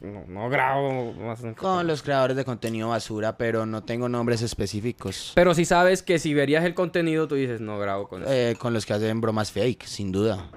no, 0.00 0.24
no 0.26 0.48
grabo. 0.50 1.12
más 1.14 1.42
nunca". 1.42 1.60
Con 1.60 1.86
los 1.86 2.02
creadores 2.02 2.36
de 2.36 2.44
contenido 2.44 2.88
basura, 2.88 3.38
pero 3.38 3.64
no 3.64 3.82
tengo 3.84 4.08
nombres 4.08 4.42
específicos. 4.42 5.32
Pero 5.34 5.54
si 5.54 5.64
sabes 5.64 6.02
que 6.02 6.18
si 6.18 6.34
verías 6.34 6.64
el 6.64 6.74
contenido, 6.74 7.28
tú 7.28 7.36
dices, 7.36 7.60
no 7.60 7.78
grabo 7.78 8.08
con 8.08 8.22
eso. 8.22 8.32
Eh, 8.32 8.56
con 8.58 8.74
los 8.74 8.84
que 8.84 8.92
hacen 8.94 9.20
bromas 9.20 9.52
fake, 9.52 9.84
sin 9.84 10.10
duda. 10.12 10.50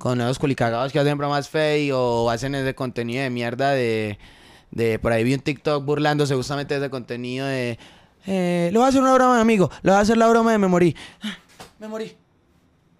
Con 0.00 0.20
esos 0.20 0.38
culicagados 0.40 0.90
que 0.92 0.98
hacen 0.98 1.16
bromas 1.18 1.48
fake 1.48 1.92
o 1.94 2.28
hacen 2.30 2.54
ese 2.56 2.74
contenido 2.74 3.22
de 3.22 3.30
mierda 3.30 3.70
de... 3.72 4.18
de 4.72 4.98
por 4.98 5.12
ahí 5.12 5.22
vi 5.22 5.34
un 5.34 5.40
TikTok 5.40 5.84
burlándose 5.84 6.34
justamente 6.34 6.74
de 6.74 6.80
ese 6.80 6.90
contenido 6.90 7.46
de... 7.46 7.78
Eh, 8.26 8.70
le 8.72 8.78
voy 8.78 8.86
a 8.86 8.88
hacer 8.88 9.00
una 9.02 9.14
broma, 9.14 9.40
amigo. 9.40 9.70
Le 9.82 9.90
voy 9.92 9.98
a 9.98 10.00
hacer 10.00 10.16
la 10.16 10.26
broma 10.28 10.52
de 10.52 10.58
me 10.58 10.66
morí. 10.68 10.96
Ah, 11.22 11.36
Me 11.78 11.86
morí. 11.86 12.16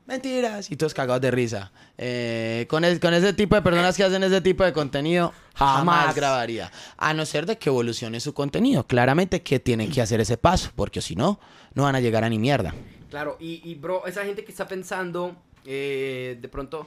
Mentiras. 0.07 0.71
Y 0.71 0.77
todos 0.77 0.93
cagados 0.93 1.21
de 1.23 1.31
risa. 1.31 1.71
Eh, 1.97 2.67
con, 2.69 2.85
es- 2.85 2.99
con 2.99 3.15
ese 3.15 3.33
tipo 3.33 3.55
de 3.55 3.63
personas 3.63 3.97
que 3.97 4.03
hacen 4.05 4.23
ese 4.25 4.41
tipo 4.41 4.65
de 4.65 4.73
contenido, 4.73 5.33
jamás, 5.55 5.99
Jamás. 6.01 6.15
grabaría. 6.17 6.73
A 6.97 7.15
no 7.15 7.25
ser 7.27 7.47
de 7.47 7.59
que 7.59 7.69
evolucione 7.71 8.19
su 8.21 8.35
contenido. 8.35 8.87
Claramente 8.87 9.43
que 9.43 9.61
tienen 9.61 9.91
que 9.91 10.01
hacer 10.03 10.21
ese 10.21 10.37
paso, 10.37 10.71
porque 10.75 11.01
si 11.01 11.15
no, 11.17 11.39
no 11.75 11.85
van 11.85 11.95
a 11.95 12.01
llegar 12.01 12.25
a 12.25 12.29
ni 12.29 12.39
mierda. 12.39 12.75
Claro, 13.09 13.37
y, 13.41 13.61
y, 13.69 13.75
bro, 13.77 14.07
esa 14.07 14.25
gente 14.25 14.45
que 14.45 14.51
está 14.51 14.67
pensando, 14.67 15.37
eh, 15.65 16.39
de 16.41 16.49
pronto, 16.49 16.87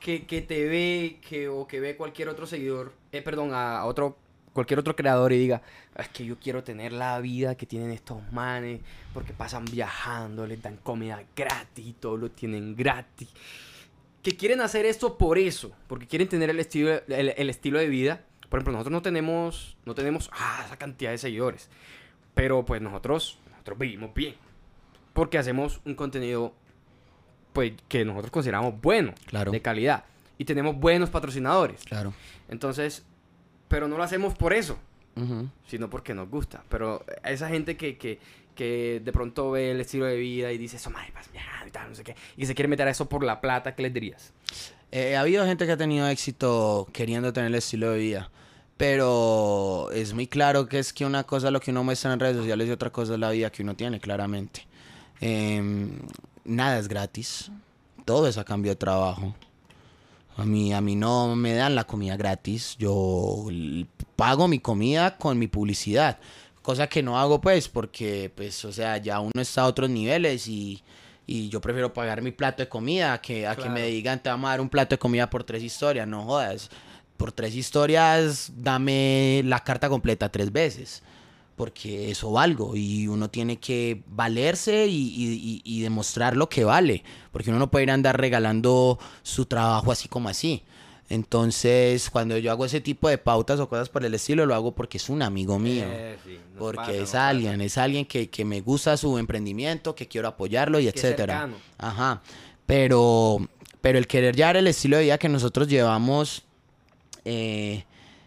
que, 0.00 0.26
que 0.26 0.42
te 0.42 0.64
ve, 0.66 1.18
que, 1.26 1.48
o 1.48 1.66
que 1.66 1.80
ve 1.80 1.96
cualquier 1.96 2.28
otro 2.28 2.46
seguidor, 2.46 2.92
eh, 3.12 3.22
perdón, 3.22 3.50
a, 3.54 3.84
otro, 3.84 4.16
cualquier 4.52 4.80
otro 4.80 4.96
creador 4.96 5.32
y 5.32 5.38
diga, 5.38 5.62
es 5.96 6.08
que 6.08 6.24
yo 6.24 6.38
quiero 6.38 6.64
tener 6.64 6.92
la 6.92 7.20
vida 7.20 7.54
que 7.56 7.66
tienen 7.66 7.90
estos 7.90 8.20
manes, 8.32 8.80
porque 9.14 9.32
pasan 9.32 9.64
viajando, 9.64 10.46
les 10.46 10.60
dan 10.60 10.76
comida 10.78 11.22
gratis, 11.36 11.94
todo 12.00 12.16
lo 12.16 12.30
tienen 12.30 12.74
gratis. 12.74 13.28
Que 14.22 14.36
quieren 14.36 14.60
hacer 14.60 14.86
esto 14.86 15.18
por 15.18 15.38
eso, 15.38 15.72
porque 15.88 16.06
quieren 16.06 16.28
tener 16.28 16.50
el 16.50 16.60
estilo, 16.60 17.00
el 17.08 17.50
estilo 17.50 17.78
de 17.78 17.88
vida, 17.88 18.24
Por 18.48 18.58
ejemplo, 18.58 18.72
nosotros 18.72 18.92
no 18.92 19.02
tenemos, 19.02 19.76
no 19.84 19.94
tenemos 19.94 20.30
ah, 20.32 20.62
esa 20.66 20.76
cantidad 20.76 21.10
de 21.10 21.18
seguidores. 21.18 21.70
Pero 22.34 22.64
pues 22.64 22.80
nosotros, 22.82 23.38
nosotros 23.50 23.78
vivimos 23.78 24.14
bien. 24.14 24.34
Porque 25.12 25.38
hacemos 25.38 25.80
un 25.84 25.94
contenido 25.94 26.54
pues 27.52 27.72
que 27.88 28.04
nosotros 28.04 28.30
consideramos 28.30 28.80
bueno, 28.80 29.14
Claro. 29.26 29.50
de 29.52 29.60
calidad. 29.62 30.04
Y 30.38 30.44
tenemos 30.44 30.76
buenos 30.76 31.10
patrocinadores. 31.10 31.82
Claro. 31.84 32.12
Entonces, 32.48 33.04
pero 33.68 33.88
no 33.88 33.96
lo 33.96 34.02
hacemos 34.02 34.34
por 34.34 34.52
eso, 34.52 34.76
Ujú. 35.16 35.48
sino 35.66 35.88
porque 35.90 36.14
nos 36.14 36.28
gusta. 36.28 36.64
Pero 36.68 37.04
esa 37.24 37.48
gente 37.48 37.76
que, 37.76 37.96
que, 37.98 38.18
que 38.54 39.00
de 39.04 39.12
pronto 39.12 39.50
ve 39.52 39.70
el 39.70 39.80
estilo 39.80 40.06
de 40.06 40.16
vida 40.16 40.52
y 40.52 40.58
dice, 40.58 40.76
eso, 40.76 40.90
madre, 40.90 41.10
pues, 41.12 41.30
ya, 41.32 41.66
y 41.66 41.70
tal, 41.70 41.88
no 41.90 41.94
sé 41.94 42.02
qué, 42.04 42.16
y 42.36 42.46
se 42.46 42.54
quiere 42.54 42.68
meter 42.68 42.88
a 42.88 42.90
eso 42.90 43.08
por 43.08 43.22
la 43.24 43.40
plata, 43.40 43.74
¿qué 43.74 43.82
les 43.82 43.94
dirías? 43.94 44.32
Eh, 44.90 45.16
ha 45.16 45.20
habido 45.20 45.46
gente 45.46 45.64
que 45.64 45.72
ha 45.72 45.76
tenido 45.76 46.06
éxito 46.08 46.86
queriendo 46.92 47.32
tener 47.32 47.48
el 47.48 47.54
estilo 47.54 47.90
de 47.90 47.98
vida. 47.98 48.30
Pero 48.76 49.90
es 49.92 50.12
muy 50.12 50.26
claro 50.26 50.66
que 50.68 50.78
es 50.80 50.92
que 50.92 51.06
una 51.06 51.22
cosa 51.24 51.46
es 51.46 51.52
lo 51.52 51.60
que 51.60 51.70
uno 51.70 51.84
muestra 51.84 52.12
en 52.12 52.18
redes 52.18 52.36
sociales 52.36 52.66
y 52.66 52.70
otra 52.72 52.90
cosa 52.90 53.14
es 53.14 53.20
la 53.20 53.30
vida 53.30 53.50
que 53.50 53.62
uno 53.62 53.76
tiene, 53.76 54.00
claramente. 54.00 54.66
Em, 55.20 56.00
nada 56.44 56.78
es 56.78 56.88
gratis. 56.88 57.50
Todo 58.04 58.26
es 58.26 58.38
a 58.38 58.44
cambio 58.44 58.72
de 58.72 58.76
trabajo. 58.76 59.34
A 60.36 60.44
mí, 60.44 60.72
a 60.72 60.80
mí 60.80 60.96
no 60.96 61.36
me 61.36 61.54
dan 61.54 61.74
la 61.74 61.84
comida 61.84 62.16
gratis. 62.16 62.76
Yo 62.78 63.46
pago 64.16 64.48
mi 64.48 64.58
comida 64.58 65.16
con 65.18 65.38
mi 65.38 65.46
publicidad. 65.46 66.18
Cosa 66.62 66.86
que 66.86 67.02
no 67.02 67.18
hago 67.18 67.40
pues 67.40 67.68
porque, 67.68 68.32
pues, 68.34 68.64
o 68.64 68.72
sea, 68.72 68.96
ya 68.96 69.20
uno 69.20 69.32
está 69.40 69.62
a 69.62 69.66
otros 69.66 69.90
niveles 69.90 70.46
y, 70.46 70.82
y 71.26 71.48
yo 71.48 71.60
prefiero 71.60 71.92
pagar 71.92 72.22
mi 72.22 72.30
plato 72.30 72.62
de 72.62 72.68
comida 72.68 73.20
que 73.20 73.46
a 73.46 73.56
que 73.56 73.68
me 73.68 73.86
digan 73.86 74.22
te 74.22 74.30
vamos 74.30 74.48
a 74.48 74.52
dar 74.52 74.60
un 74.60 74.68
plato 74.68 74.94
de 74.94 74.98
comida 74.98 75.28
por 75.28 75.44
tres 75.44 75.62
historias. 75.62 76.06
No 76.06 76.24
jodas. 76.24 76.70
Por 77.16 77.30
tres 77.32 77.54
historias 77.54 78.52
dame 78.56 79.42
la 79.44 79.60
carta 79.60 79.88
completa 79.88 80.30
tres 80.30 80.50
veces. 80.50 81.02
Porque 81.62 82.10
eso 82.10 82.32
valgo 82.32 82.74
y 82.74 83.06
uno 83.06 83.30
tiene 83.30 83.58
que 83.60 84.02
valerse 84.08 84.86
y, 84.88 84.96
y- 84.96 85.62
y- 85.64 85.78
y 85.78 85.80
demostrar 85.82 86.36
lo 86.36 86.48
que 86.48 86.64
vale. 86.64 87.04
Porque 87.30 87.50
uno 87.50 87.60
no 87.60 87.70
puede 87.70 87.84
ir 87.84 87.90
a 87.92 87.94
andar 87.94 88.20
regalando 88.20 88.98
su 89.22 89.46
trabajo 89.46 89.92
así 89.92 90.08
como 90.08 90.28
así. 90.28 90.64
Entonces, 91.08 92.10
cuando 92.10 92.36
yo 92.38 92.50
hago 92.50 92.64
ese 92.64 92.80
tipo 92.80 93.08
de 93.08 93.16
pautas 93.18 93.60
o 93.60 93.68
cosas 93.68 93.88
por 93.88 94.04
el 94.04 94.12
estilo, 94.14 94.44
lo 94.44 94.56
hago 94.56 94.74
porque 94.74 94.96
es 94.96 95.08
un 95.08 95.22
amigo 95.22 95.58
mío. 95.60 95.84
Eh, 95.86 96.16
sí, 96.24 96.36
porque 96.58 96.78
pasa, 96.78 96.92
es 96.94 97.00
pasa. 97.02 97.28
alguien, 97.28 97.60
es 97.60 97.78
alguien 97.78 98.06
que, 98.06 98.28
que 98.28 98.44
me 98.44 98.60
gusta 98.60 98.96
su 98.96 99.16
emprendimiento, 99.18 99.94
que 99.94 100.08
quiero 100.08 100.26
apoyarlo 100.26 100.80
y 100.80 100.84
Que 100.84 100.88
etcétera. 100.98 101.34
cercano. 101.42 101.56
Ajá. 101.78 102.22
Pero, 102.66 103.46
pero 103.80 103.98
el 103.98 104.06
querer 104.08 104.34
llevar 104.34 104.56
el 104.56 104.66
estilo 104.66 104.96
de 104.96 105.04
vida 105.04 105.18
que 105.18 105.28
nosotros 105.28 105.68
llevamos 105.68 106.42
eh, 107.24 107.84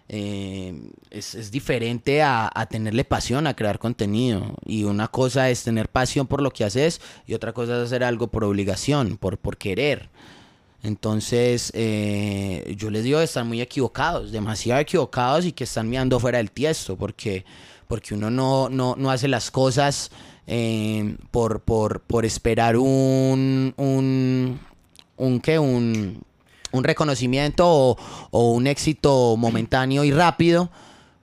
eh, 0.08 0.92
es, 1.10 1.36
es 1.36 1.52
diferente 1.52 2.22
a, 2.22 2.52
a 2.54 2.66
tenerle 2.68 3.04
pasión 3.04 3.48
a 3.48 3.56
crear 3.56 3.80
contenido. 3.80 4.56
Y 4.66 4.84
una 4.84 5.08
cosa 5.08 5.50
es 5.50 5.64
tener 5.64 5.90
pasión 5.90 6.28
por 6.28 6.42
lo 6.42 6.52
que 6.52 6.64
haces 6.64 7.02
y 7.26 7.34
otra 7.34 7.54
cosa 7.54 7.78
es 7.78 7.88
hacer 7.88 8.04
algo 8.04 8.28
por 8.28 8.44
obligación, 8.44 9.18
por, 9.18 9.38
por 9.38 9.58
querer. 9.58 10.10
Entonces, 10.86 11.72
eh, 11.74 12.76
yo 12.78 12.92
les 12.92 13.04
digo 13.04 13.20
están 13.20 13.48
muy 13.48 13.60
equivocados, 13.60 14.32
demasiado 14.32 14.80
equivocados 14.80 15.44
y 15.46 15.52
que 15.52 15.64
están 15.64 15.90
mirando 15.90 16.20
fuera 16.20 16.38
del 16.38 16.52
tiesto, 16.52 16.96
porque, 16.96 17.44
porque 17.88 18.14
uno 18.14 18.30
no, 18.30 18.70
no, 18.70 18.96
no 18.96 19.10
hace 19.10 19.28
las 19.28 19.50
cosas 19.50 20.12
eh, 20.46 21.18
por, 21.32 21.62
por, 21.62 22.02
por 22.02 22.24
esperar 22.24 22.78
un, 22.78 23.74
un, 23.78 25.40
¿qué? 25.42 25.58
un, 25.58 26.22
un 26.76 26.84
reconocimiento 26.84 27.66
o, 28.32 28.52
un 28.52 28.68
éxito 28.68 29.36
momentáneo 29.38 30.04
y 30.04 30.12
rápido 30.12 30.70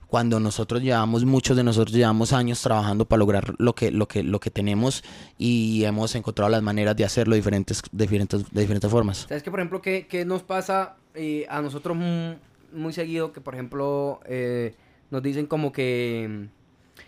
cuando 0.07 0.39
nosotros 0.39 0.81
llevamos, 0.83 1.25
muchos 1.25 1.57
de 1.57 1.63
nosotros 1.63 1.95
llevamos 1.95 2.33
años 2.33 2.61
trabajando 2.61 3.05
para 3.05 3.17
lograr 3.17 3.55
lo 3.57 3.73
que, 3.73 3.89
lo 3.89 4.07
que, 4.07 4.21
lo 4.21 4.39
que 4.39 4.51
tenemos 4.51 5.03
y 5.39 5.83
hemos 5.85 6.13
encontrado 6.13 6.51
las 6.51 6.61
maneras 6.61 6.95
de 6.95 7.03
hacerlo 7.03 7.33
diferentes, 7.35 7.81
diferentes, 7.91 8.43
de 8.51 8.61
diferentes 8.61 8.91
formas. 8.91 9.25
¿Sabes 9.27 9.41
que, 9.41 9.49
por 9.49 9.59
ejemplo, 9.59 9.81
qué, 9.81 10.05
qué 10.07 10.23
nos 10.23 10.43
pasa 10.43 10.97
eh, 11.15 11.47
a 11.49 11.61
nosotros 11.63 11.97
mu- 11.97 12.35
muy 12.73 12.93
seguido? 12.93 13.33
Que, 13.33 13.41
por 13.41 13.55
ejemplo, 13.55 14.19
eh, 14.27 14.75
nos 15.09 15.23
dicen 15.23 15.47
como 15.47 15.71
que, 15.71 16.47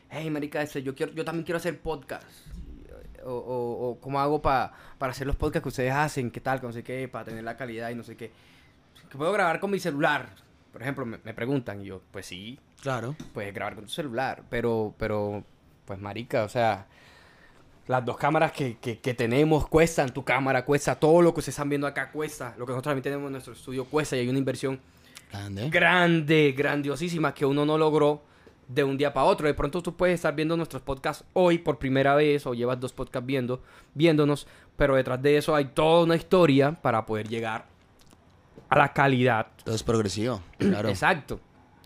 hey, 0.09 0.31
marica, 0.31 0.63
este, 0.63 0.81
yo, 0.81 0.95
quiero, 0.95 1.13
yo 1.13 1.23
también 1.23 1.45
quiero 1.45 1.57
hacer 1.57 1.79
podcast. 1.79 2.23
O, 3.25 3.31
o, 3.33 3.89
o 3.89 3.99
cómo 3.99 4.19
hago 4.19 4.41
pa- 4.41 4.71
para 4.97 5.11
hacer 5.11 5.25
los 5.25 5.35
podcasts 5.35 5.63
que 5.63 5.69
ustedes 5.69 5.91
hacen, 5.93 6.29
qué 6.31 6.39
tal, 6.41 6.59
que 6.61 6.67
no 6.67 6.73
sé 6.73 6.83
qué, 6.83 7.07
para 7.07 7.25
tener 7.25 7.43
la 7.43 7.57
calidad 7.57 7.89
y 7.89 7.95
no 7.95 8.03
sé 8.03 8.15
qué. 8.15 8.31
Que 9.09 9.17
puedo 9.17 9.31
grabar 9.33 9.59
con 9.59 9.71
mi 9.71 9.79
celular. 9.79 10.29
Por 10.71 10.81
ejemplo, 10.81 11.05
me, 11.05 11.17
me 11.23 11.33
preguntan 11.33 11.81
y 11.81 11.85
yo, 11.85 12.01
pues 12.11 12.25
sí, 12.27 12.59
Claro. 12.81 13.15
puedes 13.33 13.53
grabar 13.53 13.75
con 13.75 13.85
tu 13.85 13.89
celular, 13.91 14.43
pero, 14.49 14.93
pero, 14.99 15.43
pues 15.85 15.99
marica, 15.99 16.43
o 16.43 16.49
sea, 16.49 16.85
las 17.87 18.03
dos 18.05 18.17
cámaras 18.17 18.51
que, 18.51 18.77
que, 18.77 18.99
que 18.99 19.13
tenemos 19.13 19.67
cuestan, 19.67 20.09
tu 20.13 20.23
cámara 20.23 20.65
cuesta, 20.65 20.95
todo 20.99 21.21
lo 21.21 21.33
que 21.33 21.39
ustedes 21.39 21.55
están 21.55 21.69
viendo 21.69 21.87
acá 21.87 22.11
cuesta, 22.11 22.49
lo 22.57 22.65
que 22.65 22.71
nosotros 22.73 22.91
también 22.91 23.03
tenemos 23.03 23.25
en 23.27 23.31
nuestro 23.33 23.53
estudio 23.53 23.85
cuesta 23.85 24.15
y 24.15 24.19
hay 24.19 24.29
una 24.29 24.39
inversión 24.39 24.79
Grande. 25.31 25.69
grande, 25.69 26.53
grandiosísima 26.57 27.33
que 27.33 27.45
uno 27.45 27.65
no 27.65 27.77
logró 27.77 28.21
de 28.67 28.83
un 28.83 28.97
día 28.97 29.13
para 29.13 29.25
otro. 29.27 29.47
De 29.47 29.53
pronto 29.53 29.81
tú 29.81 29.95
puedes 29.95 30.15
estar 30.15 30.35
viendo 30.35 30.55
nuestros 30.57 30.81
podcasts 30.81 31.23
hoy 31.33 31.57
por 31.59 31.77
primera 31.77 32.15
vez 32.15 32.45
o 32.47 32.53
llevas 32.53 32.79
dos 32.79 32.93
podcasts 32.93 33.25
viendo, 33.25 33.61
viéndonos, 33.93 34.47
pero 34.75 34.95
detrás 34.95 35.21
de 35.21 35.37
eso 35.37 35.55
hay 35.55 35.65
toda 35.65 36.03
una 36.03 36.15
historia 36.15 36.71
para 36.73 37.05
poder 37.05 37.27
llegar 37.27 37.65
a 38.69 38.77
la 38.77 38.91
calidad 38.93 39.47
Todo 39.63 39.75
es 39.75 39.83
progresivo. 39.83 40.41
Claro. 40.57 40.89
Exacto. 40.89 41.39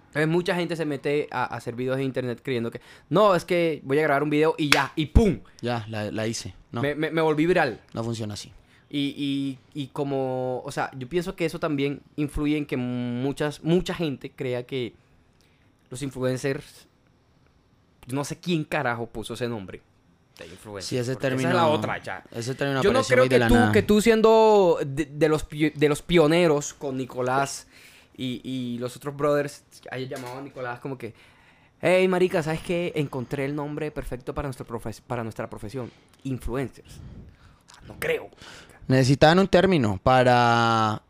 Entonces, 0.07 0.27
mucha 0.27 0.55
gente 0.55 0.75
se 0.75 0.85
mete 0.85 1.27
a, 1.29 1.43
a 1.43 1.57
hacer 1.57 1.75
videos 1.75 1.97
en 1.99 2.05
internet 2.05 2.41
creyendo 2.43 2.71
que 2.71 2.81
no, 3.09 3.35
es 3.35 3.45
que 3.45 3.79
voy 3.83 3.99
a 3.99 4.01
grabar 4.03 4.23
un 4.23 4.31
video 4.31 4.55
y 4.57 4.69
ya, 4.69 4.91
y 4.95 5.05
¡pum! 5.07 5.39
Ya, 5.61 5.85
la, 5.87 6.09
la 6.11 6.25
hice. 6.25 6.55
No, 6.71 6.81
Me, 6.81 6.95
me- 6.95 7.11
me 7.11 7.21
volví 7.21 7.45
viral. 7.45 7.79
no 7.93 8.03
funciona 8.03 8.33
así. 8.33 8.51
Y, 8.89 9.13
y, 9.15 9.59
y 9.83 9.87
como, 9.87 10.63
o 10.65 10.71
sea, 10.71 10.89
yo 10.97 11.07
pienso 11.07 11.35
que 11.35 11.45
eso 11.45 11.59
también 11.59 12.01
influye 12.15 12.57
en 12.57 12.65
que 12.65 12.75
muchas, 12.75 13.63
mucha 13.63 13.93
gente 13.93 14.31
crea 14.31 14.63
que 14.63 14.95
los 15.89 16.01
influencers, 16.01 16.87
yo 18.07 18.15
no 18.15 18.23
sé 18.23 18.39
quién 18.39 18.63
carajo 18.63 19.07
puso 19.07 19.33
ese 19.33 19.47
nombre 19.47 19.81
de 20.37 20.47
influencer. 20.47 20.87
Sí, 20.89 20.97
ese 20.97 21.15
término. 21.15 21.49
Esa 21.49 21.57
es 21.57 21.63
la 21.63 21.67
otra 21.67 21.97
ya. 21.97 22.23
Ese 22.31 22.55
término 22.55 22.81
Yo 22.81 22.93
no 22.93 23.03
creo 23.03 23.27
de 23.27 23.39
que 23.39 23.45
tú, 23.45 23.55
que 23.73 23.83
tú 23.83 24.01
siendo 24.01 24.79
de, 24.85 25.05
de 25.05 25.29
los, 25.29 25.47
de 25.49 25.89
los 25.89 26.01
pioneros 26.01 26.73
con 26.73 26.97
Nicolás 26.97 27.67
y, 28.15 28.41
y 28.43 28.77
los 28.79 28.95
otros 28.95 29.15
brothers, 29.15 29.63
hayas 29.91 30.09
llamado 30.09 30.37
a 30.39 30.41
Nicolás 30.41 30.79
como 30.79 30.97
que, 30.97 31.13
hey 31.81 32.07
marica, 32.07 32.41
¿sabes 32.41 32.61
qué? 32.61 32.93
Encontré 32.95 33.45
el 33.45 33.55
nombre 33.55 33.91
perfecto 33.91 34.33
para, 34.33 34.47
nuestro 34.47 34.65
profes- 34.65 35.01
para 35.05 35.23
nuestra 35.23 35.49
profesión, 35.49 35.91
influencers. 36.23 36.95
O 37.69 37.73
sea, 37.73 37.81
no 37.87 37.95
creo. 37.99 38.29
Necesitaban 38.87 39.39
un 39.39 39.47
término 39.47 39.99
para 40.01 41.01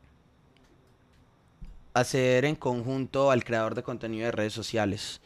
hacer 1.99 2.45
en 2.45 2.55
conjunto 2.55 3.31
al 3.31 3.43
creador 3.43 3.75
de 3.75 3.83
contenido 3.83 4.25
de 4.25 4.31
redes 4.31 4.53
sociales. 4.53 5.21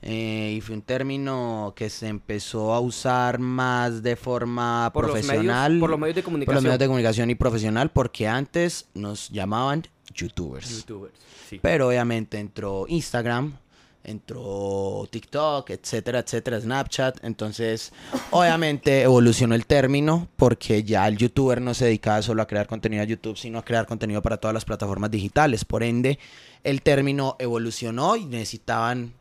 Eh, 0.00 0.54
y 0.56 0.60
fue 0.60 0.76
un 0.76 0.82
término 0.82 1.72
que 1.74 1.90
se 1.90 2.06
empezó 2.06 2.72
a 2.72 2.78
usar 2.78 3.40
más 3.40 4.00
de 4.02 4.14
forma 4.14 4.90
Por 4.94 5.06
los 5.06 5.12
profesional. 5.12 5.72
medios- 5.72 5.80
por 5.80 5.90
los 5.90 5.98
medios 5.98 6.14
de 6.14 6.22
por 6.22 6.26
comunicación. 6.26 6.54
los 6.54 6.62
medios 6.62 6.78
de 6.78 6.86
comunicación 6.86 7.30
y 7.30 7.34
profesional, 7.34 7.90
porque 7.90 8.28
antes 8.28 8.86
nos 8.94 9.28
llamaban 9.30 9.82
youtubers. 10.14 10.70
Youtubers, 10.86 11.14
sí. 11.50 11.58
Pero 11.60 11.88
obviamente 11.88 12.38
entró 12.38 12.84
Instagram, 12.88 13.58
entró 14.04 15.06
TikTok, 15.10 15.70
etcétera, 15.70 16.20
etcétera, 16.20 16.60
Snapchat. 16.60 17.24
Entonces, 17.24 17.92
obviamente 18.30 19.02
evolucionó 19.02 19.54
el 19.54 19.66
término 19.66 20.28
porque 20.36 20.82
ya 20.82 21.06
el 21.06 21.16
youtuber 21.16 21.60
no 21.60 21.74
se 21.74 21.86
dedicaba 21.86 22.22
solo 22.22 22.42
a 22.42 22.46
crear 22.46 22.66
contenido 22.66 23.02
a 23.02 23.06
YouTube, 23.06 23.36
sino 23.36 23.58
a 23.58 23.64
crear 23.64 23.86
contenido 23.86 24.22
para 24.22 24.38
todas 24.38 24.54
las 24.54 24.64
plataformas 24.64 25.10
digitales. 25.10 25.64
Por 25.64 25.82
ende, 25.82 26.18
el 26.64 26.82
término 26.82 27.36
evolucionó 27.38 28.16
y 28.16 28.24
necesitaban 28.24 29.14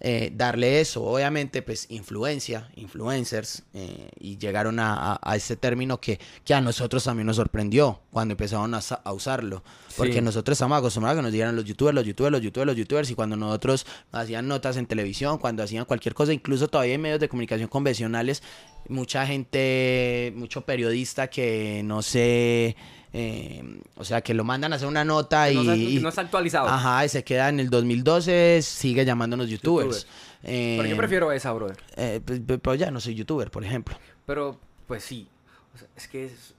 eh, 0.00 0.32
darle 0.34 0.80
eso. 0.80 1.02
Obviamente, 1.04 1.62
pues 1.62 1.86
influencia, 1.90 2.70
influencers, 2.76 3.62
eh, 3.74 4.08
y 4.18 4.38
llegaron 4.38 4.78
a, 4.80 5.12
a, 5.12 5.20
a 5.22 5.36
este 5.36 5.56
término 5.56 6.00
que, 6.00 6.18
que 6.44 6.54
a 6.54 6.60
nosotros 6.60 7.04
también 7.04 7.26
nos 7.26 7.36
sorprendió 7.36 8.00
cuando 8.10 8.32
empezaron 8.32 8.74
a, 8.74 8.80
a 9.04 9.12
usarlo. 9.12 9.62
Porque 9.96 10.14
Sí. 10.14 10.20
nosotros 10.20 10.56
estamos 10.56 10.78
acostumbrados 10.78 11.16
a 11.16 11.20
que 11.20 11.22
nos 11.24 11.32
dijeran 11.32 11.54
los 11.56 11.64
youtubers, 11.64 11.94
los 11.94 12.04
youtubers, 12.06 12.32
los 12.32 12.40
youtubers, 12.42 12.66
los 12.66 12.76
youtubers, 12.76 13.10
y 13.10 13.14
cuando 13.14 13.36
nosotros 13.36 13.86
hacían 14.12 14.48
notas 14.48 14.76
en 14.76 14.86
televisión, 14.86 15.38
cuando 15.38 15.62
hacían 15.62 15.84
cualquier 15.84 16.14
cosa, 16.14 16.32
incluso 16.32 16.68
todavía 16.68 16.94
en 16.94 17.00
medios 17.02 17.20
de 17.20 17.28
comunicación 17.28 17.68
convencionales, 17.68 18.42
mucha 18.88 19.26
gente, 19.26 20.32
mucho 20.34 20.62
periodista 20.62 21.28
que 21.28 21.82
no 21.84 22.02
sé, 22.02 22.76
eh, 23.12 23.80
o 23.96 24.04
sea, 24.04 24.20
que 24.20 24.34
lo 24.34 24.44
mandan 24.44 24.72
a 24.72 24.76
hacer 24.76 24.86
una 24.88 25.04
nota 25.04 25.46
Que 25.46 25.54
y... 25.54 25.98
no, 26.00 26.08
está- 26.08 26.22
no 26.22 26.26
actualizado. 26.26 26.68
Ajá, 26.68 27.04
y 27.04 27.08
se 27.08 27.24
queda 27.24 27.48
en 27.48 27.60
el 27.60 27.70
2012, 27.70 28.60
sigue 28.62 29.04
llamándonos 29.04 29.48
youtubers. 29.48 30.02
Youtubers. 30.04 30.06
Eh, 30.44 30.76
Pero 30.78 30.88
yo 30.90 30.96
prefiero 30.96 31.32
esa, 31.32 31.52
brother. 31.52 31.76
eh, 31.96 32.20
pues, 32.24 32.40
pues, 32.46 32.58
pero 32.62 32.74
ya 32.74 32.90
no 32.90 33.00
soy 33.00 33.14
youtuber, 33.14 33.50
por 33.50 33.64
ejemplo. 33.64 33.96
Pero, 34.26 34.58
pues 34.86 35.02
sí. 35.04 35.28
O 35.74 35.78
sea, 35.78 35.88
es 35.96 36.08
que 36.08 36.24
es... 36.26 36.54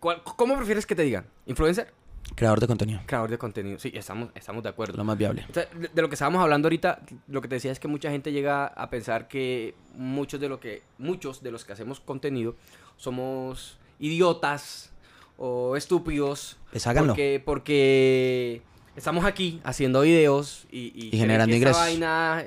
¿Cuál- 0.00 0.22
¿Cómo 0.24 0.56
prefieres 0.56 0.86
que 0.86 0.94
te 0.94 1.02
digan? 1.02 1.26
¿Influencer? 1.46 1.92
Creador 2.34 2.58
de 2.58 2.66
contenido. 2.66 3.00
Creador 3.06 3.30
de 3.30 3.38
contenido. 3.38 3.78
Sí, 3.78 3.92
estamos, 3.94 4.30
estamos 4.34 4.62
de 4.64 4.68
acuerdo. 4.68 4.96
Lo 4.96 5.04
más 5.04 5.16
viable. 5.16 5.46
De, 5.54 5.88
de 5.94 6.02
lo 6.02 6.08
que 6.08 6.16
estábamos 6.16 6.42
hablando 6.42 6.66
ahorita, 6.66 7.00
lo 7.28 7.40
que 7.40 7.46
te 7.48 7.54
decía 7.54 7.70
es 7.70 7.78
que 7.78 7.86
mucha 7.86 8.10
gente 8.10 8.32
llega 8.32 8.66
a 8.66 8.90
pensar 8.90 9.28
que 9.28 9.74
muchos 9.94 10.40
de 10.40 10.48
lo 10.48 10.58
que 10.58 10.82
muchos 10.98 11.40
de 11.42 11.52
los 11.52 11.64
que 11.64 11.72
hacemos 11.72 12.00
contenido 12.00 12.56
somos 12.96 13.78
idiotas 14.00 14.90
o 15.38 15.76
estúpidos 15.76 16.56
Pues 16.70 16.86
háganlo. 16.86 17.12
porque 17.12 17.42
porque 17.44 18.62
estamos 18.96 19.24
aquí 19.24 19.60
haciendo 19.64 20.02
videos 20.02 20.66
y, 20.70 20.92
y, 20.94 21.08
creen 21.10 21.20
generando 21.22 21.52
que 21.52 21.56
esa 21.56 21.58
ingresos. 21.58 21.80
vaina 21.82 22.40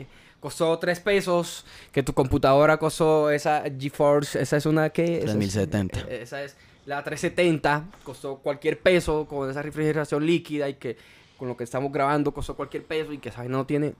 eh, 0.00 0.06
costó 0.40 0.78
tres 0.78 1.00
pesos, 1.00 1.64
que 1.92 2.02
tu 2.02 2.12
computadora 2.12 2.76
costó 2.78 3.30
esa 3.30 3.64
GeForce, 3.78 4.40
esa 4.40 4.56
es 4.58 4.66
una 4.66 4.90
que 4.90 5.20
3070. 5.20 6.00
esa 6.10 6.42
es 6.44 6.56
la 6.84 7.02
370, 7.02 7.84
costó 8.04 8.36
cualquier 8.36 8.78
peso 8.78 9.26
con 9.26 9.50
esa 9.50 9.60
refrigeración 9.62 10.24
líquida 10.24 10.68
y 10.68 10.74
que 10.74 10.96
con 11.36 11.48
lo 11.48 11.56
que 11.56 11.64
estamos 11.64 11.90
grabando 11.92 12.32
costó 12.32 12.54
cualquier 12.54 12.84
peso 12.84 13.12
y 13.12 13.18
que 13.18 13.30
esa 13.30 13.38
vaina 13.38 13.56
no 13.56 13.66
tiene 13.66 13.94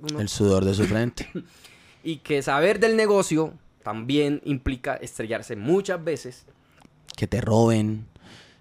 uno- 0.00 0.20
El 0.20 0.28
sudor 0.28 0.64
de 0.64 0.74
su 0.74 0.84
frente. 0.84 1.28
y 2.04 2.18
que 2.18 2.42
saber 2.42 2.78
del 2.78 2.96
negocio 2.96 3.54
también 3.82 4.40
implica 4.44 4.94
estrellarse 4.96 5.56
muchas 5.56 6.02
veces 6.04 6.44
que 7.16 7.26
te 7.26 7.40
roben, 7.40 8.06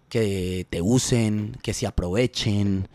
que 0.10 0.66
te 0.70 0.82
usen, 0.82 1.58
que 1.62 1.74
se 1.74 1.88
aprovechen, 1.88 2.88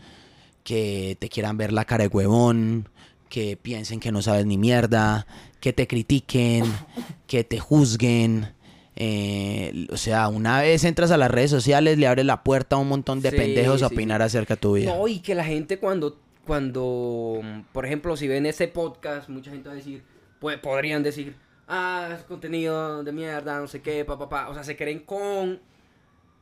que 0.63 1.17
te 1.19 1.29
quieran 1.29 1.57
ver 1.57 1.73
la 1.73 1.85
cara 1.85 2.03
de 2.03 2.07
huevón, 2.09 2.87
que 3.29 3.57
piensen 3.57 3.99
que 3.99 4.11
no 4.11 4.21
sabes 4.21 4.45
ni 4.45 4.57
mierda, 4.57 5.27
que 5.59 5.73
te 5.73 5.87
critiquen, 5.87 6.63
que 7.27 7.43
te 7.43 7.59
juzguen. 7.59 8.53
Eh, 8.95 9.87
o 9.91 9.97
sea, 9.97 10.27
una 10.27 10.61
vez 10.61 10.83
entras 10.83 11.11
a 11.11 11.17
las 11.17 11.31
redes 11.31 11.51
sociales, 11.51 11.97
le 11.97 12.07
abres 12.07 12.25
la 12.25 12.43
puerta 12.43 12.75
a 12.75 12.79
un 12.79 12.89
montón 12.89 13.21
de 13.21 13.31
Sí, 13.31 13.37
pendejos 13.37 13.81
a 13.81 13.87
sí. 13.89 13.95
opinar 13.95 14.21
acerca 14.21 14.55
de 14.55 14.61
tu 14.61 14.73
vida. 14.73 14.93
No, 14.95 15.07
y 15.07 15.19
que 15.19 15.35
la 15.35 15.45
gente 15.45 15.77
cuando, 15.79 16.19
cuando, 16.45 17.41
por 17.71 17.85
ejemplo, 17.85 18.17
si 18.17 18.27
ven 18.27 18.45
ese 18.45 18.67
podcast, 18.67 19.29
mucha 19.29 19.51
gente 19.51 19.69
va 19.69 19.73
a 19.73 19.77
decir, 19.77 20.03
pues 20.39 20.57
podrían 20.57 21.01
decir, 21.03 21.35
ah, 21.69 22.09
es 22.17 22.23
contenido 22.23 23.03
de 23.03 23.11
mierda, 23.13 23.59
no 23.59 23.67
sé 23.67 23.81
qué, 23.81 24.03
pa, 24.03 24.17
pa, 24.19 24.27
pa. 24.27 24.49
O 24.49 24.53
sea, 24.53 24.63
se 24.63 24.75
creen 24.75 24.99
con... 24.99 25.61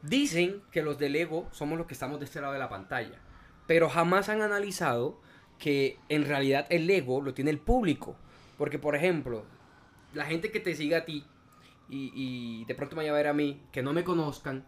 Dicen 0.02 0.64
que 0.72 0.82
los 0.82 0.98
del 0.98 1.16
ego 1.16 1.48
somos 1.52 1.78
los 1.78 1.86
que 1.88 1.94
estamos 1.94 2.20
de 2.20 2.26
este 2.26 2.42
lado 2.42 2.54
de 2.54 2.60
la 2.60 2.70
pantalla, 2.70 3.20
pero 3.66 3.90
jamás 3.90 4.30
han 4.30 4.42
analizado 4.42 5.20
que 5.60 5.98
en 6.08 6.26
realidad 6.26 6.68
el 6.70 6.90
ego 6.90 7.22
lo 7.22 7.34
tiene 7.34 7.52
el 7.52 7.60
público. 7.60 8.16
Porque, 8.58 8.80
por 8.80 8.96
ejemplo, 8.96 9.46
la 10.14 10.26
gente 10.26 10.52
que 10.52 10.60
te 10.60 10.76
sigue 10.76 10.96
a 10.96 11.06
ti 11.06 11.26
y, 11.90 12.12
y 12.16 12.66
de 12.66 12.76
pronto 12.76 12.96
vaya 12.96 13.12
a 13.12 13.16
ver 13.16 13.28
a 13.28 13.34
mí, 13.34 13.62
que 13.72 13.84
no 13.84 13.94
me 13.94 14.04
conozcan, 14.04 14.66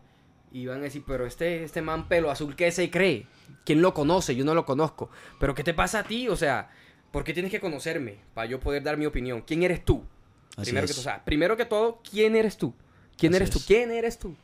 y 0.52 0.66
van 0.66 0.80
a 0.80 0.84
decir, 0.84 1.04
pero 1.06 1.26
este, 1.26 1.64
este 1.64 1.82
man 1.82 2.08
pelo 2.08 2.32
azul, 2.32 2.56
¿qué 2.56 2.72
se 2.72 2.90
cree? 2.90 3.28
¿Quién 3.66 3.82
lo 3.82 3.94
conoce? 3.94 4.36
Yo 4.36 4.46
no 4.46 4.56
lo 4.56 4.66
conozco. 4.66 5.10
¿Pero 5.40 5.54
qué 5.54 5.64
te 5.64 5.74
pasa 5.74 6.00
a 6.00 6.04
ti? 6.04 6.28
O 6.28 6.36
sea, 6.36 6.70
¿por 7.12 7.24
qué 7.24 7.34
tienes 7.34 7.52
que 7.52 7.60
conocerme 7.60 8.18
para 8.34 8.50
yo 8.50 8.60
poder 8.60 8.84
dar 8.84 8.98
mi 8.98 9.06
opinión? 9.06 9.42
¿Quién 9.42 9.64
eres 9.64 9.86
tú? 9.86 10.04
Así 10.62 10.72
primero, 10.72 10.86
es. 10.86 10.92
que, 10.92 10.96
todo, 10.96 11.02
o 11.02 11.04
sea, 11.04 11.26
primero 11.26 11.58
que 11.58 11.66
todo, 11.66 12.02
¿quién 12.10 12.36
eres 12.36 12.58
tú? 12.58 12.74
¿Quién 13.18 13.34
Así 13.34 13.44
eres 13.44 13.50
tú? 13.52 13.60
es. 13.60 13.66
¿Quién 13.66 13.92
eres 13.92 14.18
tú? 14.20 14.36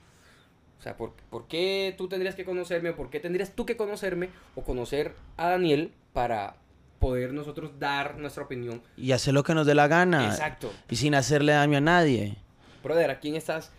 O 0.79 0.81
sea, 0.81 0.97
¿por, 0.97 1.13
por 1.29 1.47
qué 1.47 1.95
tú 1.97 2.07
tendrías 2.07 2.35
que 2.35 2.45
conocerme? 2.45 2.93
¿Por 2.93 3.09
qué 3.09 3.19
tendrías 3.19 3.51
tú 3.53 3.65
que 3.65 3.75
conocerme 3.77 4.29
o 4.55 4.63
conocer 4.63 5.15
a 5.37 5.49
Daniel 5.49 5.91
para 6.13 6.57
poder 6.99 7.33
nosotros 7.33 7.71
dar 7.79 8.17
nuestra 8.17 8.43
opinión? 8.43 8.81
Y 8.97 9.11
hacer 9.11 9.33
lo 9.33 9.43
que 9.43 9.53
nos 9.55 9.65
dé 9.65 9.73
la 9.75 9.87
gana. 9.87 10.25
Exacto. 10.27 10.71
Y 10.89 10.97
sin 10.97 11.15
hacerle 11.15 11.53
daño 11.53 11.77
a 11.77 11.81
nadie. 11.81 12.37
Brother, 12.83 13.09
¿a 13.09 13.19
quién 13.19 13.35
estás 13.35 13.71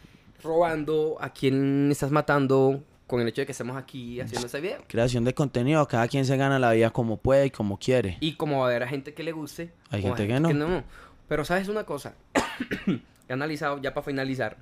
robando? 0.43 1.17
¿A 1.21 1.31
quién 1.33 1.91
estás 1.93 2.11
matando 2.11 2.83
con 3.07 3.21
el 3.21 3.29
hecho 3.29 3.43
de 3.43 3.47
que 3.47 3.53
estemos 3.53 3.77
aquí 3.77 4.21
haciendo 4.21 4.47
este 4.47 4.61
video? 4.61 4.79
Creación 4.89 5.25
de 5.25 5.33
contenido, 5.35 5.87
cada 5.87 6.09
quien 6.09 6.25
se 6.25 6.37
gana 6.37 6.59
la 6.59 6.73
vida 6.73 6.91
como 6.91 7.19
puede 7.19 7.47
y 7.47 7.51
como 7.51 7.79
quiere. 7.79 8.17
Y 8.21 8.35
como 8.35 8.59
va 8.61 8.65
a 8.67 8.69
haber 8.71 8.83
a 8.83 8.89
gente 8.89 9.15
que 9.15 9.23
le 9.23 9.31
guste, 9.33 9.73
Hay 9.91 10.01
a 10.01 10.03
gente 10.03 10.27
que 10.27 10.41
no. 10.41 10.53
no. 10.53 10.83
Pero 11.29 11.45
sabes 11.45 11.69
una 11.69 11.85
cosa, 11.85 12.15
he 13.29 13.33
analizado 13.33 13.79
ya 13.79 13.93
para 13.95 14.05
finalizar, 14.05 14.57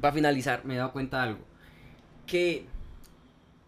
para 0.00 0.14
finalizar 0.14 0.64
me 0.64 0.74
he 0.74 0.78
dado 0.78 0.92
cuenta 0.92 1.18
de 1.18 1.22
algo, 1.24 1.44
que 2.26 2.66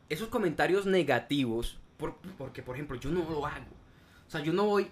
esos 0.09 0.29
comentarios 0.29 0.87
negativos, 0.87 1.79
por- 1.99 2.17
porque 2.39 2.63
por 2.63 2.77
ejemplo 2.77 2.97
yo 2.97 3.11
no 3.11 3.29
lo 3.29 3.47
hago, 3.47 3.67
o 4.27 4.31
sea 4.31 4.41
yo 4.43 4.53
no 4.53 4.65
voy 4.65 4.89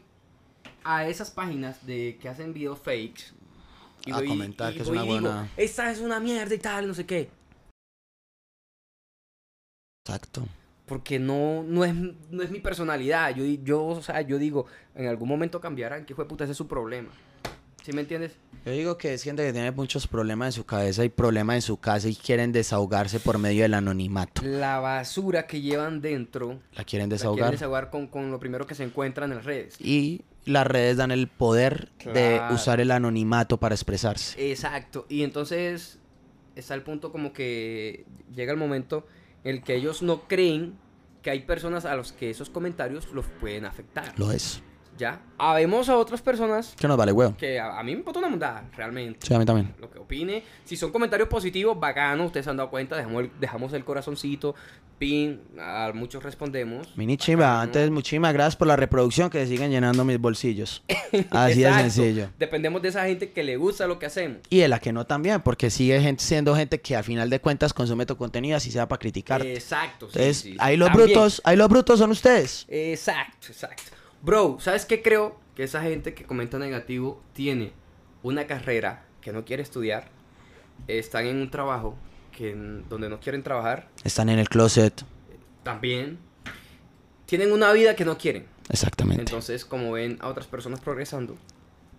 a 0.84 1.06
esas 1.06 1.30
páginas 1.30 1.86
de 1.86 2.18
que 2.20 2.28
hacen 2.28 2.52
videos 2.52 2.78
fakes 2.78 3.32
A 4.12 4.18
comentar 4.28 4.74
que 4.74 4.82
es 4.82 4.88
una 4.88 5.00
y 5.04 5.08
digo, 5.08 5.20
buena- 5.20 5.48
esta 5.56 5.90
es 5.90 6.00
una 6.00 6.20
mierda 6.20 6.54
y 6.54 6.58
tal, 6.58 6.86
no 6.86 6.92
sé 6.94 7.06
qué. 7.06 7.30
Exacto. 10.06 10.46
Porque 10.86 11.18
no, 11.18 11.62
no, 11.62 11.84
es, 11.84 11.94
no 11.94 12.42
es 12.42 12.50
mi 12.50 12.60
personalidad. 12.60 13.34
Yo, 13.34 13.44
yo, 13.62 13.84
o 13.84 14.02
sea, 14.02 14.20
yo 14.22 14.38
digo, 14.38 14.66
en 14.94 15.06
algún 15.06 15.28
momento 15.28 15.60
cambiarán, 15.60 16.04
que 16.04 16.14
fue 16.14 16.28
puta, 16.28 16.44
ese 16.44 16.52
es 16.52 16.56
su 16.58 16.68
problema. 16.68 17.10
¿Sí 17.82 17.92
me 17.92 18.00
entiendes? 18.00 18.32
Yo 18.64 18.72
digo 18.72 18.96
que 18.96 19.12
es 19.12 19.22
gente 19.22 19.44
que 19.44 19.52
tiene 19.52 19.70
muchos 19.70 20.06
problemas 20.06 20.46
en 20.48 20.52
su 20.52 20.64
cabeza 20.64 21.04
y 21.04 21.10
problemas 21.10 21.56
en 21.56 21.62
su 21.62 21.76
casa 21.76 22.08
y 22.08 22.14
quieren 22.14 22.50
desahogarse 22.50 23.20
por 23.20 23.38
medio 23.38 23.62
del 23.62 23.74
anonimato. 23.74 24.40
La 24.42 24.78
basura 24.80 25.46
que 25.46 25.60
llevan 25.60 26.00
dentro, 26.00 26.48
La 26.48 26.54
quieren 26.54 26.70
la 26.76 26.84
quieren 26.84 27.08
desahogar. 27.10 27.50
desahogar 27.50 27.90
con, 27.90 28.06
con 28.06 28.30
lo 28.30 28.40
primero 28.40 28.66
que 28.66 28.74
se 28.74 28.84
encuentran 28.84 29.30
en 29.32 29.36
las 29.36 29.44
redes. 29.44 29.78
Y 29.78 30.22
las 30.46 30.66
redes 30.66 30.96
dan 30.96 31.10
el 31.10 31.28
poder 31.28 31.90
de 32.04 32.40
usar 32.52 32.80
el 32.80 32.90
anonimato 32.90 33.58
para 33.58 33.74
expresarse. 33.74 34.50
Exacto. 34.50 35.04
Y 35.10 35.22
entonces 35.22 35.98
está 36.56 36.72
el 36.74 36.82
punto 36.82 37.12
como 37.12 37.34
que 37.34 38.06
llega 38.34 38.50
el 38.52 38.58
momento 38.58 39.06
en 39.06 39.10
el 39.44 39.62
que 39.62 39.76
ellos 39.76 40.02
no 40.02 40.22
creen 40.26 40.74
que 41.22 41.30
hay 41.30 41.40
personas 41.40 41.84
a 41.84 41.96
los 41.96 42.12
que 42.12 42.30
esos 42.30 42.50
comentarios 42.50 43.10
los 43.12 43.26
pueden 43.26 43.64
afectar. 43.64 44.18
Lo 44.18 44.32
es. 44.32 44.62
¿Ya? 44.96 45.20
Habemos 45.36 45.88
a 45.88 45.96
otras 45.96 46.22
personas 46.22 46.74
Que 46.78 46.86
nos 46.86 46.96
vale 46.96 47.10
huevo. 47.10 47.36
que 47.36 47.58
a, 47.58 47.78
a 47.80 47.82
mí 47.82 47.90
me 47.92 47.98
importa 47.98 48.20
una 48.20 48.28
mundada, 48.28 48.64
realmente. 48.76 49.26
Sí, 49.26 49.34
a 49.34 49.38
mí 49.40 49.44
también. 49.44 49.74
lo 49.80 49.90
que 49.90 49.98
opine. 49.98 50.44
Si 50.64 50.76
son 50.76 50.92
comentarios 50.92 51.28
positivos, 51.28 51.78
bacano, 51.78 52.26
ustedes 52.26 52.44
se 52.44 52.50
han 52.50 52.56
dado 52.56 52.70
cuenta, 52.70 52.94
dejamos 52.96 53.24
el, 53.24 53.30
dejamos 53.40 53.72
el 53.72 53.84
corazoncito, 53.84 54.54
pin, 54.96 55.40
a 55.58 55.90
muchos 55.92 56.22
respondemos. 56.22 56.96
Mini 56.96 57.16
chimba, 57.16 57.60
antes 57.60 57.90
muchísimas 57.90 58.32
gracias 58.32 58.54
por 58.54 58.68
la 58.68 58.76
reproducción 58.76 59.28
que 59.30 59.44
siguen 59.48 59.72
llenando 59.72 60.04
mis 60.04 60.20
bolsillos. 60.20 60.84
Así 61.30 61.62
de 61.62 61.72
sencillo. 61.74 62.28
Dependemos 62.38 62.80
de 62.80 62.90
esa 62.90 63.04
gente 63.06 63.32
que 63.32 63.42
le 63.42 63.56
gusta 63.56 63.88
lo 63.88 63.98
que 63.98 64.06
hacemos. 64.06 64.38
Y 64.48 64.58
de 64.60 64.68
la 64.68 64.78
que 64.78 64.92
no 64.92 65.04
también, 65.06 65.42
porque 65.42 65.70
sigue 65.70 66.00
gente, 66.00 66.22
siendo 66.22 66.54
gente 66.54 66.80
que 66.80 66.94
al 66.94 67.02
final 67.02 67.28
de 67.28 67.40
cuentas 67.40 67.74
consume 67.74 68.06
tu 68.06 68.16
contenido 68.16 68.56
así 68.56 68.70
sea 68.70 68.86
para 68.86 69.00
criticar. 69.00 69.44
Exacto. 69.44 70.06
Entonces, 70.06 70.36
sí, 70.36 70.52
sí. 70.52 70.56
ahí 70.60 70.76
los 70.76 70.88
También. 70.90 71.08
brutos, 71.08 71.42
ahí 71.44 71.56
los 71.56 71.68
brutos 71.68 71.98
son 71.98 72.12
ustedes. 72.12 72.64
Exacto, 72.68 73.48
exacto. 73.48 73.82
Bro, 74.24 74.56
¿sabes 74.58 74.86
qué 74.86 75.02
creo? 75.02 75.38
Que 75.54 75.64
esa 75.64 75.82
gente 75.82 76.14
que 76.14 76.24
comenta 76.24 76.58
negativo 76.58 77.22
tiene 77.34 77.72
una 78.22 78.46
carrera 78.46 79.04
que 79.20 79.32
no 79.32 79.44
quiere 79.44 79.62
estudiar, 79.62 80.08
están 80.88 81.26
en 81.26 81.36
un 81.36 81.50
trabajo 81.50 81.94
que 82.32 82.54
donde 82.88 83.10
no 83.10 83.20
quieren 83.20 83.42
trabajar, 83.42 83.88
Están 84.02 84.30
en 84.30 84.38
el 84.38 84.48
closet. 84.48 85.04
también 85.62 86.18
tienen 87.26 87.52
una 87.52 87.70
vida 87.72 87.94
que 87.94 88.06
no 88.06 88.16
quieren. 88.16 88.46
Exactamente. 88.70 89.20
Entonces, 89.20 89.66
como 89.66 89.92
ven 89.92 90.16
a 90.20 90.28
otras 90.28 90.46
personas 90.46 90.80
progresando, 90.80 91.36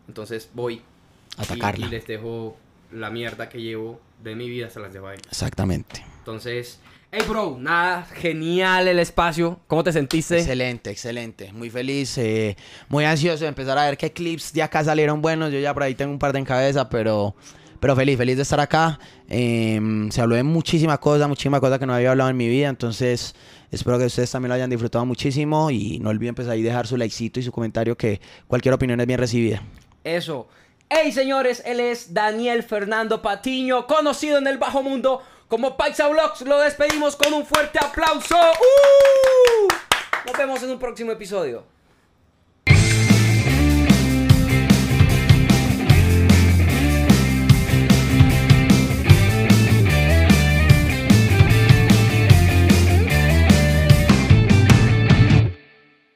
entonces 0.07 0.49
voy 0.55 0.81
A 1.37 1.43
atacarla. 1.43 1.85
Y, 1.85 1.89
les 1.89 2.07
dejo 2.07 2.57
la 2.91 3.11
mierda 3.11 3.49
que 3.49 3.61
llevo 3.61 4.01
de 4.23 4.35
mi 4.35 4.49
vida, 4.49 4.71
se 4.71 4.79
las 4.79 4.93
dejo 4.93 5.07
a 5.07 5.13
ellos. 5.13 5.27
Exactamente. 5.27 6.03
Entonces, 6.17 6.79
hey 7.17 7.23
bro, 7.29 7.55
nada, 7.57 8.03
genial 8.03 8.89
el 8.89 8.99
espacio. 8.99 9.57
¿Cómo 9.67 9.85
te 9.85 9.93
sentiste? 9.93 10.37
Excelente, 10.37 10.89
excelente. 10.89 11.53
Muy 11.53 11.69
feliz, 11.69 12.17
eh, 12.17 12.57
muy 12.89 13.05
ansioso 13.05 13.45
de 13.45 13.47
empezar 13.47 13.77
a 13.77 13.85
ver 13.85 13.97
qué 13.97 14.11
clips 14.11 14.51
de 14.51 14.61
acá 14.61 14.83
salieron 14.83 15.21
buenos. 15.21 15.49
Yo 15.53 15.59
ya 15.59 15.73
por 15.73 15.83
ahí 15.83 15.95
tengo 15.95 16.11
un 16.11 16.19
par 16.19 16.33
de 16.33 16.39
en 16.39 16.45
cabeza, 16.45 16.89
pero, 16.89 17.33
pero 17.79 17.95
feliz, 17.95 18.17
feliz 18.17 18.35
de 18.35 18.41
estar 18.41 18.59
acá. 18.59 18.99
Eh, 19.29 19.79
se 20.09 20.19
habló 20.19 20.35
de 20.35 20.43
muchísimas 20.43 20.99
cosas, 20.99 21.29
muchísimas 21.29 21.61
cosas 21.61 21.79
que 21.79 21.85
no 21.85 21.93
había 21.93 22.11
hablado 22.11 22.29
en 22.29 22.35
mi 22.35 22.49
vida. 22.49 22.67
Entonces, 22.67 23.33
espero 23.71 23.97
que 23.97 24.07
ustedes 24.07 24.29
también 24.29 24.49
lo 24.49 24.55
hayan 24.55 24.69
disfrutado 24.69 25.05
muchísimo. 25.05 25.71
Y 25.71 25.99
no 25.99 26.09
olviden 26.09 26.35
pues 26.35 26.49
ahí 26.49 26.61
dejar 26.61 26.85
su 26.85 26.97
likecito 26.97 27.39
y 27.39 27.43
su 27.43 27.51
comentario, 27.53 27.95
que 27.95 28.19
cualquier 28.45 28.73
opinión 28.73 28.99
es 28.99 29.07
bien 29.07 29.19
recibida. 29.19 29.63
Eso. 30.03 30.49
Hey 30.87 31.11
señores, 31.11 31.63
él 31.65 31.79
es 31.79 32.13
Daniel 32.13 32.61
Fernando 32.61 33.23
Patiño, 33.23 33.87
conocido 33.87 34.37
en 34.37 34.45
el 34.45 34.59
bajo 34.59 34.83
mundo 34.83 35.23
como 35.47 35.77
Paisa 35.77 36.07
Vlogs. 36.07 36.41
Lo 36.41 36.59
despedimos 36.59 37.15
con 37.15 37.33
un 37.33 37.45
fuerte 37.45 37.79
aplauso. 37.79 38.35
¡Uh! 38.35 39.67
Nos 40.25 40.37
vemos 40.37 40.63
en 40.63 40.71
un 40.71 40.79
próximo 40.79 41.11
episodio. 41.11 41.74